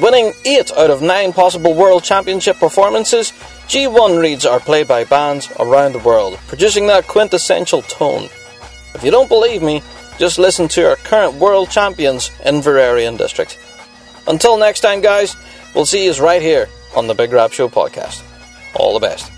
Winning 0.00 0.32
8 0.44 0.72
out 0.72 0.90
of 0.90 1.02
9 1.02 1.32
possible 1.32 1.74
World 1.74 2.02
Championship 2.02 2.56
performances, 2.58 3.32
G1 3.68 4.20
Reeds 4.20 4.46
are 4.46 4.58
played 4.58 4.88
by 4.88 5.04
bands 5.04 5.50
around 5.60 5.92
the 5.92 5.98
world, 5.98 6.38
producing 6.48 6.86
that 6.86 7.06
quintessential 7.06 7.82
tone. 7.82 8.24
If 8.94 9.02
you 9.04 9.10
don't 9.10 9.28
believe 9.28 9.62
me, 9.62 9.82
just 10.18 10.38
listen 10.38 10.68
to 10.68 10.88
our 10.88 10.96
current 10.96 11.34
world 11.34 11.70
champions 11.70 12.30
Inveraray 12.44 13.06
and 13.06 13.18
District. 13.18 13.58
Until 14.26 14.56
next 14.56 14.80
time, 14.80 15.00
guys, 15.00 15.36
we'll 15.74 15.86
see 15.86 16.06
you 16.06 16.12
right 16.14 16.42
here 16.42 16.68
on 16.96 17.06
the 17.06 17.14
Big 17.14 17.32
Rab 17.32 17.52
Show 17.52 17.68
podcast. 17.68 18.22
All 18.74 18.94
the 18.94 19.06
best. 19.06 19.30